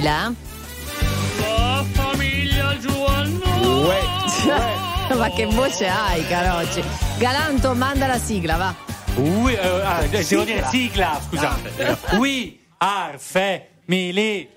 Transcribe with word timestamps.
Là? 0.00 0.32
La 1.40 1.84
famiglia 1.92 2.78
Giovanno. 2.78 3.86
Ma 5.16 5.30
che 5.30 5.46
voce 5.46 5.86
hai, 5.86 6.26
Carocci? 6.26 6.82
Galanto, 7.18 7.74
manda 7.74 8.06
la 8.06 8.18
sigla, 8.18 8.56
va. 8.56 8.74
We, 9.16 9.60
eh, 9.60 9.82
ah, 9.82 10.02
devo 10.06 10.44
dire 10.44 10.64
sigla, 10.70 11.20
scusate. 11.28 11.98
We 12.16 12.56
are 12.78 13.18
family. 13.18 14.48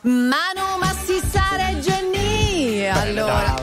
Manu 0.00 0.78
Massissare 0.78 1.70
e 1.70 1.80
Allora, 2.64 3.54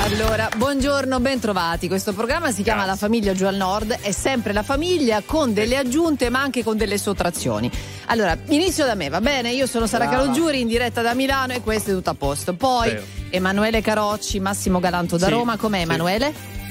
allora, 0.00 0.48
buongiorno, 0.56 1.20
bentrovati. 1.20 1.86
Questo 1.86 2.12
programma 2.12 2.50
si 2.50 2.64
chiama 2.64 2.84
La 2.84 2.96
famiglia 2.96 3.32
giù 3.32 3.46
al 3.46 3.54
nord, 3.54 3.96
è 4.00 4.10
sempre 4.10 4.52
la 4.52 4.64
famiglia 4.64 5.22
con 5.24 5.52
delle 5.52 5.76
aggiunte 5.76 6.30
ma 6.30 6.40
anche 6.40 6.64
con 6.64 6.76
delle 6.76 6.98
sottrazioni. 6.98 7.70
Allora, 8.06 8.36
inizio 8.48 8.86
da 8.86 8.96
me, 8.96 9.08
va 9.08 9.20
bene? 9.20 9.52
Io 9.52 9.66
sono 9.68 9.86
Sara 9.86 10.08
Calogiuri 10.08 10.60
in 10.60 10.66
diretta 10.66 11.00
da 11.00 11.14
Milano 11.14 11.52
e 11.52 11.60
questo 11.60 11.90
è 11.90 11.94
tutto 11.94 12.10
a 12.10 12.14
posto. 12.14 12.54
Poi 12.54 12.88
Vero. 12.88 13.04
Emanuele 13.30 13.80
Carocci, 13.80 14.40
Massimo 14.40 14.80
Galanto 14.80 15.16
da 15.16 15.26
Sì, 15.26 15.32
Roma. 15.32 15.56
Com'è 15.56 15.82
sì. 15.82 15.86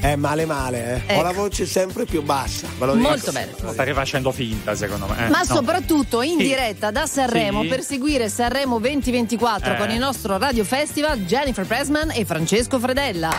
Eh, 0.05 0.17
male 0.17 0.45
male, 0.45 1.01
eh. 1.07 1.11
Ecco. 1.13 1.19
Ho 1.21 1.23
la 1.23 1.31
voce 1.31 1.65
sempre 1.65 2.03
più 2.03 2.21
bassa. 2.23 2.67
ve 2.77 2.85
lo 2.87 2.95
dico. 2.95 3.07
Molto 3.07 3.31
bene. 3.31 3.53
Stai 3.71 3.93
facendo 3.93 4.33
finta, 4.33 4.75
secondo 4.75 5.05
me. 5.07 5.27
eh. 5.27 5.29
Ma 5.29 5.39
No. 5.39 5.45
soprattutto 5.45 6.21
in 6.21 6.37
Sì. 6.39 6.43
diretta 6.47 6.91
da 6.91 7.05
Sanremo 7.05 7.61
Sì. 7.61 7.67
per 7.69 7.81
seguire 7.83 8.27
Sanremo 8.27 8.79
2024 8.79 9.73
Eh. 9.73 9.77
con 9.77 9.89
il 9.91 9.99
nostro 9.99 10.37
Radio 10.37 10.65
Festival 10.65 11.19
Jennifer 11.23 11.65
Pressman 11.65 12.11
e 12.13 12.25
Francesco 12.25 12.79
Fredella. 12.79 13.31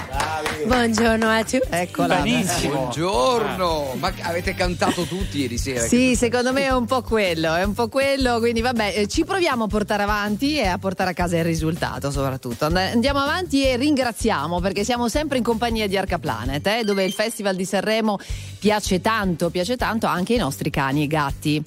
Buongiorno 0.65 1.29
a 1.29 1.41
tutti. 1.45 1.61
Eccola. 1.69 2.17
Benissimo. 2.17 2.73
Buongiorno, 2.75 3.97
ma 3.99 4.12
avete 4.23 4.55
cantato 4.55 5.03
tutti 5.03 5.41
ieri 5.41 5.59
sera? 5.59 5.87
Sì, 5.87 6.17
secondo 6.17 6.55
me 6.55 6.62
è 6.65 6.73
un 6.73 6.87
po' 6.87 7.03
quello, 7.03 7.55
è 7.55 7.62
un 7.62 7.75
po' 7.75 7.89
quello, 7.89 8.39
quindi 8.39 8.62
vabbè, 8.62 8.95
eh, 8.97 9.07
ci 9.07 9.25
proviamo 9.25 9.65
a 9.65 9.67
portare 9.67 10.03
avanti 10.05 10.56
e 10.59 10.67
a 10.67 10.78
portare 10.78 11.11
a 11.11 11.12
casa 11.12 11.37
il 11.37 11.45
risultato 11.45 12.11
soprattutto. 12.11 12.65
And- 12.65 12.77
Andiamo 12.77 13.19
avanti 13.21 13.67
e 13.67 13.77
ringraziamo 13.77 14.61
perché 14.61 14.83
siamo 14.83 15.09
sempre 15.11 15.37
in 15.37 15.45
compagnia 15.45 15.87
di 15.87 15.99
Arca 15.99 16.19
Planet, 16.60 16.66
eh, 16.66 16.84
dove 16.84 17.05
il 17.05 17.12
Festival 17.12 17.56
di 17.56 17.64
Sanremo 17.64 18.19
piace 18.58 19.00
tanto, 19.00 19.50
piace 19.50 19.77
tanto 19.77 20.06
anche 20.06 20.34
ai 20.34 20.38
nostri 20.38 20.70
cani 20.70 21.05
e 21.05 21.06
gatti. 21.06 21.62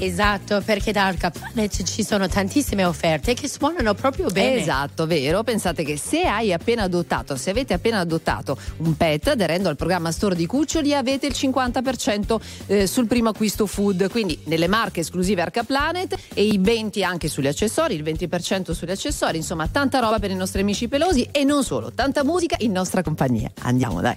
Esatto, 0.00 0.62
perché 0.64 0.92
da 0.92 1.06
Arca 1.06 1.30
Planet 1.30 1.82
ci 1.82 2.04
sono 2.04 2.28
tantissime 2.28 2.84
offerte 2.84 3.34
che 3.34 3.48
suonano 3.48 3.94
proprio 3.94 4.28
bene. 4.28 4.60
Esatto, 4.60 5.06
vero. 5.06 5.42
Pensate 5.42 5.84
che 5.84 5.96
se 5.96 6.22
hai 6.22 6.52
appena 6.52 6.82
adottato, 6.82 7.36
se 7.36 7.50
avete 7.50 7.74
appena 7.74 7.98
adottato 7.98 8.56
un 8.78 8.96
pet 8.96 9.28
aderendo 9.28 9.68
al 9.68 9.76
programma 9.76 10.12
Store 10.12 10.34
di 10.34 10.46
Cuccioli 10.46 10.94
avete 10.94 11.26
il 11.26 11.34
50% 11.36 12.40
eh, 12.66 12.86
sul 12.86 13.06
primo 13.06 13.30
acquisto 13.30 13.66
food, 13.66 14.10
quindi 14.10 14.38
nelle 14.44 14.68
marche 14.68 15.00
esclusive 15.00 15.42
Arca 15.42 15.64
Planet 15.64 16.16
e 16.34 16.44
i 16.44 16.58
20 16.58 17.02
anche 17.04 17.28
sugli 17.28 17.48
accessori, 17.48 17.94
il 17.94 18.02
20% 18.02 18.72
sugli 18.72 18.90
accessori, 18.90 19.38
insomma 19.38 19.66
tanta 19.68 19.98
roba 19.98 20.18
per 20.18 20.30
i 20.30 20.36
nostri 20.36 20.60
amici 20.60 20.88
pelosi 20.88 21.28
e 21.30 21.44
non 21.44 21.64
solo, 21.64 21.92
tanta 21.92 22.24
musica 22.24 22.56
in 22.60 22.72
nostra 22.72 23.02
compagnia. 23.02 23.50
Andiamo 23.62 24.00
dai. 24.00 24.16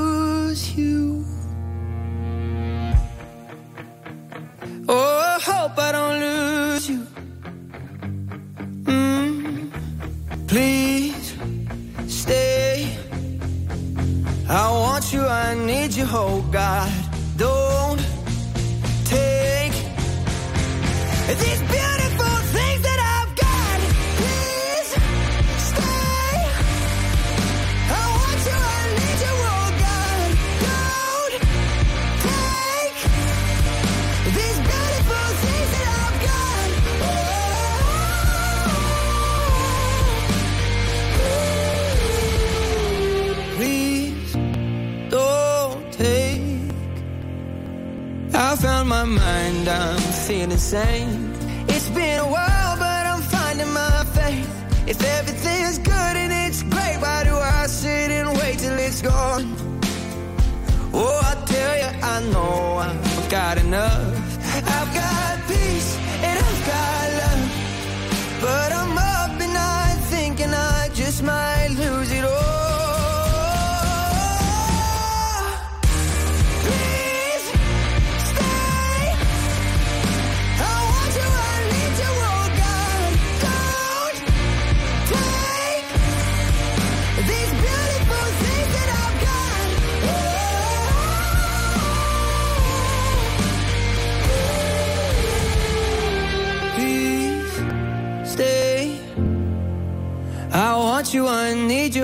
hope 5.71 5.79
I 5.79 5.91
don't 5.91 6.19
lose 6.19 6.89
you. 6.89 7.07
Mm, 8.83 9.71
please 10.47 11.35
stay. 12.07 12.97
I 14.49 14.71
want 14.71 15.13
you, 15.13 15.21
I 15.21 15.55
need 15.55 15.93
you, 15.93 16.05
oh 16.09 16.41
God. 16.51 16.91
Don't 17.37 18.01
take 19.05 19.73
these 21.39 21.60
mind, 49.65 49.69
I'm 49.69 49.99
feeling 50.27 50.57
sane. 50.57 51.33
It's 51.67 51.89
been 51.89 52.19
a 52.19 52.27
while, 52.27 52.77
but 52.77 53.05
I'm 53.05 53.21
finding 53.21 53.71
my 53.73 54.03
faith. 54.13 54.49
If 54.87 55.03
everything's 55.03 55.77
good 55.77 56.15
and 56.17 56.31
it's 56.33 56.63
great, 56.63 56.97
why 56.99 57.23
do 57.23 57.35
I 57.35 57.67
sit 57.67 58.11
and 58.11 58.29
wait 58.37 58.59
till 58.59 58.77
it's 58.77 59.01
gone? 59.01 59.55
Oh, 60.93 61.19
I 61.23 61.45
tell 61.45 61.77
you, 61.77 61.99
I 62.03 62.21
know 62.31 62.77
I've 62.77 63.29
got 63.29 63.57
enough. 63.57 63.60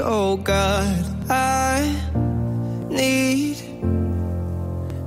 Oh 0.07 0.37
God. 0.37 1.05
I 1.29 1.93
need 2.89 3.57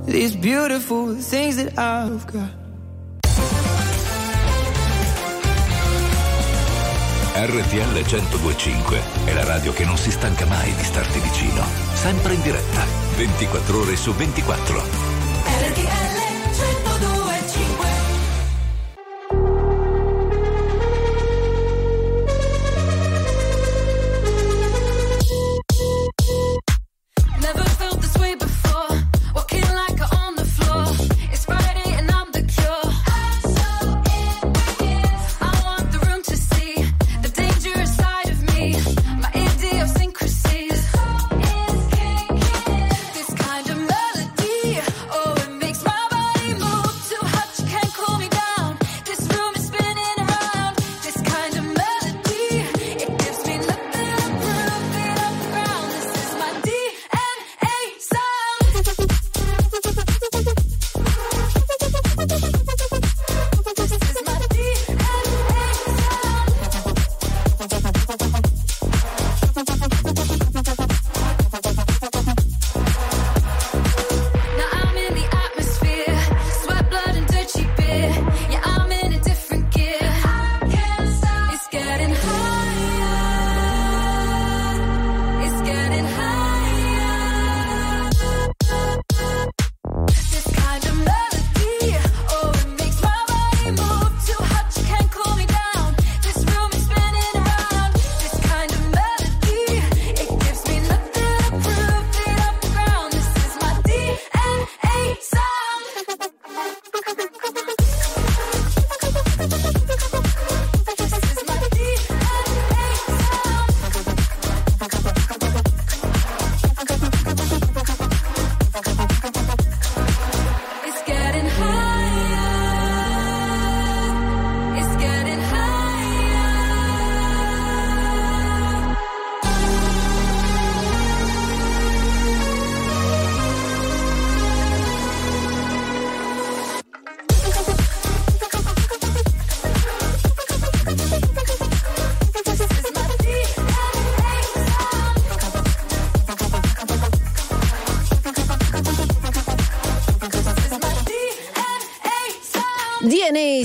these 0.05 0.35
beautiful 0.35 1.15
things 1.15 1.57
that 1.57 1.77
I've 1.77 2.25
got. 2.27 2.59
RTL 7.33 8.03
1025 8.03 9.01
è 9.25 9.33
la 9.33 9.43
radio 9.43 9.73
che 9.73 9.83
non 9.83 9.97
si 9.97 10.11
stanca 10.11 10.45
mai 10.45 10.71
di 10.75 10.83
starti 10.83 11.19
vicino. 11.19 11.63
Sempre 11.93 12.35
in 12.35 12.41
diretta, 12.41 12.85
24 13.15 13.79
ore 13.79 13.95
su 13.95 14.13
24. 14.13 15.00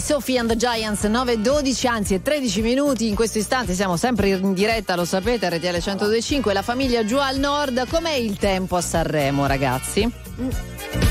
Sophie 0.06 0.38
and 0.38 0.48
the 0.48 0.56
Giants 0.56 1.02
9-12 1.02 1.86
anzi 1.88 2.14
è 2.14 2.22
13 2.22 2.60
minuti 2.62 3.08
in 3.08 3.16
questo 3.16 3.38
istante 3.38 3.74
siamo 3.74 3.96
sempre 3.96 4.28
in 4.28 4.52
diretta 4.54 4.94
lo 4.94 5.04
sapete 5.04 5.48
RTL 5.48 5.66
1025 5.66 6.52
la 6.52 6.62
famiglia 6.62 7.04
giù 7.04 7.16
al 7.16 7.38
nord 7.40 7.88
com'è 7.88 8.12
il 8.12 8.36
tempo 8.38 8.76
a 8.76 8.80
Sanremo 8.80 9.46
ragazzi? 9.46 10.08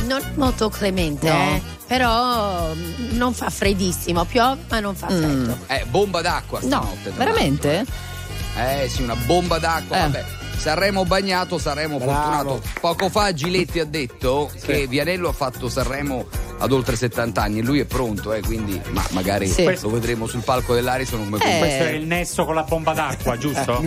Non 0.06 0.22
molto 0.36 0.70
clemente, 0.70 1.28
No. 1.28 1.34
eh, 1.56 1.62
però 1.88 2.74
mm, 2.74 3.18
non 3.18 3.34
fa 3.34 3.50
freddissimo, 3.50 4.24
piove 4.24 4.60
ma 4.70 4.80
non 4.80 4.96
fa 4.96 5.08
freddo. 5.08 5.58
Eh, 5.68 5.84
bomba 5.90 6.22
d'acqua 6.22 6.60
no 6.62 6.68
stanotte. 6.68 7.14
tra 7.16 7.26
veramente? 7.26 7.74
l'altro. 7.74 8.84
Eh 8.84 8.88
sì, 8.88 9.02
una 9.02 9.16
bomba 9.16 9.58
d'acqua. 9.58 9.98
Eh. 9.98 10.02
Vabbè. 10.02 10.26
Sanremo 10.58 11.04
bagnato, 11.06 11.58
Sanremo 11.58 11.98
Bravo. 11.98 12.12
fortunato. 12.14 12.62
Poco 12.80 13.10
fa 13.10 13.34
Giletti 13.34 13.80
ha 13.80 13.86
detto 13.86 14.50
che 14.64 14.88
Vianello 14.88 15.30
ha 15.30 15.34
fatto 15.34 15.68
Sanremo 15.70 16.28
ad 16.58 16.72
oltre 16.72 16.96
70 16.96 17.42
anni 17.42 17.60
e 17.60 17.62
lui 17.64 17.80
è 17.80 17.86
pronto, 17.86 18.32
eh, 18.34 18.42
quindi 18.42 18.80
ma 18.92 19.06
magari 19.12 19.48
Sì. 19.48 19.64
lo 19.82 19.90
vedremo 19.90 20.26
sul 20.28 20.42
palco 20.42 20.74
dell'Arison 20.74 21.24
come 21.30 21.38
Eh. 21.38 21.58
Questo 21.60 21.84
è 21.84 21.90
il 21.92 22.06
nesso 22.06 22.46
con 22.46 22.56
la 22.56 22.64
bomba 22.64 22.94
d'acqua, 22.94 23.38
giusto? 23.40 23.84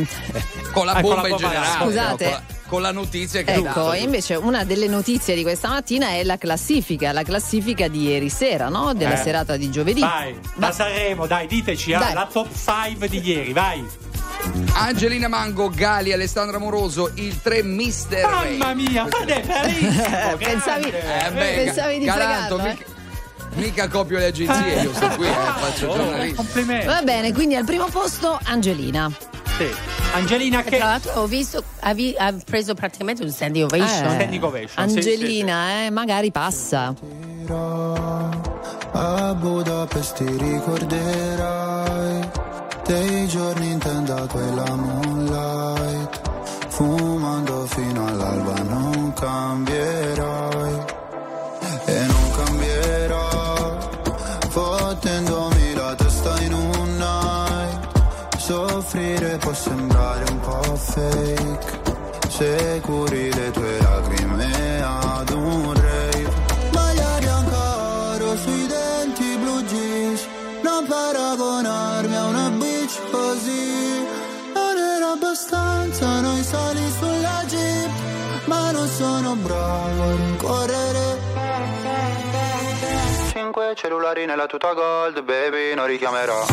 con 0.73 0.85
la 0.87 0.93
Ah, 0.93 1.01
con 1.01 1.11
bomba 1.11 1.23
la 1.23 1.29
in 1.29 1.35
bomba 1.35 1.49
generale, 1.49 1.85
Scusate. 1.85 2.25
no? 2.25 2.31
con, 2.31 2.31
la, 2.31 2.43
con 2.69 2.83
la 2.83 2.93
notizia 2.93 3.43
che 3.43 3.55
Ecco, 3.55 3.95
invece 3.95 4.35
una 4.35 4.65
delle 4.65 4.87
notizie 4.89 5.35
di 5.35 5.43
questa 5.43 5.69
mattina 5.69 6.09
è 6.11 6.23
la 6.25 6.37
classifica, 6.37 7.13
la 7.13 7.23
classifica 7.23 7.89
di 7.89 8.03
ieri 8.09 8.29
sera, 8.29 8.69
no? 8.69 8.93
Della 8.95 9.15
Eh. 9.19 9.23
serata 9.23 9.57
di 9.57 9.71
giovedì. 9.71 10.01
Vai, 10.01 10.35
Va- 10.55 10.67
da 10.67 10.73
Sanremo, 10.73 11.27
dai, 11.27 11.47
diteci 11.47 11.95
ah, 11.95 11.99
Dai. 12.01 12.13
la 12.15 12.29
top 12.31 12.49
5 12.55 13.09
di 13.09 13.21
ieri, 13.21 13.53
vai. 13.53 13.83
Angelina 14.73 15.29
Mango, 15.29 15.69
Gali, 15.71 16.13
Alessandra 16.13 16.59
Moroso, 16.59 17.11
il 17.15 17.41
3 17.41 17.63
Mister 17.63 18.25
Ray. 18.25 18.57
Mamma 18.57 18.75
mia, 18.75 19.05
ma 19.05 19.19
è 19.25 19.41
bellissimo. 19.43 20.37
Pensavi-. 20.39 20.89
Eh, 20.91 21.31
beh, 21.33 21.63
Pensavi 21.65 21.99
di 21.99 22.05
Galanto, 22.05 22.57
fregarlo, 22.59 22.83
eh? 22.83 22.97
mica, 23.61 23.89
copio 23.89 24.19
le 24.19 24.27
agenzie, 24.27 24.83
io 24.83 24.93
sto 24.95 25.09
qui, 25.11 25.27
eh, 25.27 25.31
faccio 25.33 25.89
Oh, 25.89 25.97
giornalista. 25.97 26.37
complimenti. 26.37 26.87
Va 26.87 27.03
bene, 27.03 27.33
quindi 27.33 27.57
al 27.57 27.65
primo 27.65 27.87
posto 27.87 28.39
Angelina. 28.45 29.11
Sì. 29.57 29.67
Angelina 30.15 30.61
Tra 30.61 30.71
che 30.71 30.79
l'altro 30.79 31.13
ho 31.23 31.27
visto, 31.27 31.63
ha, 31.81 31.93
vi- 31.93 32.15
ha 32.17 32.33
preso 32.45 32.75
praticamente 32.75 33.23
un 33.25 33.31
standing 33.31 33.65
ovation. 33.65 34.07
Eh, 34.07 34.15
Standing 34.15 34.43
ovation, 34.45 34.89
sì, 34.89 34.97
Angelina, 34.97 35.85
eh, 35.87 35.91
magari 35.91 36.31
passa. 36.31 36.95
A 38.93 39.35
Budapest 39.35 40.17
ti 40.17 40.25
ricorderai 40.37 42.21
dei 42.89 43.29
giorni 43.29 43.73
in 43.73 43.79
tenda 43.79 44.27
quella 44.27 44.75
moonlight. 44.75 46.21
Fumando 46.69 47.67
fino 47.67 48.07
all'alba 48.07 48.63
non 48.63 49.13
cambierai 49.13 50.85
E 51.85 52.07
non 52.07 52.31
cambierò. 52.37 53.79
Fottendomi 54.49 55.75
la 55.75 55.95
testa 55.97 56.41
in 56.41 56.53
un 56.55 56.97
night. 56.97 58.39
Soffrire 58.39 59.37
può 59.37 59.53
sembrare 59.53 60.25
un 60.31 60.41
po' 60.41 60.77
fake. 60.77 61.81
Se 62.29 62.81
curi 62.83 63.33
le 63.35 63.51
tue 63.51 63.81
lacrime 63.81 64.83
ad 64.83 65.31
un 65.31 65.75
rave. 65.75 66.33
Maglia 66.73 67.19
bianca 67.19 68.37
sui 68.43 68.67
denti 68.67 69.37
blu 69.37 69.63
jeans. 69.65 70.27
Non 70.63 70.87
paragonarmi 70.87 71.88
abbastanza 75.99 76.21
noi 76.21 76.43
sali 76.45 76.91
sulla 76.99 77.45
jeep 77.47 77.91
Ma 78.45 78.71
non 78.71 78.89
sono 78.89 79.35
bravo 79.35 80.03
a 80.03 80.15
rincorrere. 80.15 81.19
Cinque 83.33 83.75
cellulari 83.75 84.25
nella 84.25 84.47
tuta 84.47 84.73
gold, 84.73 85.23
baby, 85.23 85.75
non 85.75 85.87
richiamerò. 85.87 86.47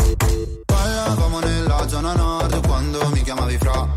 Parlavamo 0.65 1.39
nella 1.39 1.87
zona 1.87 2.13
nord 2.13 2.65
quando 2.67 3.07
mi 3.13 3.21
chiamavi 3.21 3.57
fra. 3.57 3.87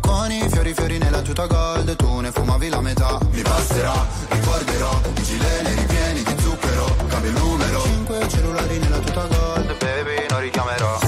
Con 0.00 0.30
i 0.30 0.48
fiori 0.50 0.74
fiori 0.74 0.98
nella 0.98 1.22
tuta 1.22 1.46
gold, 1.46 1.96
tu 1.96 2.20
ne 2.20 2.30
fumavi 2.30 2.68
la 2.68 2.80
metà. 2.80 3.18
Mi 3.30 3.42
passerà, 3.42 3.94
ricorderò, 4.28 5.00
i 5.14 5.22
gileni 5.22 5.74
ripieni 5.74 6.22
di 6.22 6.42
zucchero, 6.42 6.96
cambio 7.08 7.30
il 7.30 7.36
numero. 7.36 7.82
Cinque 7.82 8.28
cellulari 8.28 8.78
nella 8.78 8.98
tuta 8.98 9.26
gold, 9.26 9.76
baby, 9.78 10.26
non 10.28 10.40
richiamerò 10.40 10.99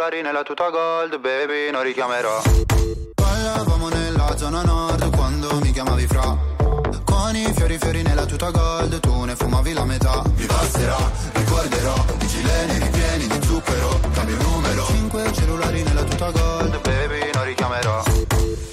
cellulari 0.00 0.22
nella 0.22 0.42
tuta 0.42 0.70
gold 0.70 1.18
baby 1.18 1.70
non 1.70 1.82
richiamerò. 1.82 2.40
Parlavamo 3.14 3.88
nella 3.88 4.34
zona 4.34 4.62
nord 4.62 5.14
quando 5.14 5.60
mi 5.60 5.72
chiamavi 5.72 6.06
fra. 6.06 6.36
Con 7.04 7.36
i 7.36 7.52
fiori 7.54 7.76
fiori 7.76 8.00
nella 8.02 8.24
tuta 8.24 8.50
gold 8.50 8.98
Tu 8.98 9.24
ne 9.24 9.36
fumavi 9.36 9.72
la 9.74 9.84
metà. 9.84 10.22
Mi 10.36 10.46
passerà, 10.46 10.96
ricorderò 11.34 11.94
I 12.18 12.26
gileni 12.26 12.78
ripieni 12.78 13.26
di 13.26 13.46
zucchero 13.46 14.00
Cambio 14.14 14.36
il 14.36 14.42
numero. 14.42 14.86
Cinque 14.86 15.32
cellulari 15.34 15.82
nella 15.82 16.02
tuta 16.04 16.30
gold 16.30 16.80
Baby 16.80 17.30
non 17.34 17.44
richiamerò. 17.44 18.02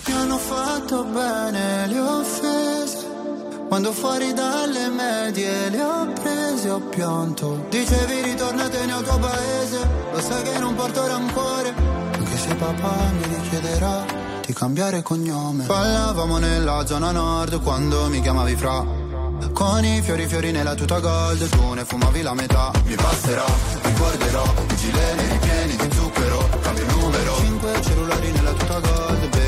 Mi 0.05 0.13
hanno 0.13 0.37
fatto 0.37 1.03
bene 1.03 1.87
le 1.87 1.99
offese 1.99 3.15
quando 3.67 3.91
fuori 3.91 4.31
dalle 4.31 4.87
medie 4.87 5.69
le 5.69 5.81
ho 6.77 6.79
pianto. 6.89 7.65
Dicevi 7.69 8.21
ritornatene 8.21 8.93
al 8.93 9.03
tuo 9.03 9.17
paese. 9.17 9.89
Lo 10.11 10.21
sai 10.21 10.43
che 10.43 10.59
non 10.59 10.75
porto 10.75 11.07
rancore. 11.07 11.73
Anche 12.11 12.37
se 12.37 12.53
papà 12.55 12.95
mi 13.17 13.35
richiederà 13.35 14.05
di 14.45 14.53
cambiare 14.53 15.01
cognome. 15.01 15.65
Parlavamo 15.65 16.37
nella 16.37 16.85
zona 16.85 17.11
nord 17.11 17.61
quando 17.61 18.07
mi 18.09 18.21
chiamavi 18.21 18.55
fra. 18.55 19.05
Con 19.53 19.85
i 19.85 20.01
fiori 20.01 20.27
fiori 20.27 20.51
nella 20.51 20.75
tuta 20.75 20.99
gold 20.99 21.49
Tu 21.49 21.73
ne 21.73 21.83
fumavi 21.85 22.21
la 22.21 22.33
metà. 22.33 22.71
Mi 22.85 22.95
passerà, 22.95 23.45
ricorderò 23.81 24.43
I 24.43 24.75
gileni 24.75 25.27
ripieni 25.29 25.75
di 25.75 25.95
zucchero 25.95 26.49
Cambio 26.61 26.85
numero. 26.85 27.35
Cinque 27.37 27.81
cellulari 27.81 28.31
nella 28.31 28.51
tuta 28.51 28.79
gold 28.79 29.29
Baby 29.29 29.46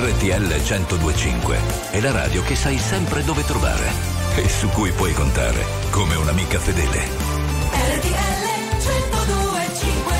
RTL 0.00 0.46
1025 0.46 1.58
è 1.90 2.00
la 2.00 2.10
radio 2.10 2.42
che 2.42 2.56
sai 2.56 2.78
sempre 2.78 3.22
dove 3.22 3.44
trovare 3.44 3.84
e 4.34 4.48
su 4.48 4.66
cui 4.70 4.90
puoi 4.92 5.12
contare 5.12 5.62
come 5.90 6.14
un'amica 6.14 6.58
fedele. 6.58 7.00
RTL 7.70 8.48
1025 8.78 10.16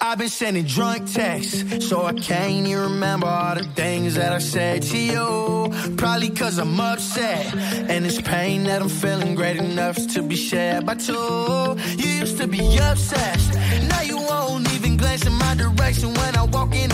I've 0.00 0.16
been 0.16 0.30
sending 0.30 0.64
drunk 0.64 1.04
texts, 1.12 1.86
so 1.86 2.06
I 2.06 2.14
can't 2.14 2.66
even 2.66 2.80
remember 2.80 3.26
all 3.26 3.56
the 3.56 3.68
things 3.74 4.14
that 4.14 4.32
I 4.32 4.40
said 4.40 4.80
to 4.90 4.96
you. 4.96 5.68
Probably 5.96 6.30
cause 6.30 6.58
I'm 6.58 6.80
upset, 6.80 7.52
and 7.90 8.06
it's 8.06 8.22
pain 8.22 8.64
that 8.64 8.80
I'm 8.80 8.88
feeling 8.88 9.34
great 9.34 9.58
enough 9.58 9.98
to 10.14 10.22
be 10.22 10.34
shared 10.34 10.86
by 10.86 10.94
two. 10.94 11.76
You 11.98 12.08
used 12.08 12.38
to 12.38 12.46
be 12.46 12.78
obsessed, 12.78 13.52
now 13.88 14.00
you 14.00 14.16
won't 14.16 14.66
even 14.72 14.96
glance 14.96 15.26
in 15.26 15.34
my 15.34 15.54
direction 15.56 16.14
when 16.14 16.36
I 16.36 16.44
walk 16.44 16.74
in 16.74 16.91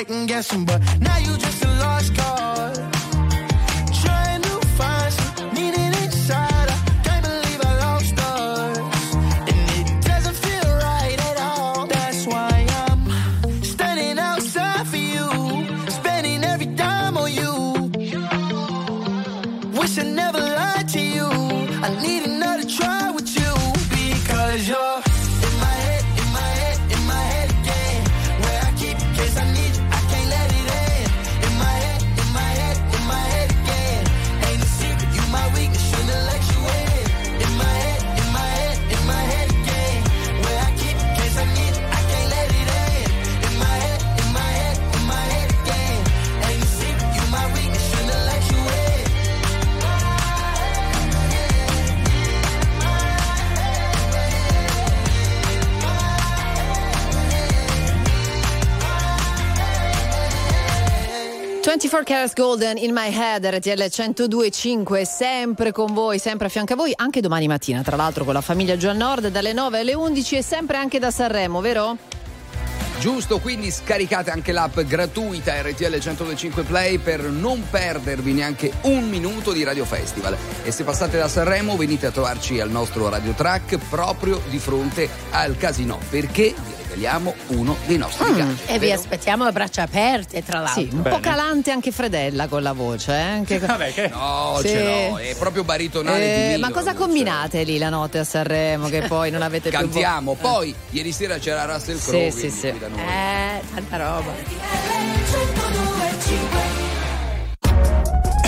second 0.00 0.26
guessing, 0.26 0.64
but 0.64 0.80
now 1.00 1.18
you 1.18 1.36
just 1.36 1.62
a 1.62 1.68
lost 1.68 2.14
cause. 2.16 2.39
24 62.00 62.04
Carats 62.04 62.34
Golden 62.34 62.78
in 62.78 62.92
my 62.92 63.14
head, 63.14 63.44
RTL 63.44 63.88
1025, 63.90 65.04
sempre 65.04 65.72
con 65.72 65.92
voi, 65.92 66.18
sempre 66.18 66.46
a 66.46 66.48
fianco 66.48 66.72
a 66.72 66.76
voi, 66.76 66.92
anche 66.94 67.20
domani 67.20 67.46
mattina, 67.46 67.82
tra 67.82 67.96
l'altro 67.96 68.24
con 68.24 68.32
la 68.32 68.40
famiglia 68.40 68.76
Giù 68.76 68.90
Nord 68.92 69.28
dalle 69.28 69.52
9 69.52 69.80
alle 69.80 69.94
11 69.94 70.36
e 70.36 70.42
sempre 70.42 70.76
anche 70.76 70.98
da 70.98 71.10
Sanremo, 71.10 71.60
vero? 71.60 71.96
Giusto, 73.00 73.38
quindi 73.38 73.70
scaricate 73.70 74.30
anche 74.30 74.52
l'app 74.52 74.80
gratuita 74.80 75.60
RTL 75.62 75.98
125 75.98 76.62
Play 76.64 76.98
per 76.98 77.22
non 77.22 77.66
perdervi 77.70 78.32
neanche 78.32 78.72
un 78.82 79.08
minuto 79.08 79.52
di 79.52 79.62
Radio 79.62 79.84
Festival. 79.84 80.36
E 80.62 80.70
se 80.70 80.84
passate 80.84 81.16
da 81.18 81.28
Sanremo 81.28 81.76
venite 81.76 82.06
a 82.06 82.10
trovarci 82.10 82.60
al 82.60 82.70
nostro 82.70 83.08
Radio 83.08 83.32
Track 83.32 83.78
proprio 83.88 84.40
di 84.48 84.58
fronte 84.58 85.08
al 85.30 85.56
casino 85.56 85.98
perché 86.10 86.54
vi 86.54 86.79
regaliamo 86.90 87.34
uno 87.48 87.76
dei 87.86 87.96
nostri 87.96 88.34
gadget. 88.34 88.68
E 88.68 88.78
vi 88.78 88.86
vero? 88.88 88.98
aspettiamo 88.98 89.44
a 89.44 89.52
braccia 89.52 89.82
aperte, 89.82 90.42
tra 90.42 90.58
l'altro. 90.60 90.82
Sì, 90.82 90.88
un 90.92 91.02
po' 91.02 91.20
calante 91.20 91.70
anche 91.70 91.92
Fredella 91.92 92.48
con 92.48 92.62
la 92.62 92.72
voce, 92.72 93.12
eh? 93.12 93.20
Anche- 93.20 93.58
Vabbè, 93.64 93.92
che... 93.94 94.08
No, 94.08 94.58
Sì. 94.60 94.68
ce 94.68 94.82
l'ho, 94.82 95.18
è 95.18 95.34
proprio 95.38 95.62
baritonale 95.64 96.18
Eh, 96.22 96.42
di 96.42 96.54
Milo, 96.54 96.66
ma 96.66 96.72
cosa 96.72 96.94
combinate 96.94 97.62
lì 97.62 97.78
la 97.78 97.88
notte 97.90 98.18
a 98.18 98.24
Sanremo 98.24 98.88
che 98.88 99.02
poi 99.02 99.30
non 99.30 99.42
avete 99.42 99.68
più 99.70 99.78
Cantiamo, 99.78 100.34
poi 100.34 100.74
ieri 100.90 101.12
sera 101.12 101.38
c'era 101.38 101.64
Russell 101.64 101.98
Sì, 101.98 102.10
Crowe. 102.10 102.30
sì, 102.30 102.50
sì. 102.50 102.70
noi. 102.78 103.00
Eh, 103.00 103.60
tanta 103.74 103.96
roba. 103.96 104.32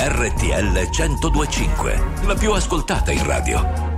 RTL 0.04 0.88
1025, 0.90 2.02
la 2.26 2.34
più 2.34 2.52
ascoltata 2.52 3.12
in 3.12 3.24
radio. 3.24 3.91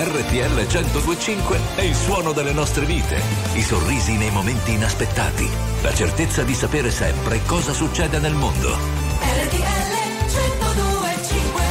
RTL 0.00 0.54
1025 0.54 1.58
è 1.74 1.80
il 1.80 1.96
suono 1.96 2.30
delle 2.30 2.52
nostre 2.52 2.86
vite, 2.86 3.20
i 3.54 3.62
sorrisi 3.62 4.12
nei 4.12 4.30
momenti 4.30 4.70
inaspettati, 4.70 5.50
la 5.82 5.92
certezza 5.92 6.44
di 6.44 6.54
sapere 6.54 6.92
sempre 6.92 7.40
cosa 7.44 7.72
succede 7.72 8.20
nel 8.20 8.32
mondo. 8.34 8.68
RTL 8.68 9.98
1025 10.28 11.62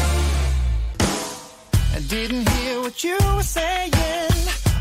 I 1.96 2.02
didn't 2.06 2.50
hear 2.50 2.82
what 2.82 3.02
you 3.02 3.16
were 3.34 3.44
saying. 3.44 3.94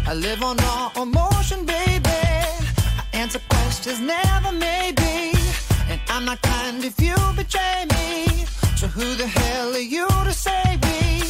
I 0.09 0.15
live 0.15 0.43
on 0.43 0.57
all 0.59 0.91
emotion, 1.01 1.65
baby. 1.65 2.09
I 2.09 3.17
answer 3.17 3.41
questions 3.47 4.01
never 4.01 4.51
maybe. 4.51 5.39
And 5.89 6.01
I'm 6.09 6.25
not 6.25 6.41
kind 6.43 6.83
if 6.83 7.01
you 7.01 7.15
betray 7.37 7.87
me. 7.91 8.45
So 8.75 8.89
who 8.89 9.15
the 9.15 9.29
hell 9.29 9.73
are 9.73 9.79
you 9.79 10.09
to 10.09 10.33
save 10.33 10.83
me? 10.83 11.23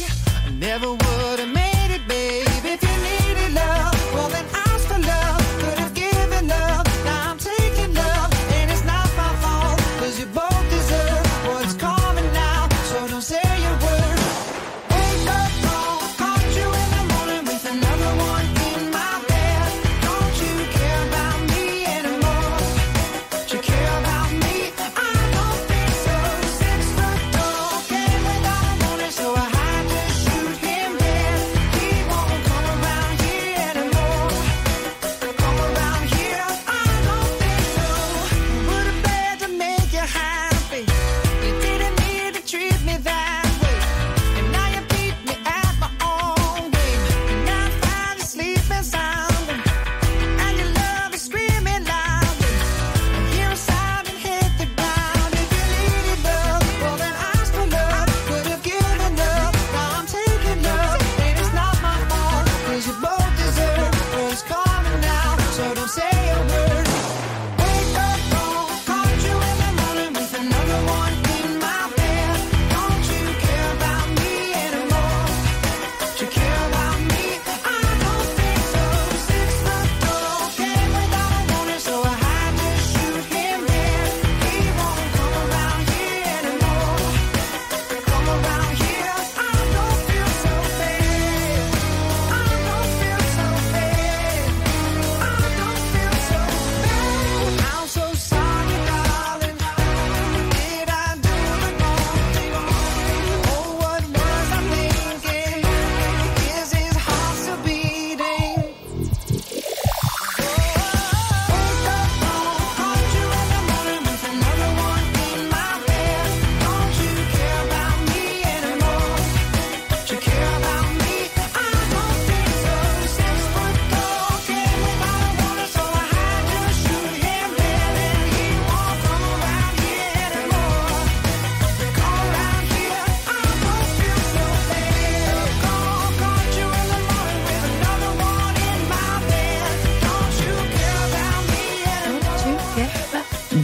I 0.47 0.49
never 0.57 0.89
would 0.89 1.39
have 1.39 1.56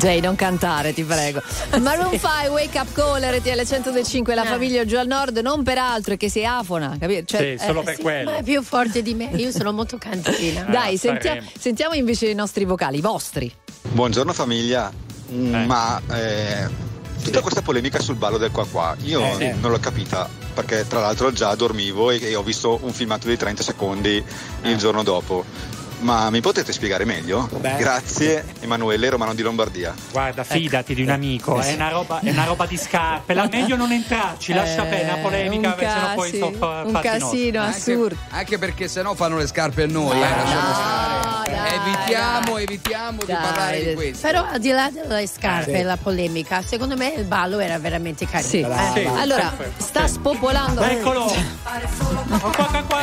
Jay, 0.04 0.20
non 0.20 0.36
cantare, 0.36 0.94
ti 0.94 1.02
prego. 1.06 1.42
Maroon 1.80 2.20
5, 2.20 2.50
Wake 2.50 2.78
Up 2.78 2.92
Call, 2.92 3.24
RTL 3.24 3.64
105, 3.66 4.36
la 4.36 4.42
ah. 4.42 4.46
famiglia 4.46 4.84
giù 4.84 4.98
al 4.98 5.08
nord, 5.08 5.38
non 5.38 5.64
per 5.64 5.78
altro, 5.78 6.18
che 6.18 6.30
sei 6.30 6.46
afona, 6.46 6.98
capito? 7.00 7.24
Cioè, 7.24 7.56
sì, 7.58 7.66
solo 7.66 7.80
eh, 7.80 7.84
per 7.86 7.96
sì, 7.96 8.02
quello. 8.02 8.32
Ma 8.32 8.36
è 8.36 8.44
più 8.44 8.62
forte 8.64 9.02
di 9.02 9.14
me, 9.14 9.30
io 9.36 9.50
sono 9.52 9.72
molto 9.72 9.98
cantina. 9.98 10.68
Eh, 10.68 10.72
Dai, 10.72 10.98
sentia- 10.98 11.42
sentiamo 11.58 11.94
invece 11.94 12.28
i 12.28 12.34
nostri 12.34 12.66
vocali, 12.66 12.98
i 12.98 13.02
vostri. 13.02 13.50
Buongiorno 13.94 14.34
famiglia, 14.34 14.92
mm, 15.32 15.56
eh. 15.56 15.66
ma 15.68 16.02
eh, 16.12 16.68
tutta 17.24 17.40
questa 17.40 17.62
polemica 17.62 18.02
sul 18.02 18.16
ballo 18.16 18.38
del 18.38 18.52
qua 18.52 18.68
qua, 18.68 18.98
io 19.04 19.22
eh, 19.38 19.54
non 19.54 19.72
l'ho 19.72 19.80
capita 19.80 20.28
perché 20.54 20.86
tra 20.86 21.00
l'altro 21.00 21.32
già 21.32 21.56
dormivo 21.56 22.12
e, 22.12 22.22
e, 22.22 22.36
ho 22.36 22.44
visto 22.44 22.78
un 22.84 22.92
filmato 22.92 23.28
di 23.28 23.38
30 23.38 23.64
secondi 23.64 24.24
il 24.64 24.72
eh. 24.72 24.76
giorno 24.76 25.02
dopo 25.02 25.46
ma 26.04 26.30
mi 26.30 26.42
potete 26.42 26.74
spiegare 26.74 27.06
meglio? 27.06 27.48
Beh. 27.60 27.76
Grazie 27.78 28.44
Emanuele 28.60 29.10
Romano 29.10 29.34
di 29.34 29.42
Lombardia. 29.42 29.94
Guarda, 30.12 30.44
fidati 30.44 30.94
di 30.94 31.02
un 31.04 31.10
amico, 31.10 31.60
è 31.62 31.74
una 31.74 31.88
roba, 31.90 32.20
è 32.20 32.30
una 32.30 32.44
roba 32.44 32.66
di 32.66 32.76
scarpe. 32.78 33.34
La 33.34 33.48
meglio 33.50 33.78
non 33.78 33.92
entrarci, 33.92 34.54
lascia 34.54 34.86
Eh, 34.86 34.90
bene 34.90 35.08
la 35.08 35.18
polemica, 35.18 35.70
un 35.70 35.76
perché 35.76 35.92
sennò 35.94 36.14
poi 36.14 36.38
sono 36.38 36.52
fa- 36.58 36.82
un 36.86 36.92
nostri. 36.92 37.10
casino 37.10 37.62
assurdo. 37.64 38.16
Anche 38.32 38.58
perché 38.58 38.88
sennò 38.90 39.14
fanno 39.14 39.38
le 39.38 39.48
scarpe 39.48 39.84
a 39.84 39.88
noi, 39.88 40.18
eh, 40.18 40.20
lasciamo 40.20 40.74
stare. 40.74 41.42
evitiamo, 41.74 42.58
evitiamo 42.58 43.24
di 43.24 43.34
parlare 43.34 43.84
di 43.86 43.94
questo. 43.94 44.28
Però 44.28 44.46
al 44.46 44.60
di 44.60 44.70
là 44.72 44.90
delle 44.92 45.26
scarpe 45.28 45.72
Sì. 45.72 45.78
e 45.78 45.84
la 45.84 45.98
polemica, 45.98 46.62
secondo 46.62 46.96
me 46.98 47.14
il 47.16 47.24
ballo 47.26 47.60
era 47.60 47.80
veramente 47.80 48.28
carino. 48.28 48.50
Sì. 48.94 49.00
Eh. 49.00 49.08
Allora, 49.08 49.54
sta 49.78 50.06
spopolando. 50.08 50.82
Eccolo! 50.82 51.32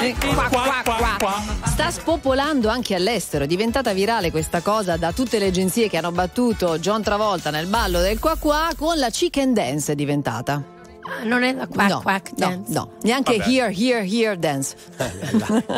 Eh, 0.00 0.14
qua, 0.34 0.48
qua, 0.82 1.16
qua. 1.18 1.42
Sta 1.64 1.90
spopolando 1.90 2.68
anche 2.68 2.89
all'estero. 2.94 3.44
È 3.44 3.46
diventata 3.46 3.92
virale 3.92 4.30
questa 4.30 4.60
cosa 4.60 4.96
da 4.96 5.12
tutte 5.12 5.38
le 5.38 5.46
agenzie 5.46 5.88
che 5.88 5.96
hanno 5.96 6.12
battuto 6.12 6.78
John 6.78 7.02
Travolta 7.02 7.50
nel 7.50 7.66
ballo 7.66 8.00
del 8.00 8.18
qua 8.18 8.36
qua 8.38 8.68
con 8.76 8.98
la 8.98 9.08
chicken 9.10 9.52
dance 9.52 9.92
è 9.92 9.94
diventata. 9.94 10.62
Ah, 11.02 11.24
Non 11.24 11.42
è 11.42 11.52
la 11.54 11.66
quack 11.66 11.88
no, 11.90 12.00
quack 12.02 12.30
no, 12.36 12.46
dance. 12.46 12.72
no, 12.72 12.90
neanche 13.02 13.36
Vabbè. 13.38 13.50
here, 13.50 13.74
here, 13.74 14.04
here 14.06 14.38
dance. 14.38 14.76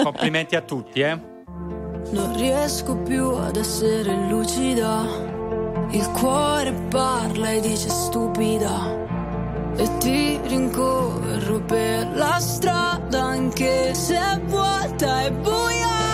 Complimenti 0.02 0.56
a 0.56 0.60
tutti, 0.62 1.00
eh. 1.00 1.18
Non 2.10 2.36
riesco 2.36 2.96
più 2.96 3.30
ad 3.30 3.56
essere 3.56 4.12
lucida. 4.28 5.06
Il 5.90 6.06
cuore 6.10 6.72
parla 6.90 7.50
e 7.50 7.60
dice 7.60 7.88
stupida. 7.88 9.00
E 9.76 9.88
ti 9.98 10.38
rincorro 10.44 11.60
per 11.64 12.10
la 12.14 12.38
strada 12.40 13.22
anche 13.22 13.94
se 13.94 14.14
è 14.16 14.40
vuota 14.44 15.22
e 15.24 15.32
buia. 15.32 16.11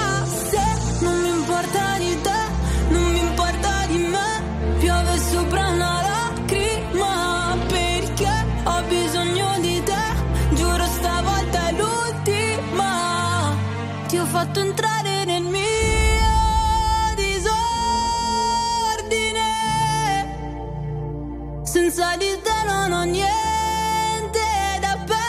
Senza 21.78 22.16
di 22.16 22.26
te 22.42 22.64
non 22.66 22.90
ho 22.90 23.04
niente 23.04 24.46
da 24.80 24.98
perdere. 25.06 25.28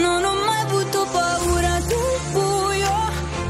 Non 0.00 0.24
ho 0.24 0.34
mai 0.46 0.60
avuto 0.62 1.06
paura 1.12 1.78
del 1.80 2.20
buio, 2.32 2.96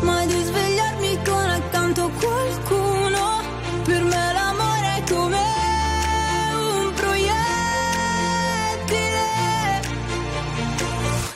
mai 0.01 0.27
di 0.27 0.43
svegliarmi 0.43 1.19
con 1.25 1.49
accanto 1.49 2.11
qualcuno. 2.19 3.41
Per 3.85 4.03
me 4.03 4.33
l'amore 4.33 4.97
è 4.97 5.03
come 5.13 5.45
un 6.59 6.93
proiettile. 6.93 7.35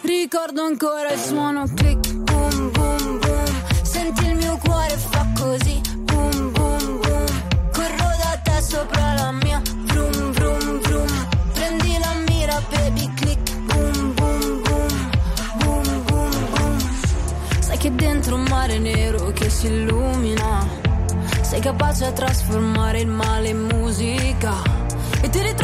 Ricordo 0.02 0.62
ancora 0.64 1.12
il 1.12 1.20
suono 1.20 1.64
click, 1.76 1.99
Sei 21.60 21.72
capace 21.72 22.06
a 22.06 22.12
trasformare 22.12 23.00
il 23.00 23.06
male 23.06 23.48
in 23.48 23.58
musica. 23.58 24.62
E 25.20 25.28
ti 25.28 25.42
ritrovo 25.42 25.59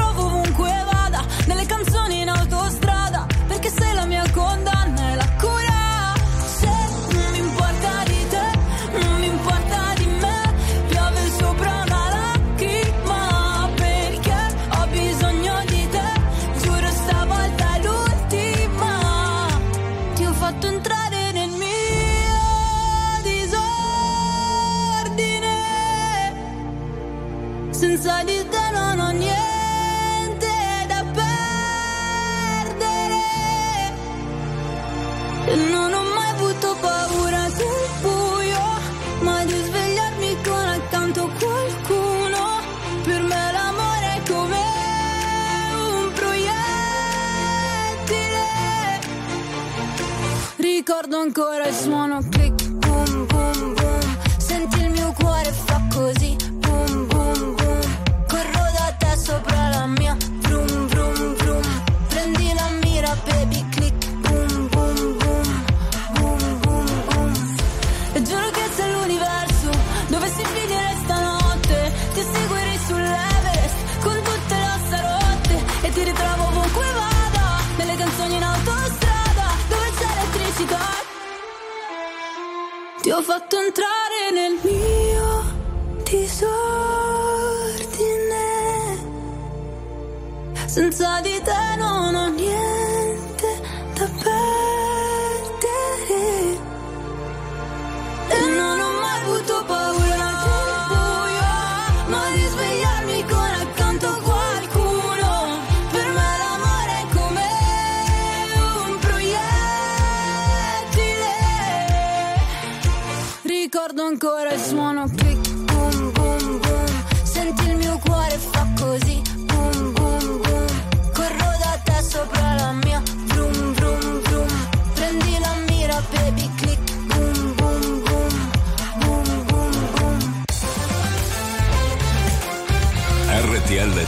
Ricordo 51.67 51.95
ancora 51.95 52.16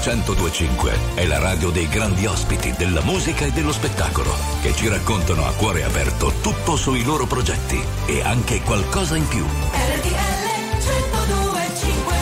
1025 0.09 1.17
è 1.17 1.27
la 1.27 1.39
radio 1.39 1.69
dei 1.69 1.87
grandi 1.87 2.25
ospiti 2.25 2.73
della 2.79 3.03
musica 3.03 3.45
e 3.45 3.53
dello 3.53 3.73
spettacolo 3.73 4.31
che 4.63 4.73
ci 4.73 4.89
raccontano 4.89 5.45
a 5.45 5.53
cuore 5.53 5.85
aperto 5.85 6.33
tutto 6.41 6.77
sui 6.77 7.05
loro 7.05 7.27
progetti 7.27 7.79
e 8.07 8.23
anche 8.23 8.63
qualcosa 8.63 9.17
in 9.17 9.29
più. 9.29 9.45
RTL 9.45 10.39
1025 10.79 12.15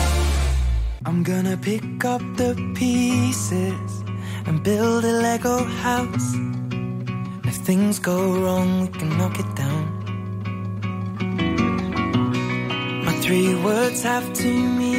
I'm 1.05 1.23
gonna 1.23 1.55
pick 1.55 2.03
up 2.03 2.21
the 2.35 2.53
pieces 2.73 4.03
and 4.47 4.59
build 4.59 5.05
a 5.05 5.21
Lego 5.21 5.65
house. 5.81 6.35
If 7.45 7.61
things 7.63 8.01
go 8.01 8.33
wrong, 8.33 8.81
we 8.81 8.89
can 8.89 9.15
knock 9.15 9.39
it 9.39 9.55
down. 9.55 9.95
My 13.05 13.13
three 13.21 13.55
words 13.55 14.03
have 14.03 14.25
meanings, 14.43 14.75
but 14.75 14.96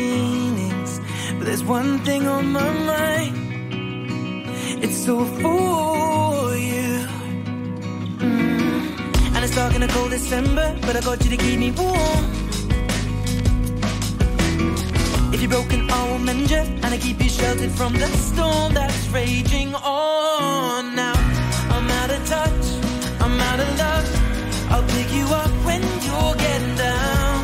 there's 1.49 1.65
one 1.65 1.99
thing 2.01 2.27
on 2.27 2.53
my 2.53 2.71
mind. 2.93 3.35
It's 4.85 5.09
all 5.09 5.25
for 5.25 6.55
you. 6.57 6.91
Mm. 8.19 9.35
And 9.35 9.45
it's 9.45 9.55
dark 9.55 9.75
in 9.75 9.83
a 9.83 9.89
cold 9.89 10.11
December, 10.11 10.77
but 10.83 10.95
I 10.97 11.01
got 11.01 11.25
you 11.25 11.31
to 11.31 11.39
keep 11.39 11.59
me 11.59 11.71
warm. 11.71 12.25
If 15.33 15.41
you're 15.41 15.51
broken, 15.51 15.91
I 15.91 16.11
will 16.11 16.19
mend 16.19 16.51
you, 16.51 16.65
and 16.83 16.85
I 16.85 16.99
keep 16.99 17.19
you 17.23 17.31
sheltered 17.31 17.73
from 17.73 17.95
the 17.95 18.09
storm 18.29 18.75
that's 18.75 19.09
raging 19.09 19.75
on. 19.75 20.95
Now 20.95 21.17
I'm 21.75 21.89
out 22.01 22.11
of 22.11 22.21
touch, 22.29 22.65
I'm 23.25 23.41
out 23.49 23.61
of 23.65 23.71
love. 23.79 24.07
I'll 24.73 24.89
pick 24.97 25.11
you 25.15 25.25
up 25.43 25.53
when 25.65 25.83
you're 26.07 26.37
getting 26.45 26.77
down. 26.77 27.37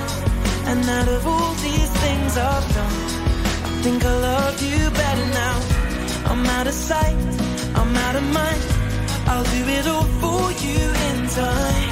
And 0.70 0.84
out 0.90 1.08
of 1.08 1.26
all 1.26 1.54
these 1.54 1.90
things 2.04 2.36
I've 2.36 2.68
done, 2.74 3.13
think 3.84 4.02
I 4.02 4.16
love 4.16 4.62
you 4.62 4.90
better 5.02 5.26
now. 5.44 5.56
I'm 6.30 6.46
out 6.56 6.66
of 6.66 6.72
sight, 6.72 7.16
I'm 7.78 7.94
out 8.06 8.16
of 8.16 8.26
mind. 8.40 8.62
I'll 9.30 9.44
do 9.56 9.62
it 9.76 9.86
all 9.86 10.08
for 10.22 10.42
you 10.64 10.80
in 11.08 11.18
time. 11.42 11.90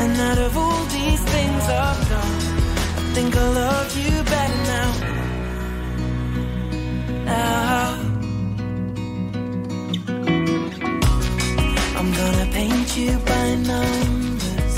And 0.00 0.12
out 0.28 0.38
of 0.46 0.52
all 0.58 0.84
these 0.96 1.22
things 1.34 1.62
I've 1.84 2.02
done, 2.14 2.36
I 2.98 3.02
think 3.14 3.34
I 3.34 3.48
love 3.62 3.90
you 4.02 4.14
better 4.34 4.60
now. 4.74 4.90
Now. 7.32 7.86
I'm 11.98 12.10
gonna 12.20 12.46
paint 12.58 12.88
you 13.00 13.12
by 13.32 13.46
numbers 13.72 14.74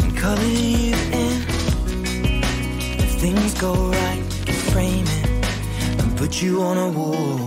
and 0.00 0.10
color 0.16 0.52
you 0.74 0.94
in. 1.22 1.38
If 3.04 3.10
things 3.24 3.52
go 3.60 3.72
right, 3.74 4.24
you 4.46 4.54
frame 4.70 5.11
put 6.32 6.42
you 6.42 6.62
on 6.62 6.78
a 6.78 6.88
wall. 6.88 7.40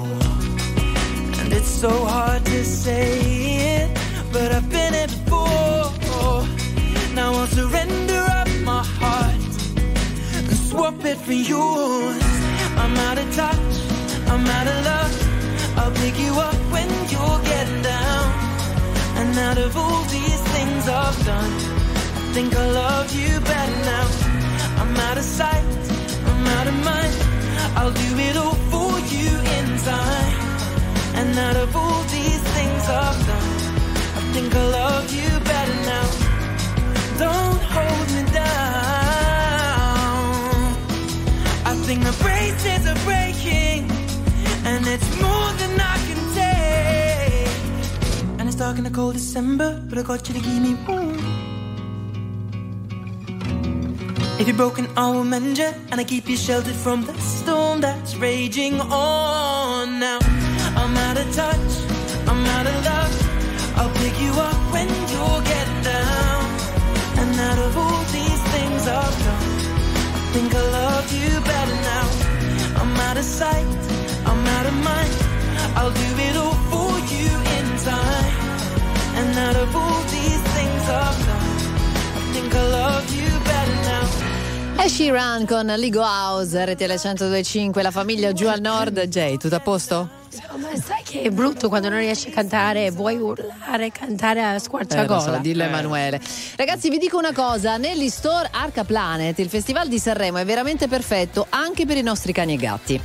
And 1.40 1.52
it's 1.52 1.68
so 1.68 1.90
hard 2.06 2.46
to 2.46 2.64
say 2.64 3.18
it, 3.78 3.90
but 4.32 4.52
I've 4.52 4.70
been 4.70 4.94
it 4.94 5.10
before. 5.26 6.46
Now 7.16 7.34
I'll 7.34 7.48
surrender 7.48 8.24
up 8.40 8.48
my 8.64 8.84
heart 8.84 9.34
and 10.38 10.58
swap 10.70 11.04
it 11.04 11.18
for 11.18 11.34
yours. 11.34 12.22
I'm 12.78 12.96
out 13.08 13.18
of 13.18 13.28
touch, 13.36 13.74
I'm 14.32 14.46
out 14.58 14.68
of 14.68 14.80
love. 14.92 15.16
I'll 15.80 15.96
pick 16.04 16.20
you 16.20 16.34
up 16.50 16.60
when 16.74 16.90
you're 17.14 17.42
getting 17.52 17.82
down. 17.82 18.26
And 19.20 19.38
out 19.48 19.58
of 19.58 19.76
all 19.78 20.04
these 20.04 20.42
things 20.54 20.88
I've 20.88 21.26
done, 21.26 21.54
I 22.20 22.34
think 22.36 22.56
I 22.56 22.66
love 22.82 23.10
you 23.16 23.40
better 23.40 23.80
now. 23.94 24.08
I'm 24.82 24.96
out 25.08 25.18
of 25.18 25.24
sight, 25.24 25.66
I'm 26.30 26.48
out 26.58 26.68
of 26.68 26.78
mind. 26.86 27.25
I'll 27.78 27.92
do 27.92 28.18
it 28.28 28.36
all 28.38 28.58
for 28.72 29.00
you 29.14 29.30
in 29.58 29.68
time. 29.92 30.36
And 31.20 31.38
out 31.38 31.58
of 31.58 31.76
all 31.76 32.04
these 32.04 32.42
things 32.56 32.84
I've 32.90 33.20
done, 33.28 33.56
I 34.20 34.22
think 34.34 34.56
I 34.56 34.66
love 34.80 35.14
you 35.14 35.30
better 35.52 35.80
now. 35.94 36.08
Don't 37.26 37.62
hold 37.76 38.08
me 38.16 38.24
down. 38.32 38.56
I 41.66 41.74
think 41.86 42.04
the 42.04 42.16
braces 42.24 42.88
are 42.92 43.00
breaking, 43.10 43.92
and 44.66 44.88
it's 44.88 45.10
more 45.22 45.52
than 45.62 45.74
I 45.80 45.98
can 46.08 46.22
take. 46.42 47.54
And 48.40 48.48
it's 48.50 48.58
dark 48.58 48.78
in 48.78 48.84
the 48.84 48.90
cold 48.90 49.14
December, 49.14 49.82
but 49.88 49.98
I 49.98 50.02
got 50.02 50.28
you 50.28 50.34
to 50.36 50.42
keep 50.42 50.62
me 50.62 50.76
warm. 50.88 51.15
If 54.38 54.48
you're 54.48 54.58
broken, 54.58 54.90
I 54.98 55.10
will 55.12 55.24
mend 55.24 55.58
you, 55.58 55.72
and 55.92 56.02
I 56.02 56.04
keep 56.04 56.28
you 56.28 56.36
sheltered 56.36 56.76
from 56.76 57.06
the 57.06 57.14
storm 57.20 57.80
that's 57.80 58.18
raging 58.18 58.82
on. 58.82 60.00
Now 60.00 60.20
I'm 60.76 60.98
out 60.98 61.18
of 61.18 61.34
touch, 61.34 61.72
I'm 62.28 62.46
out 62.46 62.68
of 62.68 62.76
love. 62.84 63.78
I'll 63.78 63.94
pick 63.96 64.20
you 64.20 64.32
up 64.32 64.60
when 64.74 64.90
you 64.90 65.26
get 65.52 65.68
down. 65.86 66.44
And 67.20 67.40
out 67.40 67.60
of 67.60 67.78
all 67.78 68.04
these 68.12 68.42
things 68.54 68.88
I've 68.90 69.20
done, 69.24 69.52
I 70.18 70.32
think 70.34 70.54
I 70.54 70.62
love 70.80 71.14
you 71.14 71.35
È 84.86 84.88
Sheeran 84.88 85.48
con 85.48 85.66
Ligo 85.66 86.02
House, 86.04 86.64
RTL 86.64 86.84
1025, 86.86 87.82
la 87.82 87.90
famiglia 87.90 88.32
giù 88.34 88.46
al 88.48 88.62
nord. 88.62 89.02
Jay, 89.08 89.36
tutto 89.38 89.56
a 89.56 89.60
posto? 89.60 90.10
Ma 90.58 90.68
sai 90.76 91.02
che 91.04 91.24
è 91.24 91.32
brutto 91.32 91.70
quando 91.70 91.90
non 91.90 91.98
riesci 91.98 92.30
a 92.30 92.32
cantare, 92.32 92.92
vuoi 92.92 93.18
urlare, 93.18 93.90
cantare 93.90 94.44
a 94.44 94.54
Eh, 94.54 94.60
squarciagola. 94.60 95.20
so, 95.20 95.38
dillo 95.42 95.64
Emanuele. 95.64 96.22
Ragazzi, 96.56 96.92
vi 96.92 97.00
dico 97.00 97.18
una 97.18 97.34
cosa: 97.34 97.78
negli 97.78 98.10
store 98.10 98.48
Arca 98.52 98.84
Planet, 98.84 99.40
il 99.40 99.50
festival 99.50 99.88
di 99.88 99.98
Sanremo 99.98 100.38
è 100.38 100.46
veramente 100.46 100.88
perfetto 100.88 101.48
anche 101.50 101.88
per 101.88 101.98
i 101.98 102.04
nostri 102.04 102.32
cani 102.32 102.54
e 102.54 102.58
gatti. 102.58 103.02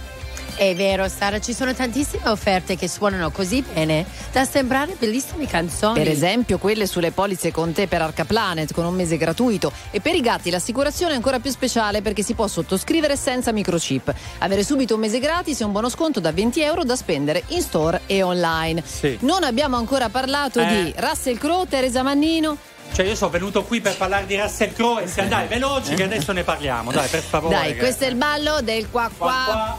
È 0.60 0.74
vero, 0.74 1.08
Sara, 1.08 1.40
ci 1.40 1.54
sono 1.54 1.72
tantissime 1.72 2.28
offerte 2.28 2.76
che 2.76 2.86
suonano 2.86 3.30
così 3.30 3.62
bene 3.62 4.04
da 4.30 4.44
sembrare 4.44 4.94
bellissime 4.98 5.46
canzoni. 5.46 5.94
Per 5.98 6.06
esempio, 6.06 6.58
quelle 6.58 6.86
sulle 6.86 7.12
polizze 7.12 7.50
con 7.50 7.72
te 7.72 7.86
per 7.86 8.02
Arca 8.02 8.26
Planet 8.26 8.74
con 8.74 8.84
un 8.84 8.92
mese 8.94 9.16
gratuito. 9.16 9.72
E 9.90 10.02
per 10.02 10.14
i 10.14 10.20
gatti 10.20 10.50
l'assicurazione 10.50 11.12
è 11.12 11.16
ancora 11.16 11.38
più 11.40 11.50
speciale 11.50 12.02
perché 12.02 12.22
si 12.22 12.34
può 12.34 12.46
sottoscrivere 12.46 13.16
senza 13.16 13.52
microchip. 13.52 14.12
Avere 14.40 14.62
subito 14.62 14.96
un 14.96 15.00
mese 15.00 15.18
gratis 15.18 15.62
e 15.62 15.64
un 15.64 15.72
buono 15.72 15.88
sconto 15.88 16.20
da 16.20 16.30
20 16.30 16.60
euro 16.60 16.84
da 16.84 16.94
spendere 16.94 17.42
in 17.46 17.62
store 17.62 18.02
e 18.04 18.22
online. 18.22 18.82
Sì. 18.84 19.16
Non 19.22 19.44
abbiamo 19.44 19.78
ancora 19.78 20.10
parlato 20.10 20.60
Eh. 20.60 20.66
di 20.66 20.94
Russell 20.98 21.38
Crowe, 21.38 21.68
Teresa 21.68 22.02
Mannino. 22.02 22.58
Cioè 22.92 23.06
io 23.06 23.14
sono 23.14 23.30
venuto 23.30 23.64
qui 23.64 23.80
per 23.80 23.96
parlare 23.96 24.26
di 24.26 24.36
Russell 24.38 24.74
Crowe 24.74 25.04
e 25.04 25.06
se 25.06 25.22
andai 25.22 25.46
veloci 25.46 25.94
che 25.94 26.02
adesso 26.02 26.32
ne 26.32 26.42
parliamo, 26.44 26.92
dai 26.92 27.08
per 27.08 27.22
favore. 27.22 27.54
Dai, 27.54 27.76
questo 27.78 28.04
è 28.04 28.08
il 28.08 28.16
ballo 28.16 28.60
del 28.60 28.90
qua 28.90 29.08
qua. 29.16 29.26
Qua, 29.32 29.44
qua. 29.54 29.78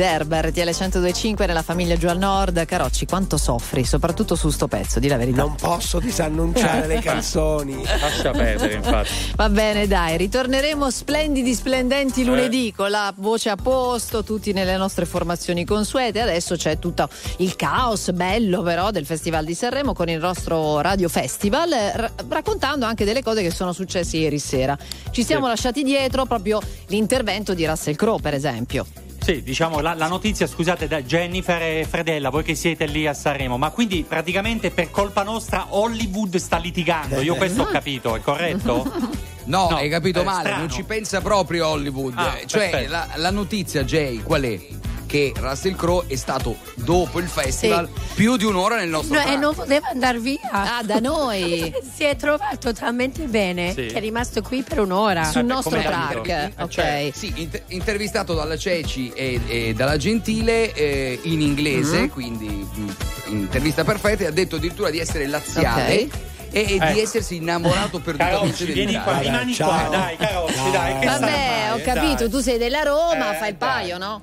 Zerba, 0.00 0.42
RTL 0.42 0.60
1025 0.60 1.46
nella 1.46 1.62
famiglia 1.62 1.96
giù 1.96 2.06
al 2.08 2.18
nord. 2.18 2.62
Carocci, 2.66 3.06
quanto 3.06 3.38
soffri, 3.38 3.82
soprattutto 3.82 4.34
su 4.34 4.50
sto 4.50 4.68
pezzo, 4.68 4.98
di 4.98 5.08
la 5.08 5.16
verità. 5.16 5.40
Non 5.40 5.54
posso 5.54 5.98
disannunciare 6.00 6.86
le 6.86 7.00
canzoni. 7.00 7.80
Lascia 7.98 8.30
perdere, 8.32 8.74
infatti. 8.74 9.08
Va 9.36 9.48
bene, 9.48 9.86
dai, 9.86 10.18
ritorneremo 10.18 10.90
splendidi, 10.90 11.54
splendenti 11.54 12.24
lunedì 12.26 12.74
con 12.76 12.90
la 12.90 13.10
voce 13.16 13.48
a 13.48 13.56
posto, 13.56 14.22
tutti 14.22 14.52
nelle 14.52 14.76
nostre 14.76 15.06
formazioni 15.06 15.64
consuete. 15.64 16.20
Adesso 16.20 16.56
c'è 16.56 16.78
tutto 16.78 17.08
il 17.38 17.56
caos 17.56 18.10
bello 18.12 18.60
però 18.60 18.90
del 18.90 19.06
Festival 19.06 19.46
di 19.46 19.54
Sanremo 19.54 19.94
con 19.94 20.10
il 20.10 20.18
nostro 20.18 20.80
Radio 20.82 21.08
Festival, 21.08 21.72
eh, 21.72 21.92
ra- 21.96 22.12
raccontando 22.28 22.84
anche 22.84 23.06
delle 23.06 23.22
cose 23.22 23.40
che 23.40 23.50
sono 23.50 23.72
successe 23.72 24.18
ieri 24.18 24.38
sera. 24.38 24.76
Ci 25.10 25.24
siamo 25.24 25.44
Sì. 25.44 25.50
lasciati 25.52 25.82
dietro 25.82 26.26
proprio 26.26 26.60
l'intervento 26.88 27.54
di 27.54 27.64
Russell 27.64 27.94
Crowe, 27.94 28.20
per 28.20 28.34
esempio. 28.34 28.84
Sì, 29.26 29.42
diciamo 29.42 29.80
la, 29.80 29.94
la 29.94 30.06
notizia, 30.06 30.46
scusate, 30.46 30.86
da 30.86 31.02
Jennifer 31.02 31.60
e 31.60 31.84
Fredella, 31.84 32.30
voi 32.30 32.44
che 32.44 32.54
siete 32.54 32.86
lì 32.86 33.08
a 33.08 33.12
Sanremo, 33.12 33.58
ma 33.58 33.70
quindi 33.70 34.04
praticamente 34.08 34.70
per 34.70 34.92
colpa 34.92 35.24
nostra 35.24 35.66
Hollywood 35.70 36.36
sta 36.36 36.58
litigando. 36.58 37.20
Io 37.20 37.34
questo 37.34 37.62
ho 37.62 37.66
capito, 37.66 38.14
è 38.14 38.20
corretto? 38.20 38.84
No, 39.46 39.68
No, 39.70 39.76
hai 39.76 39.88
capito 39.88 40.24
male, 40.24 40.40
strano. 40.44 40.58
non 40.58 40.70
ci 40.70 40.82
pensa 40.84 41.20
proprio 41.20 41.68
Hollywood. 41.68 42.14
Ah, 42.16 42.36
cioè, 42.46 42.86
la, 42.88 43.08
la 43.14 43.30
notizia, 43.30 43.82
Jay, 43.84 44.20
qual 44.22 44.42
è? 44.42 44.60
Che 45.06 45.32
Russell 45.36 45.76
Crowe 45.76 46.04
è 46.08 46.16
stato 46.16 46.56
dopo 46.74 47.20
il 47.20 47.28
festival 47.28 47.88
più 48.14 48.36
di 48.36 48.44
un'ora 48.44 48.76
nel 48.76 48.88
nostro 48.88 49.14
No, 49.14 49.20
e 49.20 49.24
parco. 49.24 49.40
non 49.40 49.54
voleva 49.54 49.88
andare 49.88 50.18
via. 50.18 50.38
Ah, 50.50 50.82
da 50.82 50.98
noi. 50.98 51.72
si 51.94 52.02
è 52.04 52.16
trovato 52.16 52.72
talmente 52.72 53.22
bene 53.26 53.68
Sì. 53.72 53.86
che 53.86 53.94
è 53.94 54.00
rimasto 54.00 54.42
qui 54.42 54.62
per 54.62 54.80
un'ora. 54.80 55.22
Sul 55.24 55.42
Eh, 55.42 55.44
nostro 55.44 55.78
dire. 55.78 56.52
ok. 56.58 56.68
Cioè, 56.68 57.10
sì, 57.14 57.32
inter- 57.36 57.62
intervistato 57.68 58.34
dalla 58.34 58.56
Ceci 58.56 59.10
e, 59.14 59.40
e 59.46 59.74
dalla 59.74 59.96
Gentile 59.96 60.72
eh, 60.72 61.18
in 61.22 61.40
inglese, 61.40 62.00
Mhm. 62.02 62.08
quindi 62.10 62.48
mh, 62.48 62.94
intervista 63.26 63.84
perfetta, 63.84 64.24
e 64.24 64.26
ha 64.26 64.30
detto 64.32 64.56
addirittura 64.56 64.90
di 64.90 64.98
essere 64.98 65.26
laziale. 65.28 66.02
Ok. 66.02 66.18
E, 66.50 66.60
e 66.60 66.64
di 66.66 66.74
Ecco. 66.78 67.00
essersi 67.00 67.36
innamorato 67.36 67.98
perdutamente 68.00 68.52
Carocci, 68.64 68.72
vieni 68.72 69.00
qua, 69.02 69.18
rimani 69.18 69.54
qua, 69.56 69.88
dai, 69.90 70.16
Carocci, 70.16 70.70
dai, 70.72 70.98
che 71.00 71.06
Vabbè, 71.06 71.72
ho 71.74 71.80
capito, 71.82 72.14
dai. 72.22 72.30
tu 72.30 72.38
sei 72.40 72.56
della 72.56 72.82
Roma, 72.82 73.34
Eh, 73.34 73.36
fai 73.38 73.48
il 73.50 73.56
dai. 73.56 73.68
paio, 73.68 73.98
no? 73.98 74.22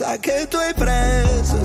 rincorsa 0.00 0.18
che 0.18 0.46
tu 0.48 0.56
hai 0.56 0.74
preso, 0.74 1.64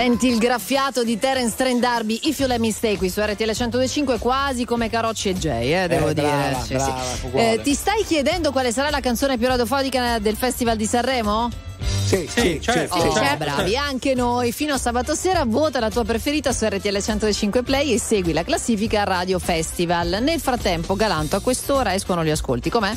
Senti 0.00 0.28
il 0.28 0.38
graffiato 0.38 1.04
di 1.04 1.18
Terence 1.18 1.54
Trent 1.54 1.78
D'Arby, 1.78 2.20
If 2.22 2.38
You 2.38 2.48
Let 2.48 2.58
Me 2.58 2.72
Stay 2.72 2.96
qui 2.96 3.10
su 3.10 3.20
RTL 3.20 3.42
1025, 3.44 4.16
quasi 4.18 4.64
come 4.64 4.88
Carocci 4.88 5.28
e 5.28 5.34
Jay, 5.34 5.74
eh, 5.74 5.88
devo 5.88 6.08
Eh, 6.08 6.14
dire. 6.14 6.26
brava, 6.26 6.62
Sì, 6.64 6.72
brava, 6.72 7.02
sì. 7.20 7.26
Eh, 7.34 7.60
ti 7.62 7.74
stai 7.74 8.02
chiedendo 8.06 8.50
quale 8.50 8.72
sarà 8.72 8.88
la 8.88 9.00
canzone 9.00 9.36
più 9.36 9.46
radiofonica 9.46 10.18
del 10.18 10.36
Festival 10.36 10.78
di 10.78 10.86
Sanremo? 10.86 11.50
Sì, 12.06 12.26
sì, 12.34 12.58
certo, 12.62 12.96
Oh, 12.96 13.12
certo. 13.12 13.36
bravi, 13.44 13.76
anche 13.76 14.14
noi. 14.14 14.52
Fino 14.52 14.72
a 14.72 14.78
sabato 14.78 15.14
sera 15.14 15.44
vota 15.44 15.80
la 15.80 15.90
tua 15.90 16.04
preferita 16.06 16.50
su 16.54 16.64
RTL 16.64 16.98
105 16.98 17.62
Play 17.62 17.92
e 17.92 17.98
segui 17.98 18.32
la 18.32 18.42
classifica 18.42 19.04
Radio 19.04 19.38
Festival. 19.38 20.16
Nel 20.22 20.40
frattempo, 20.40 20.96
Galanto, 20.96 21.36
a 21.36 21.40
quest'ora 21.40 21.92
escono 21.92 22.24
gli 22.24 22.30
ascolti. 22.30 22.70
Com'è? 22.70 22.96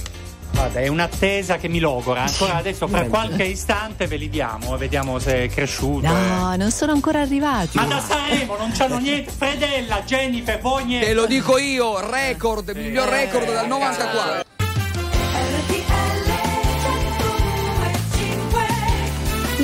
Guarda, 0.53 0.79
è 0.79 0.87
un'attesa 0.87 1.57
che 1.57 1.67
mi 1.67 1.79
logora. 1.79 2.21
Ancora 2.23 2.55
adesso, 2.55 2.87
fra 2.87 3.03
qualche 3.05 3.43
istante, 3.43 4.05
ve 4.07 4.17
li 4.17 4.29
diamo 4.29 4.75
e 4.75 4.77
vediamo 4.77 5.17
se 5.19 5.43
è 5.43 5.49
cresciuto. 5.49 6.05
eh. 6.05 6.09
No, 6.09 6.55
non 6.55 6.71
sono 6.71 6.91
ancora 6.91 7.21
arrivati. 7.21 7.77
Ma 7.77 7.85
da 7.85 7.99
Sanremo 7.99 8.55
non 8.57 8.71
c'hanno 8.71 8.99
niente. 8.99 9.31
Fredella, 9.35 10.01
Jennifer, 10.05 10.61
voi 10.61 10.85
niente. 10.85 11.07
Te 11.07 11.13
lo 11.13 11.25
dico 11.25 11.57
io, 11.57 11.99
record, 12.09 12.69
miglior 12.75 13.07
record 13.09 13.51
dal 13.51 13.67
94. 13.67 14.41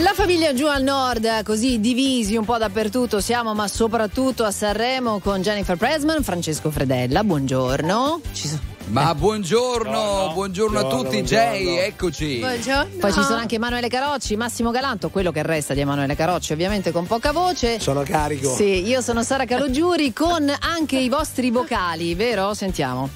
La 0.02 0.14
famiglia 0.14 0.54
giù 0.54 0.66
al 0.66 0.82
nord, 0.82 1.44
così 1.44 1.80
divisi 1.80 2.36
un 2.38 2.46
po' 2.46 2.58
dappertutto 2.58 3.20
siamo, 3.20 3.54
ma 3.54 3.68
soprattutto 3.68 4.44
a 4.46 4.52
Sanremo 4.52 5.20
con 5.20 5.42
Jennifer 5.42 5.76
Presman, 5.78 6.24
Francesco 6.24 6.72
Fredella, 6.72 7.24
buongiorno. 7.24 8.22
Ci 8.32 8.48
so- 8.48 8.60
Ma 8.90 9.14
buongiorno, 9.14 10.32
buongiorno 10.34 10.80
a 10.80 10.84
tutti, 10.86 11.22
Jay, 11.22 11.78
eccoci. 11.78 12.40
Buongiorno. 12.40 12.98
Poi 13.00 13.14
ci 13.14 13.22
sono 13.22 13.38
anche 13.38 13.56
Emanuele 13.56 13.88
Carocci, 13.88 14.36
Massimo 14.36 14.72
Galanto, 14.72 15.10
quello 15.10 15.32
che 15.32 15.44
resta 15.44 15.76
di 15.76 15.82
Emanuele 15.82 16.16
Carocci, 16.16 16.54
ovviamente 16.54 16.92
con 16.92 17.06
poca 17.06 17.32
voce. 17.32 17.80
Sono 17.80 18.02
carico. 18.02 18.50
Sì, 18.50 18.88
io 18.88 19.02
sono 19.02 19.22
Sara 19.22 19.46
Calogiuri 19.46 20.12
con 20.12 20.52
anche 20.60 20.98
i 20.98 21.08
vostri 21.08 21.52
vocali, 21.52 22.16
vero? 22.16 22.56
Sentiamo. 22.56 23.08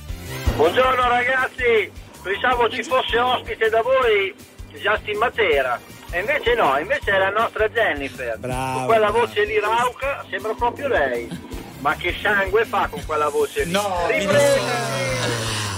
Buongiorno 0.56 1.08
ragazzi, 1.08 1.92
pensavo 2.22 2.70
ci 2.70 2.84
fosse 2.84 3.18
ospite 3.18 3.70
da 3.70 3.82
voi 3.82 4.32
Justin 4.80 5.18
Matera. 5.18 5.80
E 6.12 6.20
invece 6.20 6.54
no, 6.54 6.78
invece 6.78 7.14
è 7.14 7.18
la 7.18 7.32
nostra 7.32 7.68
Jennifer. 7.70 8.38
Bravo, 8.38 8.78
con 8.78 8.86
quella 8.86 9.10
bravo. 9.10 9.26
voce 9.26 9.44
lì 9.46 9.60
rauca 9.60 10.24
sembra 10.30 10.54
proprio 10.54 10.88
lei. 10.88 11.28
Ma 11.80 11.96
che 11.96 12.16
sangue 12.22 12.64
fa 12.64 12.88
con 12.90 13.04
quella 13.06 13.30
voce 13.30 13.64
lì? 13.66 13.72
No, 13.72 14.06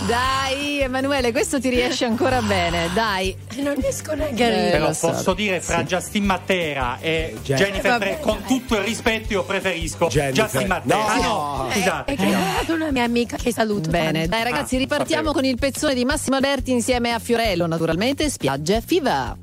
Dai, 0.05 0.81
Emanuele, 0.81 1.31
questo 1.31 1.59
ti 1.59 1.69
riesce 1.69 2.05
ancora 2.05 2.41
bene, 2.41 2.89
dai. 2.93 3.35
Non 3.55 3.73
riesco 3.75 4.13
neanche 4.13 4.43
a 4.43 4.49
ridere. 4.49 4.69
Però 4.71 4.91
posso 4.99 5.33
dire 5.33 5.61
fra 5.61 5.83
Justin 5.83 6.25
Matera 6.25 6.97
e 6.99 7.35
Gen- 7.41 7.57
Jennifer 7.57 7.95
Eh, 7.95 7.97
Tre, 7.97 8.09
vabbè, 8.11 8.19
con 8.19 8.43
tutto 8.45 8.75
il 8.77 8.83
rispetto 8.83 9.33
io 9.33 9.43
preferisco 9.43 10.07
Jennifer. 10.07 10.43
Justin 10.43 10.67
Matera. 10.67 10.95
No. 10.97 11.05
Ah, 11.07 11.17
no, 11.63 11.69
scusate. 11.71 12.13
È 12.15 12.71
una 12.71 12.91
mia 12.91 13.03
amica 13.03 13.37
che 13.37 13.51
saluto. 13.51 13.89
Bene, 13.89 14.11
tanto. 14.11 14.29
dai 14.29 14.43
ragazzi, 14.43 14.75
Ah, 14.75 14.79
ripartiamo 14.79 15.23
sapevo. 15.27 15.33
con 15.33 15.45
il 15.45 15.57
pezzone 15.57 15.93
di 15.95 16.05
Massimo 16.05 16.35
Alberti 16.35 16.71
insieme 16.71 17.11
a 17.11 17.19
Fiorello, 17.19 17.65
naturalmente, 17.65 18.29
Spiagge 18.29 18.83
Fiva. 18.85 19.35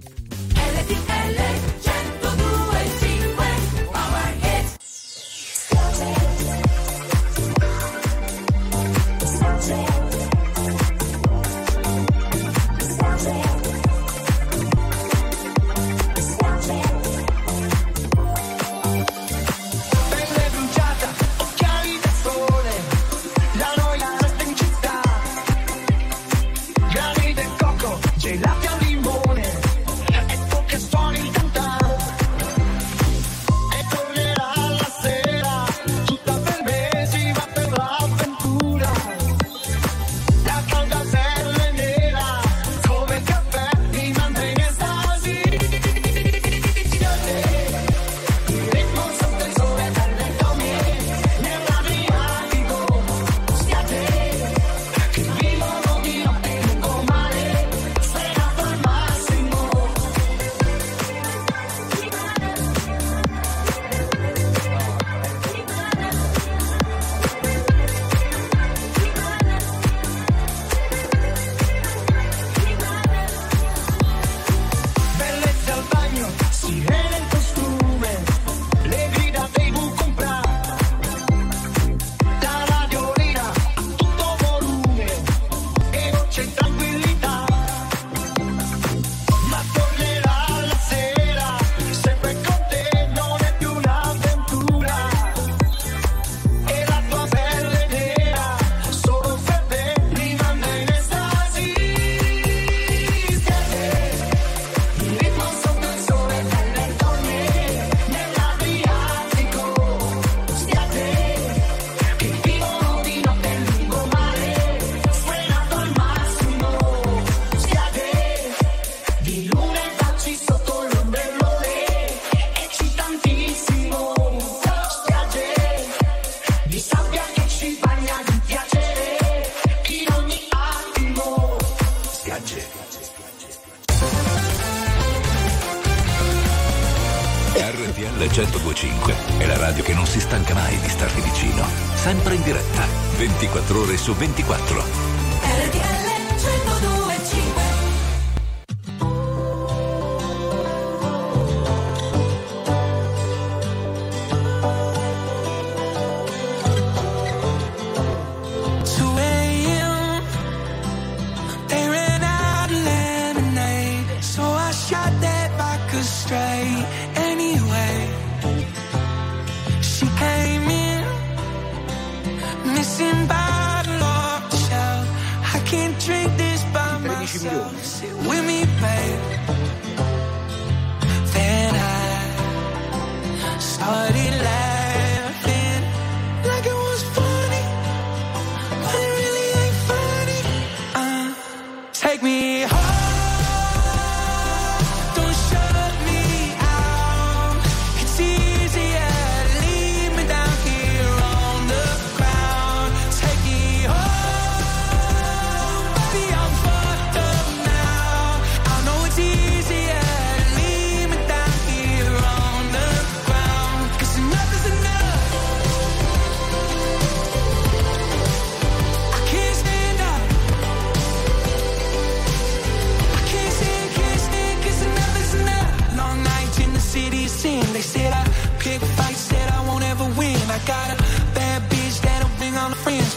RTL 0.55 1.72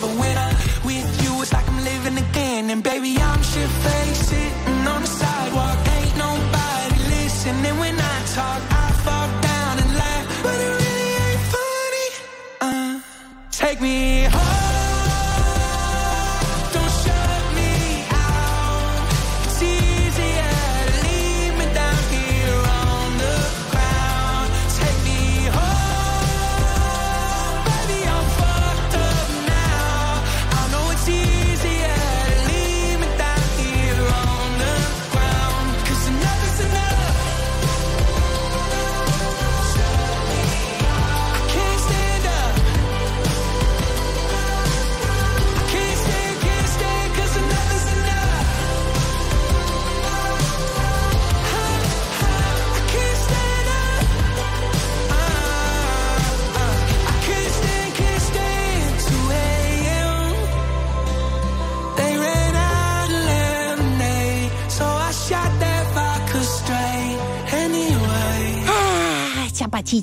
all 0.01 0.09
the 0.09 0.15
friends. 0.15 0.15
But 0.15 0.19
when 0.19 0.34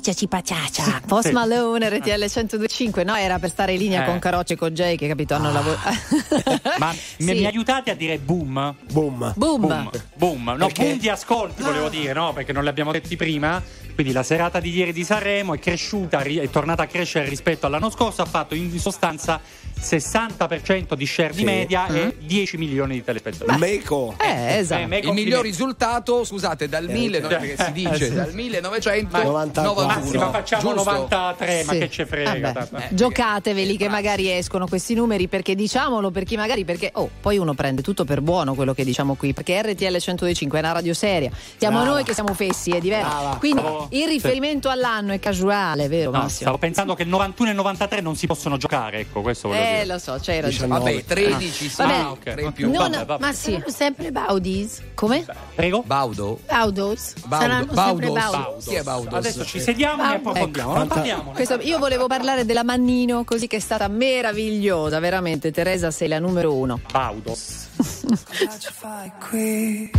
ciccia, 0.03 0.13
cipa 0.13 0.41
ciaccia. 0.41 1.01
Post 1.07 1.27
Sì. 1.27 1.33
Malone, 1.33 1.87
RTL 1.89 2.09
1025, 2.19 3.03
no? 3.05 3.15
Era 3.15 3.39
per 3.39 3.49
stare 3.49 3.71
in 3.71 3.79
linea 3.79 4.03
Eh. 4.03 4.05
con 4.05 4.19
Carocci 4.19 4.53
e 4.53 4.55
con 4.57 4.69
Jay, 4.73 4.97
che 4.97 5.07
capito, 5.07 5.33
hanno 5.33 5.51
lavorato. 5.51 5.89
Ma 6.77 6.91
mi, 6.91 6.97
Sì. 7.25 7.39
mi 7.39 7.45
aiutate 7.45 7.89
a 7.91 7.95
dire 7.95 8.17
boom? 8.17 8.75
Boom. 8.91 9.33
Boom. 9.37 9.61
Boom. 9.61 9.89
Boom. 10.15 10.43
No, 10.57 10.65
Perché? 10.65 10.83
boom 10.83 10.97
di 10.99 11.07
ascolti 11.09 11.61
volevo 11.63 11.87
dire, 11.87 12.11
no? 12.13 12.33
Perché 12.33 12.51
non 12.51 12.63
li 12.63 12.69
abbiamo 12.69 12.91
detti 12.91 13.15
prima. 13.15 13.61
Quindi 13.93 14.11
la 14.11 14.23
serata 14.23 14.59
di 14.59 14.71
ieri 14.75 14.91
di 14.91 15.03
Sanremo 15.03 15.53
è 15.53 15.59
cresciuta, 15.59 16.19
è 16.21 16.49
tornata 16.49 16.81
a 16.83 16.87
crescere 16.87 17.29
rispetto 17.29 17.67
all'anno 17.67 17.91
scorso, 17.91 18.23
ha 18.23 18.25
fatto 18.25 18.55
in 18.55 18.77
sostanza 18.79 19.39
60% 19.83 20.95
di 20.95 21.05
share 21.05 21.31
di 21.31 21.39
Sì. 21.39 21.43
media 21.43 21.87
Mm. 21.89 21.95
e 21.95 22.15
10 22.19 22.57
milioni 22.57 22.93
di 22.95 23.03
telespettatori. 23.03 23.57
Meco. 23.59 24.15
Eh, 24.19 24.27
Eh, 24.27 24.57
esatto. 24.57 24.87
me- 24.87 24.99
Il 24.99 25.11
miglior 25.11 25.43
risultato, 25.43 26.23
scusate, 26.23 26.67
dal, 26.69 26.85
1900 26.87 27.27
perché 27.27 27.63
si 27.63 27.71
dice, 27.71 28.05
Eh, 28.05 28.09
sì. 28.09 28.13
dal 28.13 28.33
1991. 28.33 29.85
Ma 29.85 30.01
sì, 30.03 30.17
ma 30.17 30.29
facciamo 30.31 30.61
Giusto? 30.61 30.75
93, 30.91 31.63
ma 31.65 31.73
Sì. 31.73 31.79
che 31.79 31.89
ce 31.89 32.05
frega. 32.05 32.51
Tanto. 32.51 32.77
Eh, 32.77 32.87
Giocateveli 32.91 33.77
che 33.77 33.89
magari 33.89 34.31
escono 34.31 34.67
questi 34.67 34.93
numeri 34.93 35.27
perché 35.27 35.55
diciamolo 35.55 36.11
per 36.11 36.23
chi 36.23 36.35
magari 36.35 36.65
perché 36.65 36.89
oh 36.93 37.09
poi 37.21 37.37
uno 37.37 37.53
prende 37.53 37.81
tutto 37.81 38.05
per 38.05 38.21
buono 38.21 38.53
quello 38.55 38.73
che 38.73 38.83
diciamo 38.83 39.15
qui 39.15 39.33
perché 39.33 39.61
RTL 39.61 39.97
125 39.97 40.57
è 40.59 40.61
una 40.61 40.71
radio 40.73 40.93
seria 40.93 41.31
siamo 41.57 41.77
Brava. 41.79 41.93
noi 41.93 42.03
che 42.03 42.13
siamo 42.13 42.33
fessi 42.33 42.71
è 42.71 42.79
diverso 42.79 43.07
Brava. 43.09 43.35
quindi 43.37 43.61
Bravo. 43.61 43.87
il 43.91 44.07
riferimento 44.07 44.69
all'anno 44.69 45.13
è 45.13 45.19
casuale 45.19 45.87
vero 45.87 46.11
No, 46.11 46.17
Massimo? 46.19 46.39
stavo 46.41 46.57
pensando 46.57 46.93
che 46.95 47.03
il 47.03 47.09
91 47.09 47.49
e 47.49 47.51
il 47.51 47.57
93 47.57 48.01
non 48.01 48.15
si 48.15 48.27
possono 48.27 48.57
giocare, 48.57 48.99
ecco, 48.99 49.21
questo 49.21 49.47
volevo 49.49 49.65
eh 49.81 49.85
lo 49.85 49.97
so 49.99 50.17
c'hai 50.21 50.41
ragione 50.41 50.67
Vabbè, 50.67 51.03
13 51.05 51.51
sì, 51.69 51.71
Vabbè. 51.77 51.93
Ah, 51.93 52.11
ok. 52.11 52.19
tre 52.23 52.41
in 52.43 52.51
più. 52.53 52.71
non, 52.71 52.91
vabbè, 52.91 53.05
vabbè. 53.05 53.25
ma 53.25 53.33
sì 53.33 53.61
sempre 53.67 54.11
Baudis 54.11 54.81
come? 54.93 55.25
Prego? 55.55 55.83
Baudo? 55.85 56.39
Baudos. 56.47 57.13
Baudo. 57.25 57.45
Saranno 57.45 57.73
sempre 57.73 58.07
Baudos. 58.09 58.31
Baudos. 58.31 58.65
Chi 58.65 58.75
è 58.75 58.83
Baudos? 58.83 59.13
Adesso 59.13 59.45
ci 59.45 59.59
sediamo 59.59 60.03
e 60.03 60.07
ne 60.23 60.39
Ecco. 60.41 60.73
Non 60.73 60.87
parliamo. 60.87 61.31
Questo- 61.31 61.59
io 61.61 61.77
volevo 61.79 62.07
parlare 62.07 62.45
della 62.45 62.63
Mannino 62.63 63.23
così 63.23 63.47
che 63.47 63.57
è 63.57 63.59
stata 63.59 63.87
meravigliosa 63.87 64.99
veramente 64.99 65.51
Teresa 65.51 65.91
sei 65.91 66.07
la 66.07 66.19
numero 66.19 66.53
uno 66.53 66.79
Baudos. 66.91 67.67
Cosa 67.77 68.57
ci 68.59 68.69
fai 68.71 69.11
qui? 69.29 69.91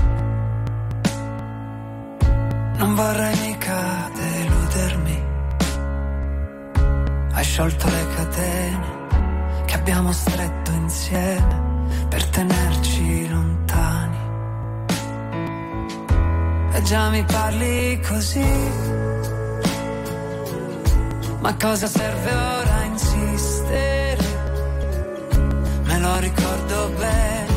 Non 2.77 2.95
vorrei 2.95 3.37
mica 3.41 4.11
deludermi. 4.15 5.23
Hai 7.33 7.45
sciolto 7.45 7.87
le 7.89 8.07
catene 8.15 9.04
che 9.67 9.75
abbiamo 9.75 10.13
stretto 10.13 10.71
insieme 10.73 11.63
per 12.09 12.25
tenerci 12.29 13.29
lontani. 13.29 14.19
E 16.73 16.83
già 16.83 17.09
mi 17.11 17.25
parli 17.25 18.01
così. 18.01 18.93
Ma 21.41 21.55
cosa 21.57 21.87
serve 21.87 22.33
ora 22.33 22.83
insistere? 22.85 24.23
Me 25.85 25.99
lo 25.99 26.19
ricordo 26.19 26.89
bene, 26.97 27.53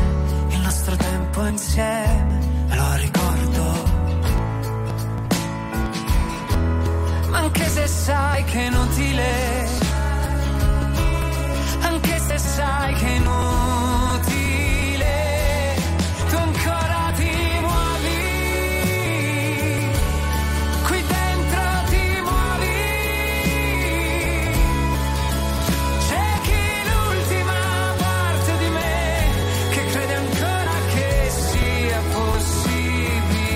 il 0.49 0.59
nostro 0.61 0.95
tempo 0.95 1.45
insieme, 1.45 2.39
me 2.67 2.75
lo 2.75 2.95
ricordo. 2.95 3.85
Anche 7.31 7.69
se 7.69 7.87
sai 7.87 8.43
che 8.43 8.59
è 8.59 8.65
inutile, 8.65 9.67
Sai 12.57 12.93
che 12.95 13.05
è 13.05 13.11
inutile, 13.17 15.05
tu 16.27 16.35
ancora 16.35 17.11
ti 17.15 17.29
muovi, 17.61 18.17
qui 20.87 21.03
dentro 21.05 21.61
ti 21.89 22.21
muovi. 22.23 22.81
Ciechi 26.07 26.65
l'ultima 26.89 27.61
parte 27.95 28.57
di 28.57 28.69
me, 28.69 29.05
che 29.69 29.85
crede 29.91 30.15
ancora 30.15 30.75
che 30.95 31.29
sia 31.29 32.01
possibile. 32.11 33.53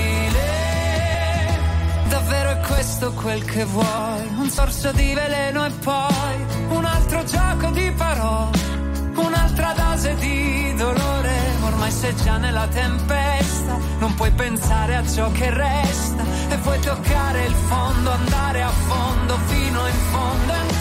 Davvero 2.08 2.50
è 2.52 2.60
questo 2.68 3.14
quel 3.14 3.44
che 3.46 3.66
vuoi, 3.66 4.28
un 4.38 4.48
sorso 4.48 4.92
di 4.92 5.12
veleno 5.16 5.66
e 5.66 5.72
poi 5.72 6.46
un 6.70 6.86
altro 6.86 7.24
gioco 7.24 7.72
di 7.72 7.92
parole 7.98 8.61
frase 10.02 10.16
di 10.16 10.74
dolore, 10.76 11.32
ormai 11.62 11.92
sei 11.92 12.16
già 12.16 12.38
nella 12.38 12.68
tempesta, 12.68 13.78
non 14.00 14.16
puoi 14.16 14.32
pensare 14.32 14.96
a 14.96 15.08
ciò 15.08 15.32
che 15.32 15.52
resta 15.52 16.24
e 16.50 16.58
vuoi 16.58 16.80
toccare 16.80 17.46
il 17.46 17.54
fondo, 17.54 18.10
andare 18.10 18.64
a 18.64 18.70
fondo 18.70 19.38
fino 19.46 19.88
in 19.88 20.00
fondo. 20.12 20.54
Ancora. 20.54 20.81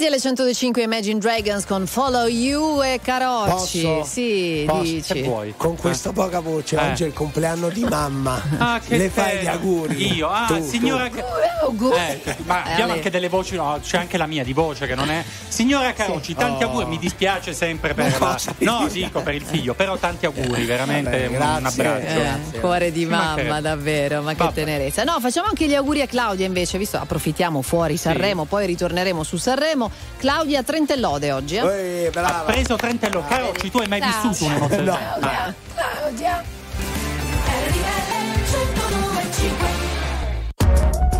RTL 0.00 0.18
105 0.18 0.80
Imagine 0.82 1.18
Dragons 1.18 1.66
con 1.66 1.86
Follow 1.86 2.26
You 2.26 2.80
e 2.82 3.00
Carocci. 3.02 3.82
Posso? 3.82 4.04
Sì, 4.04 4.62
Posso? 4.66 4.80
dici. 4.82 5.30
Con 5.58 5.76
questa 5.76 6.10
poca 6.12 6.40
voce, 6.40 6.76
Eh. 6.76 6.90
oggi 6.90 7.02
è 7.02 7.06
il 7.08 7.12
compleanno 7.12 7.68
di 7.68 7.84
mamma. 7.84 8.40
Ah, 8.56 8.80
che 8.80 8.96
Le 8.96 9.10
fai 9.10 9.36
bello. 9.36 9.42
gli 9.42 9.46
auguri. 9.48 10.14
Io, 10.14 10.28
ah, 10.28 10.46
Tu, 10.46 10.66
signora. 10.66 11.06
tu. 11.10 11.18
Auguri. 11.64 11.96
Eh, 11.96 12.36
ma 12.44 12.64
Eh, 12.64 12.72
abbiamo 12.72 12.92
anche 12.94 13.10
delle 13.10 13.28
voci, 13.28 13.56
no, 13.56 13.78
c'è 13.82 13.98
anche 13.98 14.16
la 14.16 14.24
mia 14.26 14.42
di 14.42 14.54
voce 14.54 14.86
che 14.86 14.94
non 14.94 15.10
è. 15.10 15.22
Signora 15.48 15.92
Carocci, 15.92 16.34
tanti 16.34 16.64
Oh. 16.64 16.68
auguri, 16.68 16.86
mi 16.86 16.98
dispiace 16.98 17.52
sempre 17.52 17.92
per 17.92 18.16
la. 18.18 18.38
No, 18.58 18.86
dico 18.90 19.20
per 19.20 19.34
il 19.34 19.42
figlio, 19.44 19.74
però 19.74 19.98
tanti 19.98 20.24
auguri, 20.24 20.64
veramente 20.64 21.10
Vabbè, 21.10 21.26
un, 21.26 21.32
grazie, 21.34 21.82
abbraccio. 21.86 22.56
Eh, 22.56 22.60
cuore 22.60 22.90
di 22.92 23.04
mamma, 23.04 23.60
davvero, 23.60 24.22
ma 24.22 24.30
che 24.30 24.44
Vabbè. 24.44 24.52
tenerezza. 24.54 25.04
No, 25.04 25.18
facciamo 25.20 25.48
anche 25.48 25.66
gli 25.66 25.74
auguri 25.74 26.00
a 26.00 26.06
Claudia 26.06 26.46
invece, 26.46 26.78
visto 26.78 26.96
approfittiamo 26.96 27.60
fuori 27.60 27.96
Sanremo, 27.98 28.44
poi 28.46 28.64
ritorneremo 28.66 29.22
su 29.22 29.36
Sanremo. 29.36 29.89
Claudia 30.18 30.62
Trentellode 30.62 31.32
oggi, 31.32 31.56
eh? 31.56 31.60
Eh, 31.64 32.06
Ha 32.08 32.10
brava. 32.10 32.38
preso 32.52 32.76
Trentello. 32.76 33.24
Carocci, 33.26 33.70
tu 33.70 33.78
hai 33.78 33.88
mai 33.88 34.00
Ciao. 34.00 34.28
vissuto 34.28 34.44
un'emozione? 34.50 34.82
No. 34.84 34.98
Ah. 35.20 35.54
Claudia. 35.74 36.44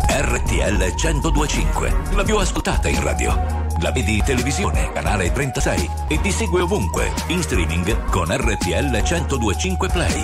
RTL 0.07 0.93
1025, 0.95 1.93
la 2.15 2.23
più 2.23 2.37
ascoltata 2.37 2.87
in 2.87 3.01
radio. 3.01 3.59
La 3.81 3.91
vedi 3.91 4.17
in 4.17 4.23
televisione, 4.23 4.91
canale 4.91 5.31
36 5.31 5.89
e 6.07 6.21
ti 6.21 6.31
segue 6.31 6.61
ovunque, 6.61 7.11
in 7.27 7.41
streaming 7.41 8.09
con 8.09 8.27
RTL 8.29 9.01
1025 9.01 9.89
Play. 9.89 10.23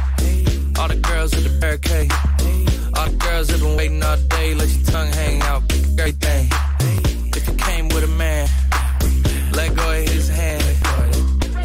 All 3.51 3.57
the 3.57 3.59
girls 3.59 3.59
have 3.59 3.59
been 3.61 3.77
waiting 3.77 4.03
all 4.03 4.17
day. 4.29 4.53
Let 4.53 4.69
your 4.69 4.85
tongue 4.85 5.11
hang 5.11 5.41
out. 5.41 5.63
Everything. 5.99 6.47
If 7.35 7.47
you 7.47 7.53
came 7.55 7.87
with 7.89 8.03
a 8.03 8.07
man, 8.07 8.47
let 9.53 9.75
go 9.75 9.91
of 9.91 10.07
his 10.07 10.29
hand. 10.29 10.63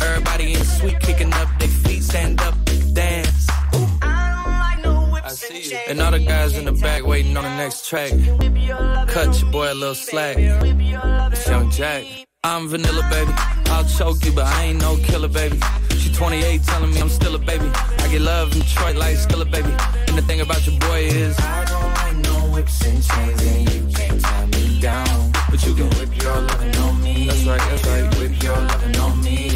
Everybody 0.03 0.55
in 0.55 0.59
the 0.59 0.65
suite 0.65 1.01
kicking 1.01 1.33
up 1.33 1.49
their 1.59 1.69
feet, 1.69 2.03
stand 2.03 2.41
up, 2.41 2.55
and 2.69 2.95
dance. 2.95 3.47
I 4.03 4.43
don't 4.45 4.59
like 4.59 4.85
no 4.85 5.13
whips. 5.13 5.27
I 5.27 5.59
see 5.59 5.75
you. 5.75 5.79
And 5.89 6.01
all 6.01 6.11
the 6.11 6.19
guys 6.19 6.57
in 6.57 6.65
the 6.65 6.73
back 6.73 7.07
waiting 7.07 7.37
on 7.37 7.45
the 7.45 7.57
next 7.57 7.89
track. 7.89 8.11
Cut 9.09 9.41
your 9.41 9.51
boy 9.51 9.73
a 9.73 9.75
little 9.75 9.95
slack. 9.95 10.37
It's 10.39 11.49
Young 11.49 11.71
Jack. 11.71 12.05
I'm 12.43 12.69
vanilla, 12.69 13.07
baby. 13.11 13.33
I'll 13.67 13.85
choke 13.85 14.25
you, 14.25 14.33
but 14.33 14.47
I 14.47 14.65
ain't 14.65 14.81
no 14.81 14.97
killer, 14.99 15.29
baby. 15.29 15.59
She 15.99 16.13
28, 16.13 16.63
telling 16.63 16.95
me 16.95 17.01
I'm 17.01 17.09
still 17.09 17.35
a 17.35 17.39
baby. 17.39 17.69
I 17.99 18.09
get 18.09 18.21
love 18.21 18.53
in 18.53 18.61
Detroit 18.61 18.97
like 18.97 19.17
still 19.17 19.43
a 19.43 19.45
baby. 19.45 19.73
And 20.07 20.17
the 20.17 20.23
thing 20.23 20.41
about 20.41 20.65
your 20.67 20.79
boy 20.79 21.01
is, 21.01 21.37
whips 22.57 22.87
and 22.87 23.03
chains, 23.03 23.43
and 23.43 23.75
you 23.75 23.87
can't 23.95 24.21
tie 24.21 24.47
me 24.47 24.81
down. 24.81 25.33
But 25.51 25.65
you 25.67 25.75
can 25.75 25.91
whip 25.99 26.23
your 26.23 26.41
lovin' 26.41 26.77
on 26.77 27.03
me. 27.03 27.27
That's 27.27 27.45
right, 27.45 27.59
that's 27.59 27.87
right. 27.87 28.19
Whip 28.19 28.43
your 28.43 28.57
lovin' 28.57 28.97
on 28.97 29.23
me. 29.23 29.56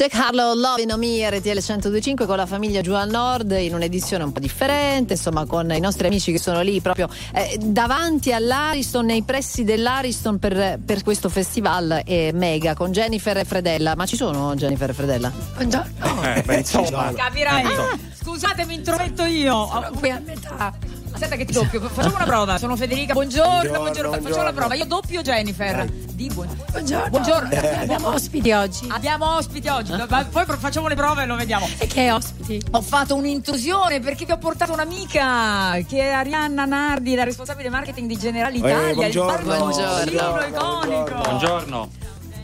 Jack 0.00 0.14
Harlow, 0.14 0.54
Love 0.54 0.80
in 0.80 0.94
Me, 0.96 1.28
RTL 1.28 1.60
1025 1.60 2.24
con 2.24 2.38
la 2.38 2.46
famiglia 2.46 2.80
giù 2.80 2.94
al 2.94 3.10
nord 3.10 3.50
in 3.50 3.74
un'edizione 3.74 4.24
un 4.24 4.32
po' 4.32 4.40
differente, 4.40 5.12
insomma 5.12 5.44
con 5.44 5.70
i 5.70 5.78
nostri 5.78 6.06
amici 6.06 6.32
che 6.32 6.38
sono 6.38 6.62
lì 6.62 6.80
proprio 6.80 7.06
eh, 7.34 7.58
davanti 7.60 8.32
all'Ariston, 8.32 9.04
nei 9.04 9.20
pressi 9.24 9.62
dell'Ariston 9.62 10.38
per, 10.38 10.78
per 10.82 11.02
questo 11.02 11.28
festival 11.28 12.00
è 12.02 12.32
mega 12.32 12.72
con 12.72 12.92
Jennifer 12.92 13.36
e 13.36 13.44
Fredella. 13.44 13.94
Ma 13.94 14.06
ci 14.06 14.16
sono 14.16 14.54
Jennifer 14.54 14.88
e 14.88 14.94
Fredella? 14.94 15.30
Buongiorno. 15.56 16.22
Eh, 16.34 16.42
beh, 16.46 16.56
insomma. 16.56 17.12
Capirai. 17.12 17.60
Insomma. 17.60 17.98
Scusate, 18.22 18.64
mi 18.64 18.76
intrometto 18.76 19.24
io. 19.24 19.66
Sono 19.66 19.90
qui 19.98 20.08
a 20.08 20.22
metà. 20.24 20.99
Aspetta 21.22 21.36
che 21.36 21.44
ti 21.44 21.52
doppio. 21.52 21.80
Facciamo 21.82 22.14
una 22.16 22.24
prova. 22.24 22.56
Sono 22.56 22.76
Federica. 22.76 23.12
Buongiorno, 23.12 23.50
buongiorno. 23.50 23.78
Buongiorno, 23.78 24.10
Facciamo 24.10 24.42
la 24.42 24.52
buongiorno. 24.52 24.52
prova. 24.54 24.74
Io 24.74 24.84
doppio 24.86 25.20
Jennifer. 25.20 25.84
Di 25.90 26.30
buon- 26.32 26.48
Buongiorno. 26.70 27.08
Buongiorno. 27.10 27.58
Abbiamo 27.82 28.08
ospiti 28.08 28.52
oggi. 28.52 28.86
Abbiamo 28.90 29.36
ospiti 29.36 29.68
oggi. 29.68 29.92
Ma 29.92 30.06
Poi 30.24 30.44
facciamo 30.58 30.88
le 30.88 30.94
prove 30.94 31.24
e 31.24 31.26
lo 31.26 31.36
vediamo. 31.36 31.68
E 31.76 31.86
che 31.86 32.10
ospiti? 32.10 32.62
Ho 32.70 32.80
fatto 32.80 33.14
un'intrusione 33.16 34.00
perché 34.00 34.24
vi 34.24 34.32
ho 34.32 34.38
portato 34.38 34.72
un'amica 34.72 35.78
che 35.86 35.98
è 36.00 36.08
Arianna 36.10 36.64
Nardi, 36.64 37.14
la 37.14 37.24
responsabile 37.24 37.68
marketing 37.68 38.08
di 38.08 38.16
Generali 38.18 38.56
Eh, 38.56 38.58
Italia. 38.58 38.94
buongiorno. 38.94 39.52
il 39.52 39.58
Buongiorno. 39.58 40.46
iconico. 40.46 41.14
Buongiorno. 41.22 41.88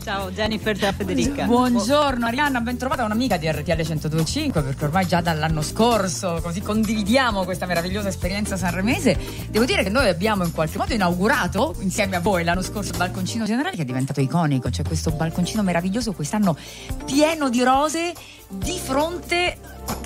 Ciao 0.07 0.31
Jennifer 0.31 0.73
da 0.77 0.93
Federica. 0.93 1.43
Buongiorno 1.43 2.27
Arianna, 2.27 2.61
ben 2.61 2.77
trovata 2.77 3.03
un'amica 3.03 3.35
di 3.35 3.51
RTL 3.51 3.73
1025 3.75 4.61
perché 4.61 4.85
ormai 4.85 5.05
già 5.05 5.19
dall'anno 5.19 5.61
scorso 5.61 6.39
così 6.41 6.61
condividiamo 6.61 7.43
questa 7.43 7.65
meravigliosa 7.65 8.07
esperienza 8.07 8.55
sanremese. 8.55 9.17
Devo 9.49 9.65
dire 9.65 9.83
che 9.83 9.89
noi 9.89 10.07
abbiamo 10.07 10.45
in 10.45 10.53
qualche 10.53 10.77
modo 10.77 10.93
inaugurato 10.93 11.75
insieme 11.79 12.15
a 12.15 12.21
voi 12.21 12.45
l'anno 12.45 12.61
scorso 12.61 12.91
il 12.91 12.97
balconcino 12.97 13.43
generale 13.43 13.75
che 13.75 13.81
è 13.81 13.85
diventato 13.85 14.21
iconico, 14.21 14.69
c'è 14.69 14.83
questo 14.83 15.11
balconcino 15.11 15.61
meraviglioso 15.61 16.13
quest'anno 16.13 16.55
pieno 17.03 17.49
di 17.49 17.61
rose 17.61 18.13
di 18.47 18.79
fronte 18.81 19.57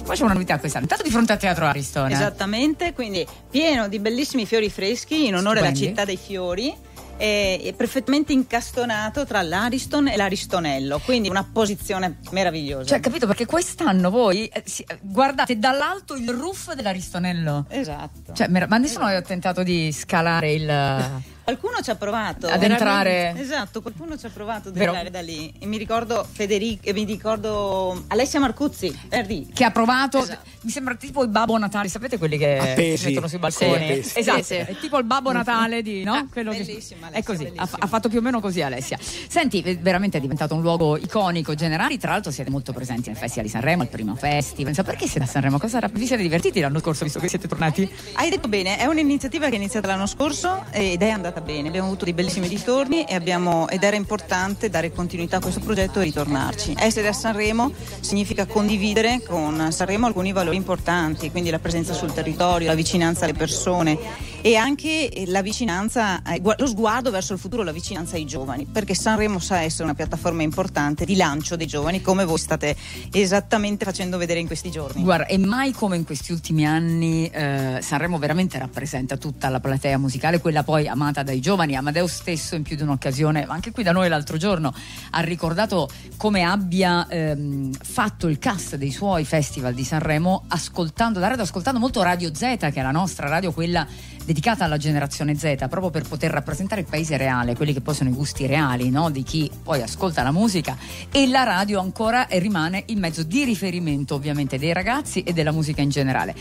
poi 0.03 0.15
c'è 0.15 0.23
una 0.23 0.33
novità 0.33 0.57
quest'anno, 0.57 0.85
intanto 0.85 1.03
di 1.03 1.11
fronte 1.11 1.33
al 1.33 1.37
Teatro 1.37 1.65
Ariston. 1.65 2.11
Esattamente, 2.11 2.93
quindi 2.93 3.25
pieno 3.51 3.87
di 3.87 3.99
bellissimi 3.99 4.47
fiori 4.47 4.71
freschi 4.71 5.27
in 5.27 5.35
onore 5.35 5.59
alla 5.59 5.67
Stupendi. 5.67 5.89
città 5.89 6.05
dei 6.05 6.17
fiori. 6.17 6.75
È 7.21 7.73
perfettamente 7.77 8.33
incastonato 8.33 9.25
tra 9.27 9.43
l'Ariston 9.43 10.07
e 10.07 10.17
l'Aristonello, 10.17 10.99
quindi 11.05 11.29
una 11.29 11.43
posizione 11.43 12.17
meravigliosa. 12.31 12.85
Cioè, 12.85 12.99
capito? 12.99 13.27
Perché 13.27 13.45
quest'anno 13.45 14.09
voi 14.09 14.47
eh, 14.47 14.63
si- 14.65 14.83
eh, 14.87 14.97
guardate 15.01 15.59
dall'alto 15.59 16.15
il 16.15 16.29
roof 16.29 16.73
dell'Aristonello. 16.73 17.65
Esatto. 17.69 18.33
Cioè, 18.33 18.47
mer- 18.47 18.67
ma 18.67 18.77
nessuno 18.77 19.05
ha 19.05 19.21
tentato 19.21 19.61
di 19.61 19.91
scalare 19.91 20.51
il. 20.53 20.65
Qualcuno 21.43 21.81
ci 21.81 21.89
ha 21.89 21.95
provato 21.95 22.47
Ad 22.47 22.61
entrare- 22.63 23.33
Esatto, 23.37 23.81
qualcuno 23.81 24.17
ci 24.17 24.25
ha 24.25 24.29
provato 24.29 24.69
ad 24.69 24.75
Vero. 24.75 24.91
entrare 24.91 25.09
da 25.09 25.21
lì. 25.21 25.51
E 25.59 25.65
mi 25.65 25.77
ricordo 25.77 26.25
Federico, 26.31 26.87
e 26.87 26.93
mi 26.93 27.03
ricordo 27.03 28.03
Alessia 28.07 28.39
Marcuzzi, 28.39 28.97
Verdi. 29.09 29.49
che 29.53 29.63
ha 29.63 29.71
provato 29.71 30.19
Esatto. 30.19 30.47
mi 30.61 30.71
sembra 30.71 30.95
tipo 30.95 31.23
il 31.23 31.29
babbo 31.29 31.57
Natale 31.57 31.87
sapete 31.89 32.17
quelli 32.17 32.37
che 32.37 32.57
Appesi. 32.57 32.97
si 32.97 33.05
mettono 33.09 33.27
sui 33.27 33.39
balconi 33.39 33.71
Sì, 33.77 33.83
appesi. 33.83 34.19
esatto 34.19 34.37
Sì, 34.37 34.43
sì. 34.43 34.55
è 34.55 34.75
tipo 34.79 34.97
il 34.99 35.03
babbo 35.05 35.31
Natale 35.31 35.81
di 35.81 36.03
no? 36.03 36.27
Quello 36.31 36.51
che- 36.51 36.63
bellissima, 36.63 37.07
è 37.07 37.09
Alessia, 37.15 37.23
così 37.23 37.45
ha, 37.47 37.49
bellissima. 37.51 37.77
ha 37.83 37.87
fatto 37.87 38.07
più 38.09 38.19
o 38.19 38.21
meno 38.21 38.39
così 38.39 38.61
Alessia 38.61 38.97
senti 39.27 39.61
eh, 39.61 39.75
veramente 39.77 40.17
è 40.19 40.21
diventato 40.21 40.53
un 40.55 40.61
luogo 40.61 40.95
iconico 40.97 41.55
generali 41.55 41.97
tra 41.97 42.11
l'altro 42.11 42.31
siete 42.31 42.49
molto 42.51 42.71
presenti 42.71 43.09
nel 43.09 43.17
Festival 43.17 43.45
di 43.45 43.51
Sanremo 43.51 43.83
il 43.83 43.89
primo 43.89 44.15
festival 44.15 44.69
Insomma, 44.69 44.89
perché 44.89 45.07
siete 45.07 45.25
a 45.25 45.29
Sanremo 45.29 45.57
cosa 45.57 45.77
era- 45.77 45.89
vi 45.91 46.05
siete 46.05 46.21
divertiti 46.21 46.59
l'anno 46.59 46.79
scorso 46.79 47.03
visto 47.03 47.19
che 47.19 47.27
siete 47.27 47.47
tornati 47.47 47.89
Hai 48.13 48.29
detto 48.29 48.47
bene, 48.47 48.77
è 48.77 48.85
un'iniziativa 48.85 49.47
che 49.47 49.53
è 49.53 49.55
iniziata 49.57 49.87
l'anno 49.87 50.05
scorso 50.05 50.65
ed 50.71 51.01
è 51.01 51.09
andata 51.09 51.40
bene. 51.41 51.67
Abbiamo 51.67 51.87
avuto 51.87 52.05
dei 52.05 52.13
bellissimi 52.13 52.47
ritorni 52.47 53.05
abbiamo- 53.09 53.67
ed 53.67 53.83
era 53.83 53.95
importante 53.95 54.69
dare 54.69 54.91
continuità 54.91 55.37
a 55.37 55.39
questo 55.41 55.59
progetto 55.59 55.99
e 55.99 56.03
ritornarci. 56.03 56.75
Essere 56.77 57.07
a 57.07 57.13
Sanremo 57.13 57.71
significa 57.99 58.45
condividere 58.45 59.21
con 59.27 59.71
Sanremo 59.71 60.07
alcuni 60.07 60.31
valori 60.31 60.55
importanti, 60.55 61.31
quindi 61.31 61.49
la 61.49 61.59
presenza 61.59 61.93
sul 61.93 62.13
territorio, 62.13 62.67
la 62.67 62.75
vicinanza 62.75 63.25
alle 63.25 63.33
persone 63.33 63.97
e 64.41 64.55
anche 64.55 65.23
la 65.27 65.41
vicinanza, 65.41 66.21
eh, 66.23 66.41
lo 66.41 66.67
sguardo 66.67 67.11
verso 67.11 67.33
il 67.33 67.39
futuro, 67.39 67.63
la 67.63 67.71
vicinanza 67.71 68.15
ai 68.15 68.25
giovani, 68.25 68.65
perché 68.65 68.95
Sanremo 68.95 69.39
sa 69.39 69.61
essere 69.61 69.83
una 69.83 69.93
piattaforma 69.93 70.41
importante 70.41 71.05
di 71.05 71.15
lancio 71.15 71.55
dei 71.55 71.67
giovani, 71.67 72.01
come 72.01 72.25
voi 72.25 72.39
state 72.39 72.75
esattamente 73.11 73.85
facendo 73.85 74.17
vedere 74.17 74.39
in 74.39 74.47
questi 74.47 74.71
giorni. 74.71 75.03
Guarda, 75.03 75.25
e 75.27 75.37
mai 75.37 75.71
come 75.73 75.95
in 75.95 76.05
questi 76.05 76.31
ultimi 76.31 76.65
anni 76.65 77.27
eh, 77.27 77.79
Sanremo 77.81 78.17
veramente 78.17 78.57
rappresenta 78.57 79.17
tutta 79.17 79.49
la 79.49 79.59
platea 79.59 79.97
musicale, 79.97 80.39
quella 80.39 80.63
poi 80.63 80.87
amata 80.87 81.21
dai 81.23 81.39
giovani. 81.39 81.75
Amadeo 81.75 82.07
stesso 82.07 82.55
in 82.55 82.63
più 82.63 82.75
di 82.75 82.81
un'occasione, 82.81 83.45
anche 83.47 83.71
qui 83.71 83.83
da 83.83 83.91
noi 83.91 84.09
l'altro 84.09 84.37
giorno, 84.37 84.73
ha 85.11 85.19
ricordato 85.21 85.89
come 86.17 86.43
abbia 86.43 87.07
ehm, 87.07 87.71
fatto 87.73 88.27
il 88.27 88.39
cast 88.39 88.75
dei 88.75 88.91
suoi 88.91 89.23
festival 89.23 89.73
di 89.73 89.83
Sanremo 89.83 90.45
ascoltando 90.47 91.19
da 91.19 91.27
radio, 91.27 91.43
ascoltando 91.43 91.79
molto 91.79 92.01
Radio 92.01 92.33
Z, 92.33 92.39
che 92.39 92.73
è 92.73 92.81
la 92.81 92.91
nostra 92.91 93.27
radio, 93.27 93.51
quella 93.51 93.87
dedicata 94.31 94.63
alla 94.63 94.77
generazione 94.77 95.35
Z, 95.35 95.55
proprio 95.67 95.89
per 95.89 96.07
poter 96.07 96.31
rappresentare 96.31 96.79
il 96.79 96.87
paese 96.89 97.17
reale, 97.17 97.53
quelli 97.53 97.73
che 97.73 97.81
poi 97.81 97.93
sono 97.93 98.09
i 98.09 98.13
gusti 98.13 98.45
reali 98.45 98.89
no? 98.89 99.09
di 99.09 99.23
chi 99.23 99.51
poi 99.61 99.81
ascolta 99.81 100.23
la 100.23 100.31
musica 100.31 100.77
e 101.11 101.27
la 101.27 101.43
radio 101.43 101.81
ancora 101.81 102.27
e 102.27 102.39
rimane 102.39 102.83
il 102.87 102.97
mezzo 102.97 103.23
di 103.23 103.43
riferimento 103.43 104.15
ovviamente 104.15 104.57
dei 104.57 104.71
ragazzi 104.71 105.21
e 105.23 105.33
della 105.33 105.51
musica 105.51 105.81
in 105.81 105.89
generale. 105.89 106.33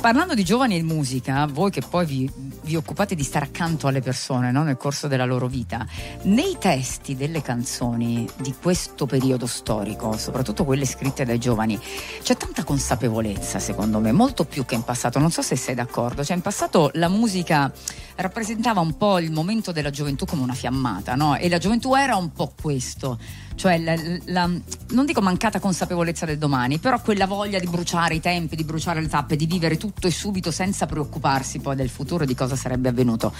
Parlando 0.00 0.34
di 0.34 0.44
giovani 0.44 0.76
e 0.76 0.82
musica, 0.84 1.46
voi 1.46 1.70
che 1.70 1.80
poi 1.80 2.06
vi, 2.06 2.30
vi 2.62 2.76
occupate 2.76 3.16
di 3.16 3.24
stare 3.24 3.46
accanto 3.46 3.88
alle 3.88 4.00
persone 4.00 4.52
no? 4.52 4.62
nel 4.62 4.76
corso 4.76 5.08
della 5.08 5.24
loro 5.24 5.48
vita, 5.48 5.84
nei 6.22 6.56
testi 6.60 7.16
delle 7.16 7.42
canzoni 7.42 8.28
di 8.36 8.54
questo 8.60 9.06
periodo 9.06 9.46
storico, 9.46 10.16
soprattutto 10.16 10.64
quelle 10.64 10.84
scritte 10.84 11.24
dai 11.24 11.38
giovani, 11.38 11.80
c'è 12.22 12.36
tanta 12.36 12.62
consapevolezza 12.62 13.58
secondo 13.58 13.98
me, 13.98 14.12
molto 14.12 14.44
più 14.44 14.64
che 14.64 14.76
in 14.76 14.84
passato, 14.84 15.18
non 15.18 15.32
so 15.32 15.42
se 15.42 15.56
sei 15.56 15.74
d'accordo, 15.74 16.22
cioè 16.22 16.36
in 16.36 16.42
passato 16.42 16.90
la 16.94 17.08
musica 17.08 17.72
rappresentava 18.16 18.80
un 18.80 18.96
po' 18.96 19.18
il 19.18 19.32
momento 19.32 19.72
della 19.72 19.90
gioventù 19.90 20.24
come 20.24 20.42
una 20.42 20.54
fiammata, 20.54 21.16
no? 21.16 21.36
E 21.36 21.48
la 21.48 21.58
gioventù 21.58 21.94
era 21.94 22.14
un 22.14 22.30
po' 22.32 22.52
questo, 22.60 23.18
cioè 23.56 23.78
la, 23.78 23.96
la- 24.26 24.50
non 24.90 25.04
dico 25.04 25.20
mancata 25.20 25.58
consapevolezza 25.58 26.24
del 26.26 26.38
domani, 26.38 26.78
però 26.78 27.00
quella 27.00 27.26
voglia 27.26 27.58
di 27.58 27.66
bruciare 27.66 28.14
i 28.14 28.20
tempi, 28.20 28.54
di 28.54 28.62
bruciare 28.62 29.00
le 29.00 29.08
tappe, 29.08 29.34
di 29.34 29.46
vivere 29.46 29.76
tutto 29.76 30.06
e 30.06 30.10
subito 30.10 30.50
senza 30.52 30.86
preoccuparsi 30.86 31.58
poi 31.58 31.74
del 31.74 31.88
futuro 31.88 32.24
di 32.24 32.34
cosa 32.34 32.54
sarebbe 32.54 32.90
avvenuto. 32.90 33.32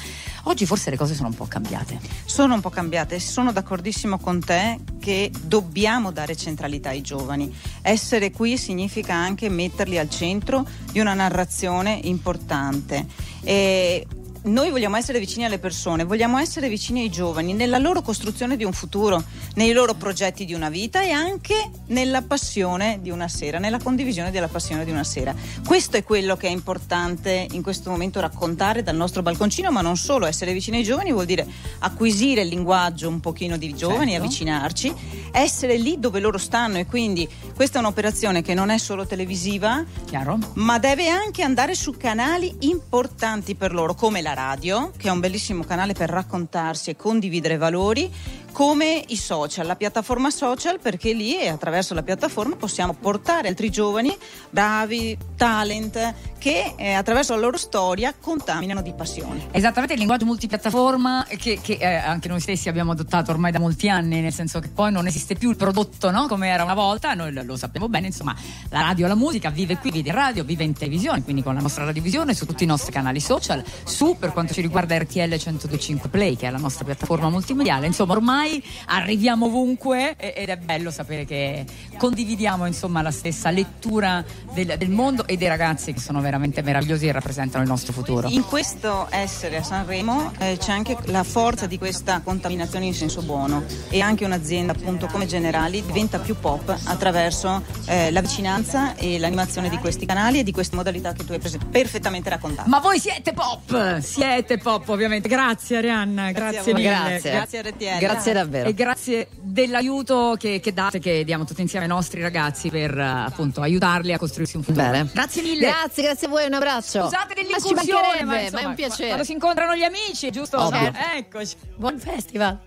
Oggi 0.45 0.67
forse 0.67 0.91
le 0.91 0.97
cose 0.97 1.15
sono 1.15 1.29
un 1.29 1.35
po' 1.35 1.47
cambiate. 1.47 2.01
Sono 2.25 2.55
un 2.55 2.61
po' 2.61 2.71
cambiate, 2.71 3.21
sono 3.21 3.53
d'accordissimo 3.53 4.19
con 4.19 4.41
te 4.41 4.79
che 4.99 5.31
dobbiamo 5.41 6.11
dare 6.11 6.35
centralità 6.35 6.89
ai 6.89 7.03
giovani. 7.03 7.55
Essere 7.83 8.33
qui 8.33 8.57
significa 8.59 9.15
anche 9.15 9.49
metterli 9.49 9.99
al 9.99 10.11
centro 10.11 10.67
di 10.91 10.99
una 10.99 11.15
narrazione 11.15 12.01
importante. 12.03 13.07
E 13.43 14.07
noi 14.47 14.71
vogliamo 14.71 14.97
essere 14.97 15.19
vicini 15.19 15.45
alle 15.45 15.59
persone, 15.59 16.05
vogliamo 16.05 16.39
essere 16.39 16.69
vicini 16.69 17.01
ai 17.01 17.11
giovani 17.11 17.53
nella 17.53 17.79
loro 17.79 18.01
costruzione 18.03 18.57
di 18.57 18.65
un 18.65 18.73
futuro, 18.73 19.23
nei 19.55 19.73
loro 19.73 19.95
progetti 19.95 20.45
di 20.45 20.55
una 20.55 20.69
vita 20.69 21.03
e 21.03 21.11
anche 21.11 21.71
nella 21.89 22.23
passione 22.23 22.99
di 23.03 23.11
una 23.11 23.27
sera, 23.27 23.59
nella 23.59 23.79
condivisione 23.79 24.31
della 24.31 24.47
passione 24.49 24.85
di 24.85 24.91
una 24.93 25.03
sera. 25.03 25.35
Questo 25.65 25.97
è 25.97 26.05
quello 26.05 26.37
che 26.37 26.47
è 26.47 26.51
importante 26.51 27.47
in 27.51 27.63
questo 27.63 27.91
momento 27.91 28.21
raccontare 28.21 28.83
dal 28.85 28.95
nostro 28.95 29.23
balconcino, 29.23 29.73
ma 29.73 29.81
non 29.81 29.97
solo, 29.97 30.27
essere 30.27 30.53
vicini 30.53 30.79
ai 30.79 30.85
giovani 30.85 31.11
vuol 31.11 31.27
dire 31.27 31.47
acquisire 31.81 32.43
il 32.43 32.49
linguaggio 32.49 33.09
un 33.09 33.21
pochino 33.21 33.57
di 33.57 33.75
giovani, 33.75 34.13
Certo. 34.13 34.25
avvicinarci, 34.25 34.95
essere 35.33 35.77
lì 35.77 35.99
dove 35.99 36.21
loro 36.21 36.39
stanno 36.39 36.79
e 36.79 36.87
quindi 36.87 37.29
questa 37.55 37.79
è 37.79 37.81
un'operazione 37.81 38.43
che 38.43 38.55
non 38.55 38.71
è 38.71 38.79
solo 38.79 39.07
televisiva, 39.07 39.85
Chiaro? 40.05 40.39
ma 40.55 40.79
deve 40.79 41.09
anche 41.09 41.43
andare 41.43 41.75
su 41.75 41.97
canali 41.97 42.55
importanti 42.61 43.57
per 43.57 43.73
loro, 43.75 43.95
come 43.95 44.23
la 44.23 44.35
radio, 44.37 44.93
che 44.99 45.09
è 45.09 45.11
un 45.11 45.19
bellissimo 45.19 45.65
canale 45.65 45.95
per 45.95 46.11
raccontarsi 46.11 46.91
e 46.91 46.97
condividere 46.97 47.57
valori, 47.57 48.13
come 48.57 49.05
i 49.09 49.17
social, 49.17 49.67
la 49.67 49.77
piattaforma 49.77 50.31
social, 50.31 50.81
perché 50.81 51.13
lì 51.13 51.47
attraverso 51.47 51.93
la 51.93 52.03
piattaforma 52.03 52.57
possiamo 52.57 52.95
portare 52.95 53.49
altri 53.49 53.69
giovani, 53.69 54.17
bravi, 54.49 55.15
talent, 55.37 56.15
che 56.39 56.73
eh, 56.77 56.93
attraverso 56.93 57.35
la 57.35 57.41
loro 57.41 57.59
storia 57.59 58.15
contaminano 58.19 58.81
di 58.81 58.95
passione. 58.95 59.49
Esattamente 59.51 59.93
il 59.93 59.99
linguaggio 59.99 60.25
multipiattaforma 60.25 61.27
che, 61.37 61.59
che, 61.61 61.75
eh, 61.75 61.97
anche 61.97 62.29
noi 62.29 62.41
stessi 62.41 62.71
abbiamo 62.71 62.93
adottato 62.93 63.31
ormai 63.31 63.53
da 63.53 63.59
molti 63.59 63.91
anni, 63.91 64.23
nel 64.23 64.33
senso 64.33 64.59
che 64.61 64.69
poi 64.69 64.91
non 64.91 65.07
esiste 65.07 65.35
più 65.35 65.51
il 65.51 65.57
prodotto 65.57 66.11
no? 66.11 66.27
come 66.27 66.49
era 66.49 66.63
una 66.63 66.73
volta, 66.73 67.13
noi 67.13 67.35
lo, 67.35 67.57
sappiamo 67.59 67.91
bene, 67.91 68.07
insomma 68.07 68.35
la 68.71 68.81
radio 68.81 69.05
e 69.05 69.09
la 69.09 69.17
musica 69.17 69.51
vive 69.51 69.77
qui, 69.77 69.91
vive 69.91 70.09
in 70.09 70.15
radio, 70.15 70.45
vive 70.45 70.65
in 70.65 70.73
televisione, 70.73 71.23
quindi 71.23 71.43
con 71.43 71.55
la 71.55 71.61
nostra 71.61 71.85
radiovisione, 71.85 72.33
su 72.33 72.47
tutti 72.47 72.65
i 72.65 72.67
nostri 72.67 72.91
canali 72.91 73.21
social, 73.21 73.63
su 73.85 74.17
per 74.19 74.33
quanto 74.33 74.55
ci 74.55 74.63
riguarda 74.63 74.97
RTL 74.97 75.19
1025 75.19 76.09
Play, 76.09 76.37
che 76.37 76.47
è 76.47 76.51
la 76.51 76.57
nostra 76.57 76.87
piattaforma 76.87 77.29
multimediale, 77.29 77.87
insomma 77.87 78.15
ormai 78.15 78.46
arriviamo 78.87 79.47
ovunque 79.47 80.17
ed 80.17 80.49
è 80.49 80.57
bello 80.57 80.91
sapere 80.91 81.25
che 81.25 81.65
condividiamo 81.97 82.67
insomma 82.67 83.03
la 83.03 83.11
stessa 83.11 83.51
lettura 83.51 84.25
del, 84.53 84.75
del 84.77 84.91
mondo 84.91 85.27
e 85.27 85.37
dei 85.37 85.49
ragazzi 85.49 85.93
che 85.93 86.01
sono 86.01 86.21
veramente 86.21 86.63
meravigliosi 86.63 87.07
e 87.07 87.13
rappresentano 87.13 87.63
il 87.63 87.69
nostro 87.69 87.93
futuro. 87.93 88.29
In 88.29 88.45
questo 88.45 89.07
essere 89.11 89.59
a 89.59 89.63
Sanremo 89.63 90.33
eh, 90.39 90.57
c'è 90.59 90.73
anche 90.73 90.97
la 91.05 91.23
forza 91.23 91.67
di 91.67 91.79
questa 91.79 92.21
contaminazione 92.23 92.87
in 92.87 92.95
senso 92.95 93.23
buono 93.23 93.65
e 93.89 94.01
anche 94.01 94.25
un'azienda 94.25 94.73
appunto 94.73 95.07
come 95.07 95.27
Generali 95.27 95.85
diventa 95.85 96.19
più 96.19 96.37
pop 96.39 96.75
attraverso 96.85 97.63
eh, 97.87 98.11
la 98.11 98.21
vicinanza 98.21 98.95
e 98.97 99.19
l'animazione 99.19 99.69
di 99.69 99.79
questi 99.79 100.07
canali 100.07 100.41
e 100.41 100.43
di 100.43 100.53
queste 100.53 100.77
modalità 100.77 101.13
che 101.13 101.25
tu 101.25 101.33
hai 101.33 101.41
perfettamente 101.71 102.31
raccontato. 102.31 102.69
Ma 102.69 102.81
voi 102.81 102.99
siete 102.99 103.33
pop, 103.33 103.99
siete 103.99 104.59
pop 104.59 104.89
ovviamente. 104.89 105.29
Grazie 105.29 105.79
Arianna, 105.79 106.33
grazie, 106.33 106.73
voi. 106.73 106.75
mille. 106.75 106.89
Grazie. 106.89 107.31
Grazie 107.31 107.59
a 107.59 107.63
RTL. 107.63 107.99
Grazie 107.99 108.33
davvero. 108.39 108.69
E 108.69 108.75
grazie 108.75 109.29
dell'aiuto 109.41 110.37
che, 110.39 110.61
che 110.61 110.73
date, 110.73 110.99
che 110.99 111.25
diamo 111.25 111.45
tutti 111.45 111.61
insieme 111.61 111.87
ai 111.87 111.91
nostri 111.91 112.21
ragazzi 112.21 112.71
per 112.71 112.97
eh, 112.97 113.03
appunto 113.03 113.61
aiutarli 113.61 114.13
a 114.13 114.19
costruirsi 114.19 114.57
un 114.57 114.63
futuro. 114.63 114.91
Bene. 114.91 115.09
Grazie 115.13 115.43
mille. 115.43 115.67
Grazie, 115.67 116.03
grazie 116.03 116.27
a 116.27 116.31
voi, 116.31 116.47
un 116.47 116.55
abbraccio. 116.55 117.03
Scusate 117.05 117.35
Ma 117.35 117.59
ci 117.59 117.75
dell'incursione, 117.75 118.25
ma, 118.25 118.33
ma 118.33 118.39
è 118.39 118.43
insomma, 118.45 118.69
un 118.69 118.75
piacere. 118.75 119.07
Quando 119.07 119.25
si 119.25 119.33
incontrano 119.33 119.75
gli 119.75 119.83
amici, 119.83 120.31
giusto? 120.31 120.61
Ovvio. 120.61 120.91
No? 120.91 120.93
Eccoci. 121.17 121.57
Buon 121.77 121.99
festival. 121.99 122.59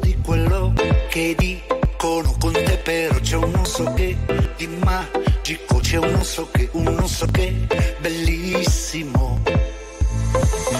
di 0.00 0.16
quello 0.24 0.72
che 1.08 1.34
dicono 1.36 2.36
con 2.38 2.52
te 2.52 2.78
però 2.82 3.18
c'è 3.18 3.36
un 3.36 3.50
non 3.50 3.66
so 3.66 3.92
che 3.94 4.16
di 4.56 4.66
magico 4.66 5.78
c'è 5.78 5.96
un 5.96 6.10
non 6.10 6.24
so 6.24 6.48
che 6.50 6.68
un 6.72 6.84
non 6.84 7.08
so 7.08 7.26
che 7.26 7.66
bellissimo 8.00 9.40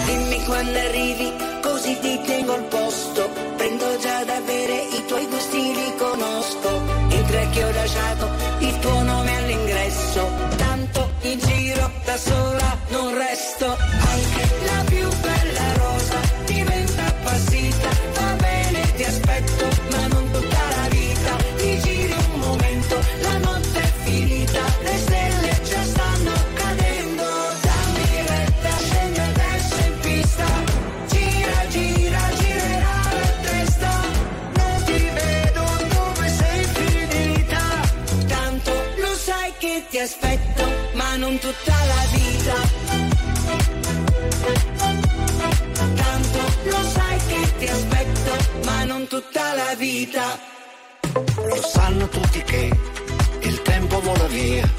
Dimmi 0.05 0.43
quando 0.45 0.77
arrivi, 0.79 1.31
così 1.61 1.97
ti 1.99 2.19
tengo 2.25 2.53
al 2.53 2.63
posto. 2.63 3.29
Prendo 3.57 3.97
già 3.97 4.23
da 4.23 4.39
bere, 4.45 4.87
i 4.91 5.05
tuoi 5.05 5.27
gusti 5.27 5.73
li 5.73 5.93
conosco. 5.97 7.01
Tre 7.33 7.49
che 7.51 7.63
ho 7.63 7.71
lasciato 7.71 8.29
il 8.59 8.79
tuo 8.79 9.01
nome 9.01 9.37
all'ingresso. 9.37 10.29
Tanto 10.57 11.09
in 11.21 11.39
giro 11.39 11.89
da 12.03 12.17
sola 12.17 12.77
con 41.33 41.39
tutta 41.39 41.73
la 41.85 42.05
vita. 42.11 42.53
Tanto 45.95 46.39
lo 46.63 46.83
sai 46.83 47.17
che 47.27 47.57
ti 47.57 47.67
aspetto, 47.67 48.65
ma 48.65 48.83
non 48.83 49.07
tutta 49.07 49.53
la 49.53 49.75
vita. 49.75 50.39
Lo 51.35 51.61
sanno 51.61 52.07
tutti 52.09 52.41
che 52.43 52.71
il 53.41 53.61
tempo 53.61 53.99
vola 54.01 54.27
via, 54.27 54.69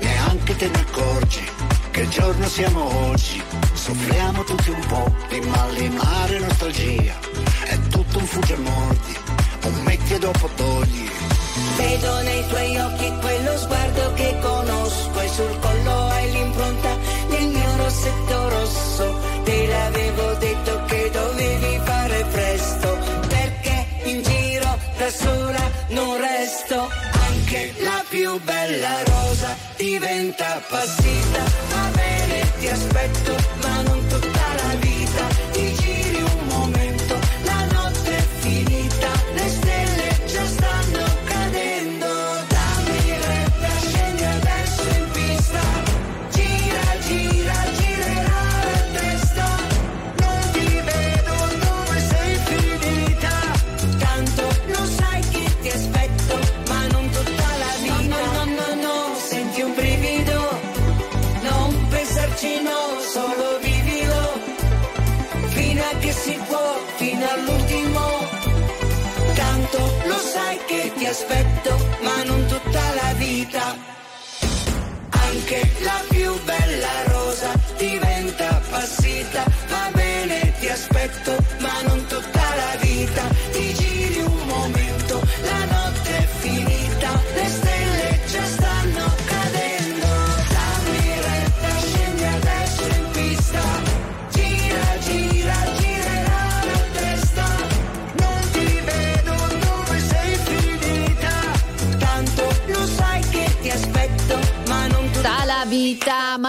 neanche 0.00 0.56
te 0.56 0.68
ne 0.68 0.80
accorgi 0.80 1.44
che 1.90 2.08
giorno 2.08 2.48
siamo 2.48 3.08
oggi. 3.08 3.42
Soffriamo 3.72 4.44
tutti 4.44 4.70
un 4.70 4.86
po' 4.86 5.12
di 5.28 5.40
malinare 5.40 6.38
nostalgia, 6.38 7.18
è 7.64 7.78
tutto 7.88 8.18
un 8.18 8.26
fugge 8.26 8.56
morti, 8.56 9.16
un 9.64 9.82
metti 9.82 10.14
e 10.14 10.18
dopo 10.18 10.48
togli 10.54 11.19
Vedo 11.76 12.22
nei 12.22 12.46
tuoi 12.48 12.76
occhi 12.78 13.12
quello 13.20 13.58
sguardo 13.58 14.12
che 14.14 14.36
conosco 14.40 15.20
e 15.20 15.28
sul 15.28 15.58
collo 15.60 16.08
hai 16.08 16.30
l'impronta 16.32 16.96
del 17.28 17.46
mio 17.48 17.76
rossetto 17.76 18.48
rosso. 18.48 19.18
Te 19.44 19.66
l'avevo 19.66 20.34
detto 20.34 20.82
che 20.86 21.10
dovevi 21.10 21.80
fare 21.84 22.24
presto, 22.30 22.98
perché 23.28 23.86
in 24.04 24.22
giro 24.22 24.78
da 24.98 25.10
sola 25.10 25.70
non 25.88 26.16
resto. 26.18 26.88
Anche 27.28 27.74
la 27.80 28.04
più 28.08 28.40
bella 28.42 29.02
rosa 29.04 29.56
diventa 29.76 30.56
appassita. 30.56 31.69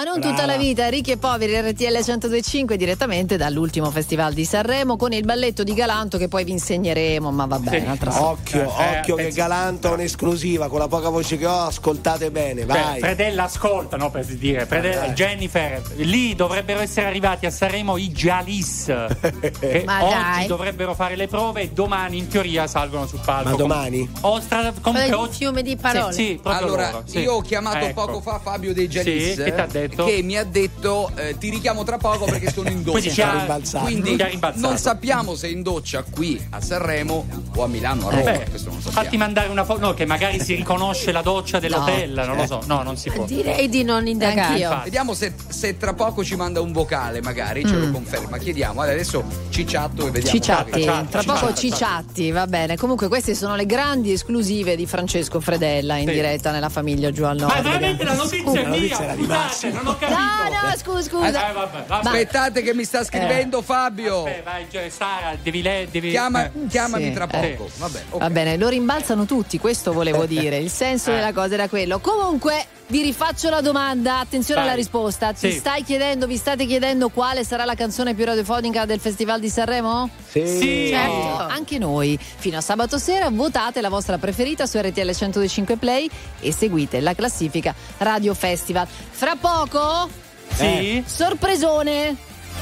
Ma 0.03 0.09
non 0.09 0.19
tutta 0.19 0.45
la 0.47 0.57
vita. 0.57 0.87
Ricchi 0.89 1.11
e 1.11 1.17
poveri, 1.17 1.53
RTL 1.61 1.83
1025 1.93 2.75
direttamente 2.75 3.37
dall'ultimo 3.37 3.91
festival 3.91 4.33
di 4.33 4.45
Sanremo 4.45 4.97
con 4.97 5.13
il 5.13 5.23
balletto 5.23 5.63
di 5.63 5.73
Galanto 5.75 6.17
che 6.17 6.27
poi 6.27 6.43
vi 6.43 6.51
insegneremo. 6.53 7.31
Ma 7.31 7.45
vabbè, 7.45 7.69
Sì. 7.69 7.75
un'altra. 7.85 8.21
Occhio, 8.23 8.61
Eh, 8.79 8.97
occhio 8.97 9.15
che 9.15 9.23
pensi- 9.23 9.37
Galanto 9.37 9.89
è 9.89 9.91
un'esclusiva, 9.91 10.69
con 10.69 10.79
la 10.79 10.87
poca 10.87 11.09
voce 11.09 11.37
che 11.37 11.45
ho, 11.45 11.61
ascoltate 11.65 12.31
bene, 12.31 12.65
Beh, 12.65 12.73
vai. 12.73 12.99
Fredella 12.99 13.43
ascolta, 13.43 13.95
no, 13.97 14.09
per 14.09 14.25
dire. 14.25 14.65
Fredella- 14.65 15.01
dai. 15.05 15.13
Jennifer, 15.13 15.81
lì 15.97 16.33
dovrebbero 16.35 16.79
essere 16.79 17.05
arrivati 17.05 17.45
a 17.45 17.51
Sanremo 17.51 17.97
i 17.97 18.09
Jalis. 18.11 18.85
che 19.59 19.83
Ma 19.85 20.03
oggi 20.03 20.13
dai. 20.15 20.47
dovrebbero 20.47 20.95
fare 20.95 21.15
le 21.15 21.27
prove 21.27 21.61
e 21.61 21.69
domani 21.69 22.17
in 22.17 22.27
teoria 22.27 22.65
salgono 22.65 23.05
sul 23.05 23.19
palco. 23.23 23.49
Ma 23.51 23.55
domani? 23.55 24.09
O 24.21 24.39
stra- 24.39 24.73
comunque 24.81 25.13
oggi- 25.13 25.37
fiume 25.37 25.61
di 25.61 25.75
parole. 25.75 26.13
Sì, 26.13 26.23
sì, 26.25 26.39
proprio 26.41 26.65
Allora, 26.65 26.89
loro, 26.91 27.03
sì. 27.05 27.19
io 27.19 27.33
ho 27.33 27.41
chiamato 27.41 27.85
Ecco. 27.85 28.05
poco 28.05 28.21
fa 28.21 28.39
Fabio 28.39 28.73
dei 28.73 28.87
Jalis 28.87 29.33
Sì, 29.35 29.43
che 29.43 29.53
t'ha 29.53 29.65
detto? 29.67 29.89
Che 29.95 30.21
mi 30.23 30.37
ha 30.37 30.43
detto 30.43 31.11
eh, 31.15 31.37
ti 31.37 31.49
richiamo 31.49 31.83
tra 31.83 31.97
poco 31.97 32.25
perché 32.25 32.51
sono 32.51 32.69
in 32.69 32.81
doccia. 32.83 32.91
Quindi 32.99 33.11
ci 33.13 33.21
ha- 33.21 33.31
rimbalzato. 33.37 33.85
Quindi 33.85 34.17
ci 34.17 34.37
ha 34.41 34.51
non 34.55 34.77
sappiamo 34.77 35.35
se 35.35 35.47
in 35.47 35.61
doccia 35.61 36.03
qui 36.03 36.39
a 36.51 36.61
Sanremo 36.61 37.25
o 37.55 37.63
a 37.63 37.67
Milano, 37.67 38.07
a 38.07 38.11
Roma. 38.11 38.23
Beh, 38.31 38.45
questo 38.49 38.67
non 38.69 38.77
lo 38.77 38.81
sappiamo. 38.83 39.03
fatti 39.03 39.17
mandare 39.17 39.49
una 39.49 39.63
foto, 39.65 39.79
no, 39.79 39.93
che 39.93 40.05
magari 40.05 40.39
si 40.41 40.55
riconosce 40.55 41.11
la 41.11 41.21
doccia 41.21 41.59
dell'hotel, 41.59 42.11
non 42.25 42.35
lo 42.37 42.45
so, 42.45 42.61
no, 42.65 42.81
non 42.83 42.97
si 42.97 43.09
può. 43.09 43.25
Direi 43.25 43.69
di 43.69 43.83
non 43.83 44.07
indagare. 44.07 44.59
Infatti. 44.59 44.83
Vediamo 44.85 45.13
se, 45.13 45.33
se 45.49 45.77
tra 45.77 45.93
poco 45.93 46.23
ci 46.23 46.35
manda 46.35 46.61
un 46.61 46.71
vocale, 46.71 47.21
magari 47.21 47.65
ce 47.65 47.75
lo 47.75 47.87
Mm. 47.87 47.93
conferma. 47.93 48.37
Chiediamo. 48.37 48.79
Allora, 48.81 48.93
adesso 48.95 49.23
cicciatto 49.49 50.07
e 50.07 50.11
vediamo. 50.11 50.29
Cicciatti, 50.37 50.81
tra 50.81 51.05
cicciatti, 51.05 51.25
poco 51.25 51.53
cicciatti. 51.53 52.31
va 52.31 52.47
bene. 52.47 52.77
Comunque 52.77 53.07
queste 53.07 53.35
sono 53.35 53.55
le 53.55 53.65
grandi 53.65 54.11
esclusive 54.11 54.75
di 54.75 54.85
Francesco 54.85 55.39
Fredella 55.39 55.97
in 55.97 56.07
Sì. 56.07 56.13
diretta 56.13 56.51
nella 56.51 56.69
famiglia 56.69 57.11
giù 57.11 57.23
al 57.23 57.37
nord. 57.37 57.53
Ma 57.53 57.61
veramente 57.61 58.03
la 58.03 58.13
notizia 58.13 58.61
è 58.61 58.67
mia, 58.67 58.95
scusate. 58.95 59.80
Non 59.81 59.93
ho 59.93 59.97
capito. 59.97 60.19
No, 60.19 60.67
no, 60.67 60.77
scusa, 60.77 60.99
Eh, 60.99 61.03
scusa. 61.03 61.51
vabbè, 61.53 61.83
vabbè. 61.87 62.07
Aspettate 62.07 62.61
che 62.61 62.73
mi 62.73 62.83
sta 62.83 63.03
scrivendo 63.03 63.61
Fabio. 63.61 64.25
Eh, 64.27 64.41
vai, 64.43 64.65
cioè, 64.71 64.89
Sara, 64.89 65.35
devi, 65.41 65.61
le- 65.61 65.87
devi 65.91 66.09
Chiama- 66.09 66.45
eh. 66.45 66.51
chiamami 66.69 67.05
Sì, 67.05 67.13
tra 67.13 67.27
eh. 67.29 67.49
poco. 67.55 67.69
Vabbè, 67.77 68.03
ok. 68.09 68.19
Va 68.19 68.29
bene, 68.29 68.57
lo 68.57 68.69
rimbalzano 68.69 69.25
tutti, 69.25 69.59
questo 69.59 69.91
volevo 69.93 70.25
dire. 70.25 70.57
Il 70.57 70.69
senso 70.71 71.11
Eh. 71.11 71.15
della 71.15 71.33
cosa 71.33 71.53
era 71.53 71.67
quello. 71.67 71.99
Comunque, 71.99 72.65
vi 72.91 73.01
rifaccio 73.01 73.49
la 73.49 73.61
domanda. 73.61 74.19
Attenzione 74.19 74.59
Vai. 74.59 74.69
alla 74.69 74.77
risposta. 74.77 75.31
Ti 75.33 75.49
Sì. 75.51 75.57
stai 75.57 75.83
chiedendo, 75.83 76.27
vi 76.27 76.37
state 76.37 76.65
chiedendo 76.65 77.09
quale 77.09 77.43
sarà 77.43 77.65
la 77.65 77.73
canzone 77.73 78.13
più 78.13 78.25
radiofonica 78.25 78.85
del 78.85 78.99
Festival 78.99 79.39
di 79.39 79.49
Sanremo? 79.49 80.09
Sì. 80.29 80.45
Sì. 80.45 80.87
Certo, 80.89 81.37
anche 81.37 81.77
noi. 81.79 82.19
Fino 82.21 82.57
a 82.57 82.61
sabato 82.61 82.97
sera 82.97 83.29
votate 83.29 83.81
la 83.81 83.89
vostra 83.89 84.17
preferita 84.17 84.65
su 84.67 84.77
RTL 84.77 85.11
125 85.13 85.77
Play 85.77 86.09
e 86.41 86.51
seguite 86.51 86.99
la 86.99 87.15
classifica 87.15 87.73
Radio 87.99 88.33
Festival. 88.33 88.85
Fra 89.09 89.35
poco, 89.39 90.09
Sì? 90.53 91.01
sorpresone. 91.05 92.15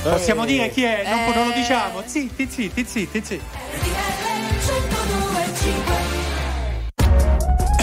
Possiamo 0.03 0.45
dire 0.45 0.69
chi 0.69 0.83
è? 0.83 1.03
Non, 1.05 1.19
Eh. 1.19 1.35
non 1.35 1.47
lo 1.47 1.53
diciamo. 1.53 2.01
Zitti, 2.05 2.47
zitti, 2.49 2.85
zitti, 2.87 3.21
zitti. 3.25 3.41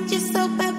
treat 0.00 0.12
you 0.12 0.20
so 0.20 0.48
bad. 0.56 0.69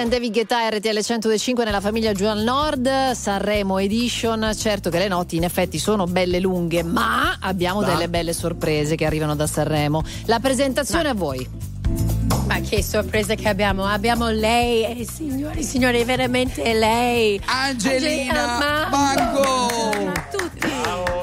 And 0.00 0.10
David 0.10 0.32
Guetta 0.32 0.68
RTL 0.68 1.00
105 1.00 1.64
nella 1.64 1.80
famiglia 1.80 2.12
Giù 2.12 2.26
al 2.26 2.42
Nord, 2.42 3.12
Sanremo 3.12 3.78
Edition. 3.78 4.52
Certo 4.56 4.90
che 4.90 4.98
le 4.98 5.08
notti 5.08 5.36
in 5.36 5.44
effetti 5.44 5.78
sono 5.78 6.06
belle 6.06 6.38
lunghe, 6.40 6.82
ma 6.82 7.38
abbiamo 7.40 7.80
Ma? 7.80 7.86
delle 7.86 8.08
belle 8.08 8.32
sorprese 8.32 8.96
che 8.96 9.04
arrivano 9.04 9.34
da 9.34 9.46
Sanremo. 9.46 10.02
La 10.26 10.38
presentazione 10.38 11.08
a 11.08 11.14
voi. 11.14 11.48
Ma 12.46 12.60
che 12.60 12.82
sorpresa 12.82 13.34
che 13.34 13.48
abbiamo? 13.48 13.86
Abbiamo 13.86 14.28
lei, 14.28 15.00
eh, 15.00 15.06
signori, 15.06 15.62
signori, 15.62 16.04
veramente 16.04 16.72
lei. 16.74 17.40
Angelina 17.44 18.58
Mango. 18.90 20.12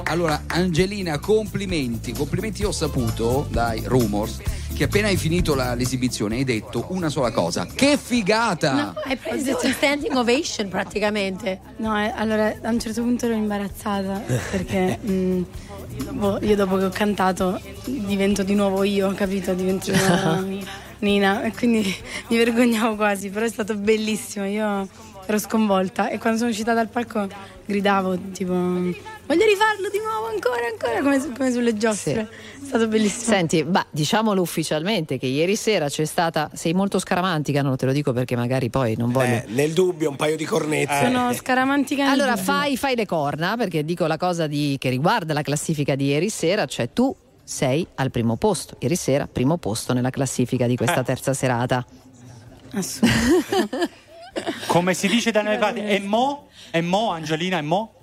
Allora, 0.06 0.44
Angelina, 0.48 1.20
complimenti. 1.20 2.14
Complimenti, 2.14 2.64
ho 2.64 2.72
saputo 2.72 3.48
dai 3.50 3.84
rumors 3.86 4.40
che 4.76 4.84
appena 4.84 5.08
hai 5.08 5.16
finito 5.16 5.56
la- 5.56 5.74
l'esibizione 5.74 6.36
hai 6.36 6.44
detto 6.44 6.88
una 6.90 7.08
sola 7.10 7.32
cosa. 7.32 7.66
Che 7.66 7.98
figata! 7.98 8.74
No, 8.74 8.94
hai 9.06 9.16
preso 9.16 9.58
un 9.64 9.72
standing 9.72 10.14
ovation 10.16 10.68
praticamente. 10.68 11.60
No, 11.78 11.98
eh, 11.98 12.12
allora 12.14 12.54
a 12.62 12.70
un 12.70 12.80
certo 12.80 13.02
punto 13.02 13.26
ero 13.26 13.36
imbarazzata 13.36 14.22
perché 14.52 15.00
mm, 15.08 15.42
boh, 16.12 16.40
io 16.42 16.56
dopo 16.56 16.76
che 16.78 16.86
ho 16.86 16.90
cantato 16.90 17.60
divento 17.86 18.44
di 18.44 18.54
nuovo 18.54 18.84
io, 18.84 19.14
capito? 19.14 19.54
Divento 19.54 19.92
di 19.92 19.98
nuovo 19.98 20.64
Nina 21.00 21.44
e 21.44 21.54
quindi 21.54 21.96
mi 22.30 22.38
vergognavo 22.38 22.96
quasi, 22.96 23.30
però 23.30 23.46
è 23.46 23.50
stato 23.50 23.76
bellissimo, 23.76 24.46
io 24.46 24.88
ero 25.26 25.40
sconvolta 25.40 26.10
e 26.10 26.20
quando 26.20 26.38
sono 26.38 26.50
uscita 26.52 26.74
dal 26.74 26.90
palco 26.90 27.28
gridavo 27.66 28.18
tipo 28.32 28.54
voglio 29.26 29.46
rifarlo 29.46 29.90
di 29.90 30.00
nuovo 30.00 30.28
ancora, 30.28 30.68
ancora 30.72 31.02
come, 31.02 31.34
come 31.36 31.52
sulle 31.52 31.76
giostre. 31.76 32.22
È 32.62 32.66
stato 32.66 32.88
bellissimo. 32.88 33.34
Senti, 33.36 33.64
bah, 33.64 33.86
diciamolo 33.90 34.42
ufficialmente 34.42 35.18
che 35.18 35.26
ieri 35.28 35.56
sera 35.56 35.88
c'è 35.90 36.06
stata. 36.06 36.50
Sei 36.54 36.74
molto 36.74 37.00
scaramantica, 37.00 37.62
non 37.62 37.76
te 37.76 37.86
lo 37.86 37.92
dico 37.92 38.12
perché 38.14 38.36
magari 38.36 38.70
poi 38.70 38.96
non 38.98 39.12
voglio. 39.12 39.36
Eh, 39.36 39.46
nel 39.48 39.74
dubbio 39.74 40.10
un 40.10 40.16
paio 40.16 40.36
di 40.36 40.46
cornette. 40.46 41.00
Sono 41.06 41.34
scaramantica. 41.34 42.10
Allora 42.10 42.36
fai, 42.36 42.78
fai 42.78 42.96
le 42.96 43.06
corna 43.06 43.56
perché 43.58 43.84
dico 43.84 44.06
la 44.08 44.18
cosa 44.18 44.48
di- 44.48 44.76
che 44.80 44.90
riguarda 44.90 45.34
la 45.34 45.42
classifica 45.42 45.96
di 45.96 46.06
ieri 46.08 46.30
sera, 46.30 46.66
cioè 46.66 46.90
tu 46.94 47.16
sei 47.44 47.86
al 47.96 48.10
primo 48.12 48.36
posto. 48.38 48.76
Ieri 48.80 48.96
sera, 48.96 49.28
primo 49.32 49.58
posto 49.58 49.94
nella 49.94 50.10
classifica 50.10 50.66
di 50.68 50.76
questa 50.76 51.02
Eh. 51.02 51.04
terza 51.04 51.34
serata. 51.34 51.86
Come 54.68 54.94
si 54.94 55.08
dice 55.08 55.32
da 55.32 55.42
noi 55.42 55.58
parti, 55.58 55.80
e 55.80 56.00
mo? 56.00 56.48
E 56.72 56.82
mo, 56.82 57.12
Angelina, 57.12 57.58
e 57.58 57.62
mo? 57.62 57.94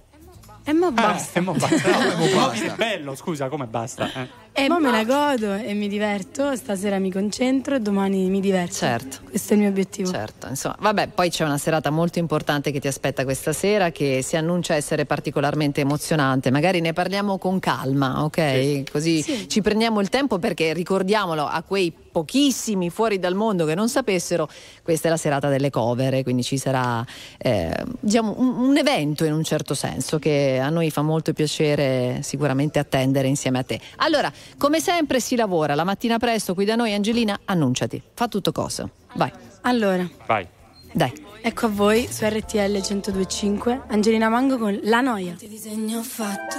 E 0.64 0.72
mo 0.72 0.86
Ah, 0.88 0.90
basta. 0.92 1.38
e 1.38 1.42
mo 1.42 1.52
basta. 1.54 1.88
No, 1.90 2.16
mo 2.18 2.26
mo 2.26 2.36
basta. 2.46 2.64
è 2.64 2.74
bello, 2.76 3.14
scusa, 3.14 3.48
come 3.48 3.66
basta? 3.66 4.08
Eh. 4.12 4.28
E 4.54 4.68
mo 4.68 4.78
me 4.78 4.90
la 4.90 5.04
godo 5.04 5.54
e 5.54 5.72
mi 5.72 5.88
diverto, 5.88 6.54
stasera 6.56 6.98
mi 6.98 7.10
concentro 7.10 7.74
e 7.74 7.80
domani 7.80 8.28
mi 8.28 8.38
diverto. 8.38 8.74
Certo. 8.74 9.18
Questo 9.28 9.54
è 9.54 9.56
il 9.56 9.62
mio 9.62 9.70
obiettivo. 9.70 10.10
Certo, 10.10 10.46
insomma, 10.46 10.76
vabbè, 10.78 11.08
poi 11.08 11.30
c'è 11.30 11.44
una 11.44 11.56
serata 11.56 11.88
molto 11.88 12.18
importante 12.18 12.70
che 12.70 12.78
ti 12.78 12.86
aspetta 12.86 13.24
questa 13.24 13.54
sera 13.54 13.90
che 13.90 14.20
si 14.22 14.36
annuncia 14.36 14.74
essere 14.74 15.06
particolarmente 15.06 15.80
emozionante. 15.80 16.50
Magari 16.50 16.80
ne 16.80 16.92
parliamo 16.92 17.38
con 17.38 17.60
calma, 17.60 18.24
ok? 18.24 18.90
Così 18.90 19.46
ci 19.48 19.62
prendiamo 19.62 20.00
il 20.00 20.10
tempo 20.10 20.38
perché 20.38 20.74
ricordiamolo 20.74 21.46
a 21.46 21.62
quei 21.62 21.92
pochissimi 22.12 22.90
fuori 22.90 23.18
dal 23.18 23.34
mondo 23.34 23.64
che 23.64 23.74
non 23.74 23.88
sapessero, 23.88 24.46
questa 24.82 25.08
è 25.08 25.10
la 25.10 25.16
serata 25.16 25.48
delle 25.48 25.70
cover, 25.70 26.22
quindi 26.22 26.42
ci 26.42 26.58
sarà 26.58 27.04
eh, 27.38 27.74
diciamo, 27.98 28.34
un, 28.36 28.68
un 28.68 28.76
evento 28.76 29.24
in 29.24 29.32
un 29.32 29.42
certo 29.42 29.72
senso 29.72 30.18
che 30.18 30.60
a 30.62 30.68
noi 30.68 30.90
fa 30.90 31.00
molto 31.00 31.32
piacere 31.32 32.18
sicuramente 32.22 32.78
attendere 32.78 33.28
insieme 33.28 33.60
a 33.60 33.62
te. 33.62 33.80
Allora, 33.96 34.30
come 34.58 34.80
sempre 34.80 35.20
si 35.20 35.36
lavora 35.36 35.74
la 35.74 35.84
mattina 35.84 36.18
presto 36.18 36.54
qui 36.54 36.64
da 36.64 36.76
noi, 36.76 36.92
Angelina, 36.94 37.40
annunciati, 37.44 38.02
fa 38.14 38.28
tutto 38.28 38.52
cosa. 38.52 38.88
Vai. 39.14 39.30
Allora, 39.62 40.08
Vai. 40.26 40.46
Dai. 40.92 41.12
ecco 41.40 41.66
a 41.66 41.68
voi 41.68 42.06
su 42.10 42.24
RTL 42.26 42.58
1025 42.58 43.82
Angelina 43.88 44.28
Mango 44.28 44.58
con 44.58 44.78
La 44.84 45.00
Noia. 45.00 45.34
Che 45.38 45.48
disegno 45.48 46.02
fatto, 46.02 46.56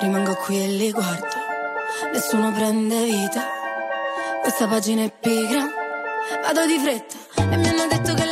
rimango 0.00 0.34
qui 0.36 0.62
e 0.62 0.68
li 0.68 0.90
guardo, 0.90 1.26
nessuno 2.12 2.52
prende 2.52 3.04
vita, 3.04 3.42
questa 4.40 4.66
pagina 4.66 5.02
è 5.02 5.12
pigra, 5.12 5.68
vado 6.42 6.66
di 6.66 6.78
fretta 6.78 7.16
e 7.52 7.56
mi 7.56 7.68
hanno 7.68 7.86
detto 7.88 8.14
che 8.14 8.24
la 8.24 8.31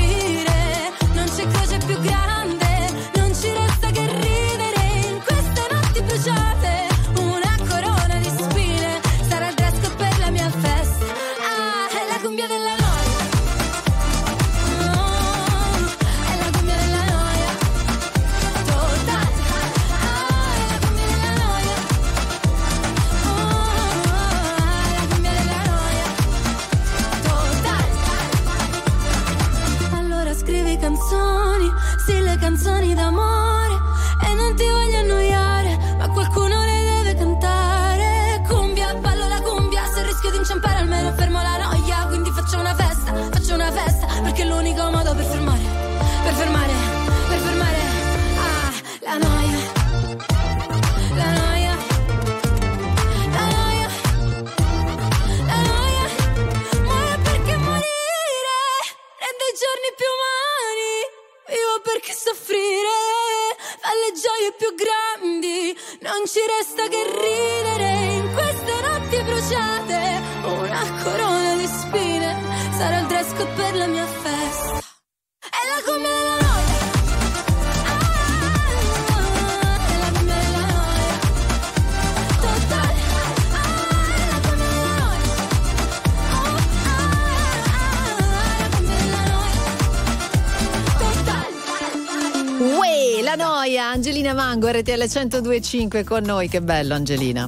RTL 94.81 95.05
1025 95.07 96.03
con 96.03 96.23
noi, 96.23 96.49
che 96.49 96.59
bello 96.59 96.95
Angelina. 96.95 97.47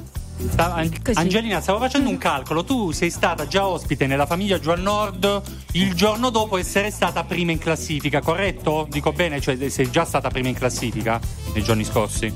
Sta- 0.52 0.74
An- 0.76 0.92
Angelina, 1.14 1.62
stavo 1.62 1.80
facendo 1.80 2.10
un 2.10 2.18
calcolo. 2.20 2.64
Tu 2.64 2.92
sei 2.92 3.10
stata 3.10 3.48
già 3.48 3.66
ospite 3.68 4.06
nella 4.06 4.26
famiglia 4.28 4.60
Giovanni 4.60 4.84
Nord 4.84 5.42
il 5.72 5.94
giorno 5.96 6.30
dopo 6.30 6.58
essere 6.58 6.92
stata 6.92 7.24
prima 7.24 7.52
in 7.52 7.58
classifica, 7.58 8.22
corretto? 8.22 8.86
Dico 8.90 9.12
bene, 9.14 9.42
cioè 9.42 9.70
sei 9.70 9.90
già 9.90 10.06
stata 10.06 10.30
prima 10.30 10.50
in 10.50 10.56
classifica 10.56 11.20
nei 11.54 11.64
giorni 11.64 11.84
scorsi? 11.84 12.32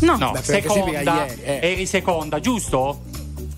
No, 0.00 0.16
No, 0.16 0.32
Beh, 0.32 0.42
seconda. 0.42 1.26
ieri, 1.26 1.42
eh. 1.42 1.58
Eri 1.72 1.86
seconda, 1.86 2.40
giusto? 2.40 3.02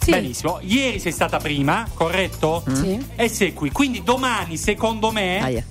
Benissimo. 0.06 0.58
Ieri 0.62 0.98
sei 1.00 1.12
stata 1.12 1.38
prima, 1.38 1.86
corretto? 1.92 2.62
Sì. 2.72 2.98
E 3.16 3.28
sei 3.28 3.52
qui. 3.52 3.70
Quindi 3.70 4.02
domani, 4.02 4.56
secondo 4.56 5.10
me, 5.10 5.64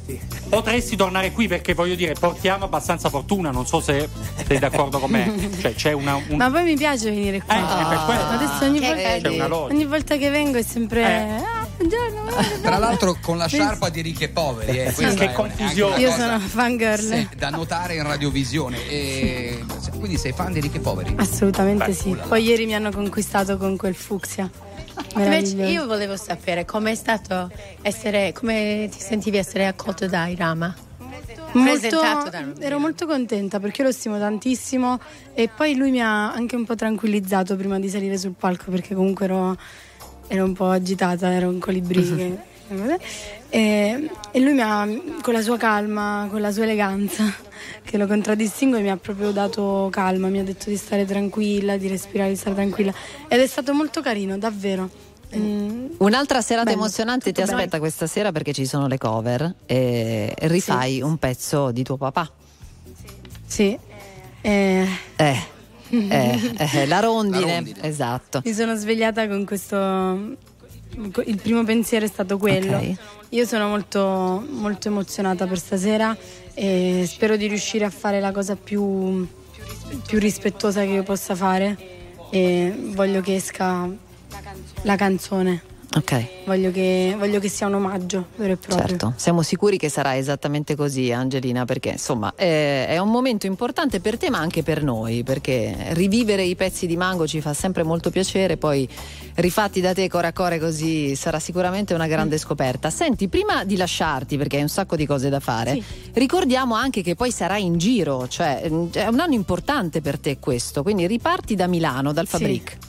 potresti 0.50 0.96
tornare 0.96 1.32
qui 1.32 1.48
perché 1.48 1.74
voglio 1.74 1.96
dire, 1.96 2.14
portiamo 2.14 2.66
abbastanza 2.66 3.10
fortuna. 3.10 3.50
Non 3.52 3.66
so 3.66 3.80
se 3.80 4.08
sei 4.46 4.60
d'accordo 4.60 5.00
con 5.00 5.10
me. 5.10 5.50
cioè, 5.60 5.74
c'è 5.74 5.92
una. 5.94 6.16
un- 6.16 6.36
Ma 6.38 6.50
poi 6.52 6.64
mi 6.64 6.76
piace 6.76 7.10
venire 7.10 7.42
qua. 7.42 7.56
Eh, 7.56 7.84
è 7.86 7.88
per 7.90 8.06
quello. 8.06 8.22
Adesso 8.30 8.64
ogni 8.66 8.80
Che 8.80 9.32
volta, 9.38 9.56
ogni 9.74 9.86
volta 9.86 10.18
che 10.18 10.30
vengo 10.30 10.58
è 10.58 10.64
sempre. 10.64 11.02
Eh. 11.04 11.57
Ah, 11.78 11.84
buongiorno. 11.84 12.22
guarda, 12.24 12.58
Tra 12.62 12.78
l'altro 12.78 13.18
con 13.22 13.38
la 13.38 13.48
sciarpa 13.48 13.90
di 13.90 14.02
ricchi 14.02 14.24
e 14.24 14.30
poveri. 14.30 14.80
Eh. 14.80 14.94
Che 14.94 15.32
confusione. 15.34 16.00
Io 16.00 16.12
sono 16.12 16.40
fangirl. 16.40 17.00
sì, 17.00 17.30
da 17.38 17.50
notare 17.50 17.96
in 17.96 18.04
radiovisione. 18.04 18.88
E... 18.88 19.64
Quindi 19.92 20.18
sei 20.18 20.32
fan 20.32 20.54
di 20.54 20.60
ricchi 20.60 20.78
e 20.78 20.80
poveri? 20.80 21.14
Assolutamente 21.18 21.86
Beh, 21.86 21.94
sì. 21.94 22.18
Poi 22.28 22.44
ieri 22.44 22.66
mi 22.66 22.76
hanno 22.76 22.92
conquistato 22.92 23.58
con 23.58 23.78
quel 23.78 23.96
fucsia. 23.96 24.50
Invece 25.16 25.56
io 25.56 25.86
volevo 25.86 26.18
sapere 26.18 26.66
com'è 26.66 26.96
stato 26.96 27.52
essere, 27.82 28.34
come 28.34 28.90
ti 28.92 29.00
sentivi 29.00 29.38
essere 29.38 29.68
accolto 29.68 30.08
da 30.08 30.28
Irama? 30.28 30.76
Presentato 31.52 32.38
Molto, 32.38 32.62
ero 32.62 32.78
molto 32.78 33.06
contenta 33.08 33.60
perché 33.60 33.82
io 33.82 33.88
lo 33.88 33.94
stimo 33.94 34.20
tantissimo 34.20 35.00
e 35.34 35.48
poi 35.48 35.76
lui 35.76 35.92
mi 35.92 36.02
ha 36.02 36.32
anche 36.32 36.56
un 36.56 36.66
po' 36.66 36.76
tranquillizzato 36.76 37.56
prima 37.56 37.80
di 37.80 37.90
salire 37.90 38.18
sul 38.18 38.34
palco 38.38 38.70
perché 38.70 38.94
comunque 38.94 39.26
ero, 39.26 39.58
ero 40.28 40.44
un 40.46 40.54
po' 40.54 40.70
agitata, 40.70 41.32
ero 41.34 41.50
un 41.50 41.60
colibrì. 41.60 42.38
e, 43.50 44.10
e 44.32 44.40
lui 44.40 44.54
mi 44.54 44.62
ha, 44.62 44.88
con 45.22 45.34
la 45.34 45.42
sua 45.42 45.58
calma, 45.58 46.28
con 46.30 46.42
la 46.42 46.52
sua 46.52 46.64
eleganza, 46.64 47.24
che 47.84 47.98
lo 47.98 48.08
contraddistingue, 48.08 48.82
mi 48.82 48.90
ha 48.90 48.98
proprio 48.98 49.32
dato 49.32 49.88
calma, 49.92 50.28
mi 50.28 50.40
ha 50.40 50.44
detto 50.44 50.70
di 50.70 50.76
stare 50.78 51.06
tranquilla, 51.06 51.78
di 51.78 51.88
respirare, 51.88 52.30
di 52.32 52.36
stare 52.36 52.56
tranquilla. 52.56 52.94
Ed 53.28 53.40
è 53.40 53.48
stato 53.48 53.74
molto 53.74 54.02
carino, 54.02 54.38
davvero. 54.38 54.90
Mm, 55.36 55.88
Un'altra 55.98 56.42
serata 56.42 56.70
Bello, 56.70 56.78
emozionante 56.84 57.34
ti 57.34 57.42
aspetta 57.42 57.66
bello. 57.66 57.80
questa 57.82 58.08
sera 58.08 58.32
perché 58.32 58.54
ci 58.54 58.66
sono 58.66 58.88
le 58.88 58.98
cover 58.98 59.56
e 59.66 60.34
rifai 60.42 61.02
un 61.02 61.18
pezzo 61.18 61.72
di 61.72 61.84
tuo 61.84 61.98
papà. 61.98 62.30
Sì. 63.46 63.78
Eh, 64.42 64.88
Eh, 65.18 65.38
eh, 65.90 66.54
eh, 66.58 66.86
la, 66.86 67.00
rondine, 67.00 67.46
La 67.46 67.56
rondine. 67.56 67.82
esatto. 67.82 68.42
Mi 68.44 68.54
sono 68.54 68.76
svegliata 68.76 69.28
con 69.28 69.46
questo. 69.46 70.36
Il 71.26 71.40
primo 71.42 71.64
pensiero 71.64 72.06
è 72.06 72.08
stato 72.08 72.38
quello. 72.38 72.78
Ok. 72.78 72.96
Io 73.30 73.46
sono 73.46 73.68
molto, 73.68 74.46
molto 74.50 74.88
emozionata 74.88 75.46
per 75.46 75.60
stasera 75.60 76.16
e 76.54 77.06
spero 77.08 77.36
di 77.36 77.48
riuscire 77.48 77.86
a 77.86 77.90
fare 77.90 78.20
la 78.20 78.32
cosa 78.32 78.56
più, 78.56 79.28
più 80.06 80.20
rispettosa 80.20 80.82
che 80.82 80.92
io 80.92 81.04
possa 81.04 81.36
fare. 81.36 81.78
E 82.30 82.74
voglio 82.94 83.22
che 83.22 83.36
esca 83.36 83.88
la 84.84 84.96
canzone. 84.96 85.62
Ok. 85.98 86.26
Voglio 86.46 86.72
che, 86.72 87.16
voglio 87.18 87.40
che 87.40 87.50
sia 87.50 87.66
un 87.68 87.74
omaggio 87.74 88.28
vero 88.36 88.54
e 88.54 88.58
proprio. 88.58 88.88
Certo, 88.88 89.14
siamo 89.18 89.42
sicuri 89.42 89.78
che 89.78 89.90
sarà 89.90 90.16
esattamente 90.16 90.76
così, 90.76 91.12
Angelina, 91.12 91.66
perché 91.66 91.90
insomma 91.90 92.34
eh, 92.36 92.88
è 92.88 93.00
un 93.00 93.10
momento 93.10 93.48
importante 93.48 94.00
per 94.00 94.18
te, 94.18 94.30
ma 94.30 94.38
anche 94.38 94.62
per 94.64 94.84
noi, 94.84 95.24
perché 95.24 95.76
rivivere 95.90 96.44
i 96.44 96.56
pezzi 96.56 96.86
di 96.86 96.96
Mango 96.96 97.26
ci 97.26 97.42
fa 97.42 97.54
sempre 97.54 97.82
molto 97.84 98.12
piacere, 98.12 98.58
poi 98.58 98.88
rifatti 99.36 99.82
da 99.82 99.94
te 99.94 100.08
core 100.08 100.28
a 100.28 100.34
core 100.34 100.60
così 100.60 101.16
sarà 101.16 101.40
sicuramente 101.40 101.94
una 101.94 102.08
grande 102.08 102.38
scoperta. 102.38 102.90
Senti, 102.92 103.28
prima 103.28 103.64
di 103.64 103.76
lasciarti, 103.76 104.38
perché 104.38 104.58
hai 104.58 104.62
un 104.62 104.70
sacco 104.70 104.96
di 104.96 105.06
cose 105.06 105.30
da 105.30 105.40
fare, 105.40 105.74
Sì. 105.74 105.84
ricordiamo 106.14 106.76
anche 106.76 107.02
che 107.02 107.16
poi 107.16 107.32
sarai 107.32 107.66
in 107.66 107.78
giro, 107.78 108.28
cioè 108.28 108.64
mm, 108.70 108.92
è 108.92 109.08
un 109.08 109.20
anno 109.20 109.34
importante 109.34 110.02
per 110.02 110.20
te 110.20 110.38
questo, 110.40 110.84
quindi 110.84 111.08
riparti 111.08 111.56
da 111.56 111.66
Milano, 111.68 112.14
dal. 112.14 112.28
Fabric. 112.28 112.78
Sì, 112.80 112.87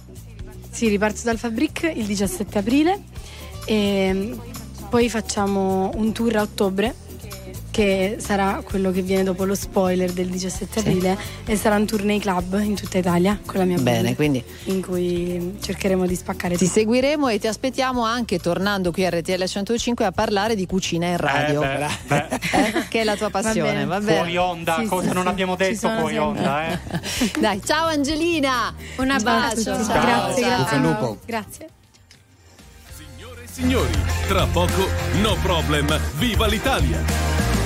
riparto 0.76 1.20
dal 1.24 1.38
Fabric 1.38 1.92
il 1.94 2.04
17 2.04 2.58
aprile 2.58 3.02
e 3.66 4.36
poi 4.88 5.08
facciamo 5.08 5.90
un 5.94 6.12
tour 6.12 6.36
a 6.36 6.42
ottobre 6.42 6.94
che 7.78 8.16
sarà 8.18 8.60
quello 8.64 8.90
che 8.90 9.02
viene 9.02 9.22
dopo 9.22 9.44
lo 9.44 9.54
spoiler 9.54 10.10
del 10.10 10.26
17 10.26 10.80
Sì. 10.80 10.88
aprile 10.88 11.16
e 11.44 11.56
sarà 11.56 11.76
un 11.76 11.86
tour 11.86 12.02
nei 12.02 12.18
club 12.18 12.58
in 12.60 12.74
tutta 12.74 12.98
Italia 12.98 13.38
con 13.46 13.58
la 13.58 13.64
mia 13.64 13.76
Bene, 13.78 14.02
band 14.02 14.14
quindi 14.16 14.42
in 14.64 14.82
cui 14.82 15.56
cercheremo 15.62 16.04
di 16.04 16.16
spaccare 16.16 16.56
Ti 16.56 16.64
tutto. 16.64 16.76
seguiremo 16.80 17.28
e 17.28 17.38
ti 17.38 17.46
aspettiamo 17.46 18.02
anche 18.02 18.40
tornando 18.40 18.90
qui 18.90 19.06
a 19.06 19.10
RTL 19.10 19.44
105 19.44 20.04
a 20.04 20.10
parlare 20.10 20.56
di 20.56 20.66
cucina 20.66 21.06
in 21.06 21.18
radio. 21.18 21.62
Eh, 21.62 21.76
beh, 21.76 21.86
beh. 22.08 22.26
Eh, 22.58 22.88
che 22.88 23.00
è 23.02 23.04
la 23.04 23.14
tua 23.14 23.30
passione, 23.30 23.72
bene. 23.72 23.84
va 23.84 24.00
bene? 24.00 24.16
Fuori 24.16 24.36
onda, 24.36 24.76
Sì, 24.80 24.86
cosa 24.86 25.08
sì, 25.08 25.14
non 25.14 25.22
sì. 25.22 25.28
abbiamo 25.28 25.54
detto 25.54 25.88
fuori 25.88 26.14
sempre. 26.14 26.18
onda, 26.18 26.66
eh? 26.66 26.78
Dai, 27.38 27.60
ciao 27.64 27.86
Angelina! 27.86 28.74
Un 28.96 29.10
abbraccio, 29.10 29.62
ciao. 29.62 30.00
grazie, 30.00 30.42
Ciao. 30.42 30.56
grazie. 30.58 30.78
lupo. 30.78 31.18
Grazie. 31.24 31.68
Signori, 33.44 33.92
tra 34.26 34.46
poco 34.46 34.88
No 35.20 35.36
Problem, 35.42 35.96
viva 36.16 36.46
l'Italia! 36.48 37.57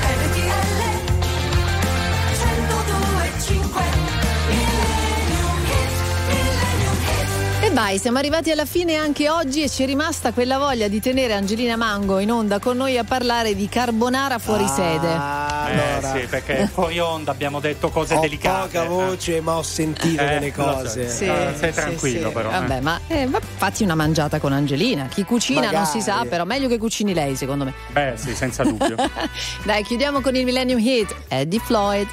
E 7.65 7.71
vai, 7.71 7.99
siamo 7.99 8.19
arrivati 8.19 8.51
alla 8.51 8.65
fine 8.67 8.95
anche 8.97 9.29
oggi 9.31 9.63
e 9.63 9.69
ci 9.69 9.83
è 9.83 9.87
rimasta 9.87 10.33
quella 10.33 10.59
voglia 10.59 10.87
di 10.89 11.01
tenere 11.01 11.33
Angelina 11.33 11.75
Mango 11.77 12.19
in 12.19 12.31
onda 12.31 12.59
con 12.61 12.77
noi 12.77 12.99
a 12.99 13.05
parlare 13.05 13.55
di 13.57 13.69
carbonara 13.69 14.39
fuori 14.39 14.67
sede. 14.69 15.09
Allora, 15.09 16.15
Eh 16.15 16.21
sì, 16.21 16.27
perché 16.27 16.69
fuori 16.73 16.99
onda 17.01 17.31
abbiamo 17.33 17.59
detto 17.61 17.89
cose 17.91 18.15
ho 18.15 18.21
delicate. 18.21 18.79
poca 18.79 18.85
voce, 18.89 19.41
ma 19.41 19.57
ho 19.57 19.63
sentito 19.63 20.23
Eh, 20.23 20.27
delle 20.41 20.53
lo 20.55 20.63
so. 20.63 20.73
cose. 20.73 21.09
Sì. 21.09 21.29
Ah, 21.29 21.55
sei 21.57 21.73
tranquillo, 21.73 22.31
però, 22.31 22.49
eh. 22.49 22.53
Vabbè, 22.53 22.81
ma 22.81 23.01
eh, 23.07 23.29
fatti 23.57 23.83
una 23.85 23.95
mangiata 23.95 24.39
con 24.39 24.53
Angelina. 24.53 25.07
Chi 25.07 25.25
cucina 25.25 25.61
non 25.63 25.71
Magari. 25.71 25.87
si 25.91 26.01
sa, 26.01 26.25
però 26.29 26.45
meglio 26.45 26.69
che 26.69 26.79
cucini 26.79 27.15
lei, 27.15 27.35
secondo 27.37 27.65
me. 27.65 27.73
Beh, 27.93 28.13
sì, 28.17 28.35
senza 28.35 28.63
dubbio. 28.65 28.95
Dai, 29.65 29.83
chiudiamo 29.85 30.21
con 30.21 30.35
il 30.37 30.45
Millennium 30.45 30.79
Hit. 30.81 31.15
Eddie 31.29 31.61
Floyd. 31.61 32.07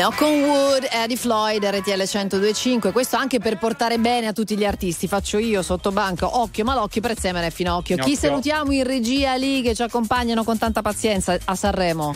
Knock 0.00 0.22
on 0.22 0.44
Wood, 0.44 0.88
Eddie 0.90 1.14
Floyd, 1.14 1.62
RTL 1.62 1.90
1025. 1.90 2.90
Questo 2.90 3.16
anche 3.16 3.38
per 3.38 3.58
portare 3.58 3.98
bene 3.98 4.28
a 4.28 4.32
tutti 4.32 4.56
gli 4.56 4.64
artisti. 4.64 5.06
Faccio 5.06 5.36
io 5.36 5.60
sotto 5.60 5.92
banco, 5.92 6.40
occhio 6.40 6.64
malocchio, 6.64 7.02
prezzemene 7.02 7.48
e 7.48 7.50
finocchio. 7.50 7.96
Chi 7.96 8.12
Gnocchio. 8.12 8.16
salutiamo 8.16 8.72
in 8.72 8.84
regia 8.84 9.34
lì 9.34 9.60
che 9.60 9.74
ci 9.74 9.82
accompagnano 9.82 10.42
con 10.42 10.56
tanta 10.56 10.80
pazienza 10.80 11.36
a 11.44 11.54
Sanremo? 11.54 12.14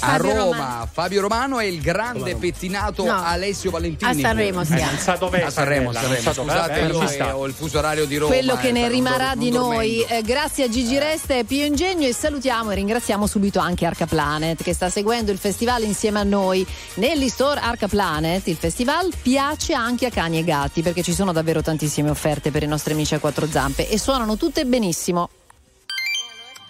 A 0.00 0.16
Roma, 0.16 0.34
Romano. 0.44 0.88
Fabio 0.92 1.20
Romano 1.20 1.58
e 1.60 1.68
il 1.68 1.80
grande 1.80 2.36
pettinato 2.36 3.04
No. 3.04 3.22
Alessio 3.24 3.70
Valentini. 3.70 4.10
A 4.10 4.14
Sanremo 4.14 4.64
siamo. 4.64 4.80
Eh, 4.80 4.84
non 4.84 4.98
sa 4.98 5.16
dov'è 5.16 5.42
A 5.42 5.50
Sanremo, 5.50 5.92
Sanremo, 5.92 6.14
Sanremo. 6.14 6.32
Scusate, 6.32 6.80
vabbè, 6.80 6.92
io 6.92 7.00
ci 7.00 7.14
sta. 7.14 7.36
ho 7.36 7.46
il 7.46 7.52
fuso 7.52 7.78
orario 7.78 8.04
di 8.06 8.16
Roma. 8.16 8.32
Quello 8.34 8.56
che 8.56 8.68
eh, 8.68 8.72
ne 8.72 8.88
rimarrà 8.88 9.34
di 9.34 9.50
non 9.50 9.74
noi. 9.74 10.02
Eh, 10.02 10.22
grazie 10.22 10.64
a 10.64 10.68
Gigi 10.68 10.98
Resta 10.98 11.34
e 11.34 11.44
Pio 11.44 11.64
Ingegno 11.64 12.06
e 12.06 12.12
salutiamo 12.12 12.70
e 12.70 12.74
ringraziamo 12.74 13.26
subito 13.26 13.58
anche 13.58 13.86
Arca 13.86 14.06
Planet 14.06 14.62
che 14.62 14.74
sta 14.74 14.88
seguendo 14.88 15.32
il 15.32 15.38
festival 15.38 15.82
insieme 15.82 16.20
a 16.20 16.24
noi. 16.24 16.66
Negli 16.94 17.28
store 17.28 17.60
Arca 17.60 17.88
Planet 17.88 18.46
il 18.46 18.56
festival 18.56 19.12
piace 19.20 19.74
anche 19.74 20.06
a 20.06 20.10
cani 20.10 20.38
e 20.38 20.44
gatti 20.44 20.82
perché 20.82 21.02
ci 21.02 21.12
sono 21.12 21.32
davvero 21.32 21.62
tantissime 21.62 22.10
offerte 22.10 22.50
per 22.50 22.62
i 22.62 22.66
nostri 22.66 22.92
amici 22.92 23.14
a 23.14 23.18
quattro 23.18 23.46
zampe 23.46 23.88
e 23.88 23.98
suonano 23.98 24.36
tutte 24.36 24.64
benissimo. 24.64 25.28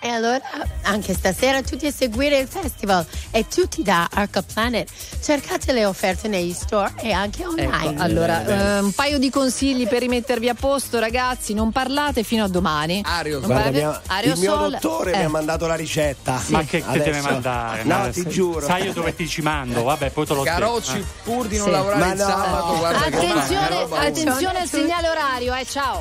E 0.00 0.08
allora 0.08 0.40
anche 0.82 1.12
stasera 1.12 1.60
tutti 1.62 1.86
a 1.86 1.92
seguire 1.92 2.38
il 2.38 2.46
festival 2.46 3.04
e 3.32 3.46
tutti 3.48 3.82
da 3.82 4.08
Arca 4.12 4.42
Planet. 4.42 4.88
Cercate 5.20 5.72
le 5.72 5.84
offerte 5.84 6.28
negli 6.28 6.52
store 6.52 6.92
e 7.00 7.10
anche 7.12 7.44
online. 7.44 7.90
Ecco, 7.94 8.02
allora, 8.02 8.44
eh, 8.46 8.78
un 8.80 8.92
paio 8.92 9.18
di 9.18 9.28
consigli 9.28 9.88
per 9.88 10.00
rimettervi 10.00 10.48
a 10.48 10.54
posto, 10.54 10.98
ragazzi. 11.00 11.52
Non 11.52 11.72
parlate 11.72 12.22
fino 12.22 12.44
a 12.44 12.48
domani. 12.48 13.02
Non 13.04 13.40
Guarda, 13.42 13.70
mia- 13.70 14.02
il 14.24 14.38
mio 14.38 14.56
dottore 14.68 15.12
eh. 15.12 15.18
mi 15.18 15.24
ha 15.24 15.28
mandato 15.28 15.66
la 15.66 15.74
ricetta. 15.74 16.40
Ma 16.46 16.62
che, 16.64 16.80
che 16.84 16.98
deve 17.00 17.20
mandare? 17.20 17.82
No, 17.82 17.98
Ma 17.98 18.08
ti 18.10 18.22
sai- 18.22 18.30
giuro. 18.30 18.64
Sai 18.66 18.84
io 18.84 18.92
dove 18.92 19.14
ti 19.16 19.26
ci 19.28 19.40
mando? 19.42 19.82
Vabbè, 19.82 20.10
poi 20.10 20.26
te 20.26 20.34
lo 20.34 20.42
Carocci, 20.42 20.90
spiego. 20.90 21.06
pur 21.24 21.46
di 21.48 21.56
non 21.56 21.66
Sì. 21.66 21.72
lavorare 21.72 21.98
Ma 22.00 22.12
il 22.12 22.18
no. 22.18 22.24
sabato, 22.24 22.76
guarda 22.76 22.98
che 23.00 23.16
Attenzione, 23.16 23.68
roba 23.68 23.98
attenzione 23.98 24.58
al 24.60 24.68
segnale 24.68 25.08
orario, 25.08 25.54
eh, 25.54 25.66
ciao. 25.66 25.96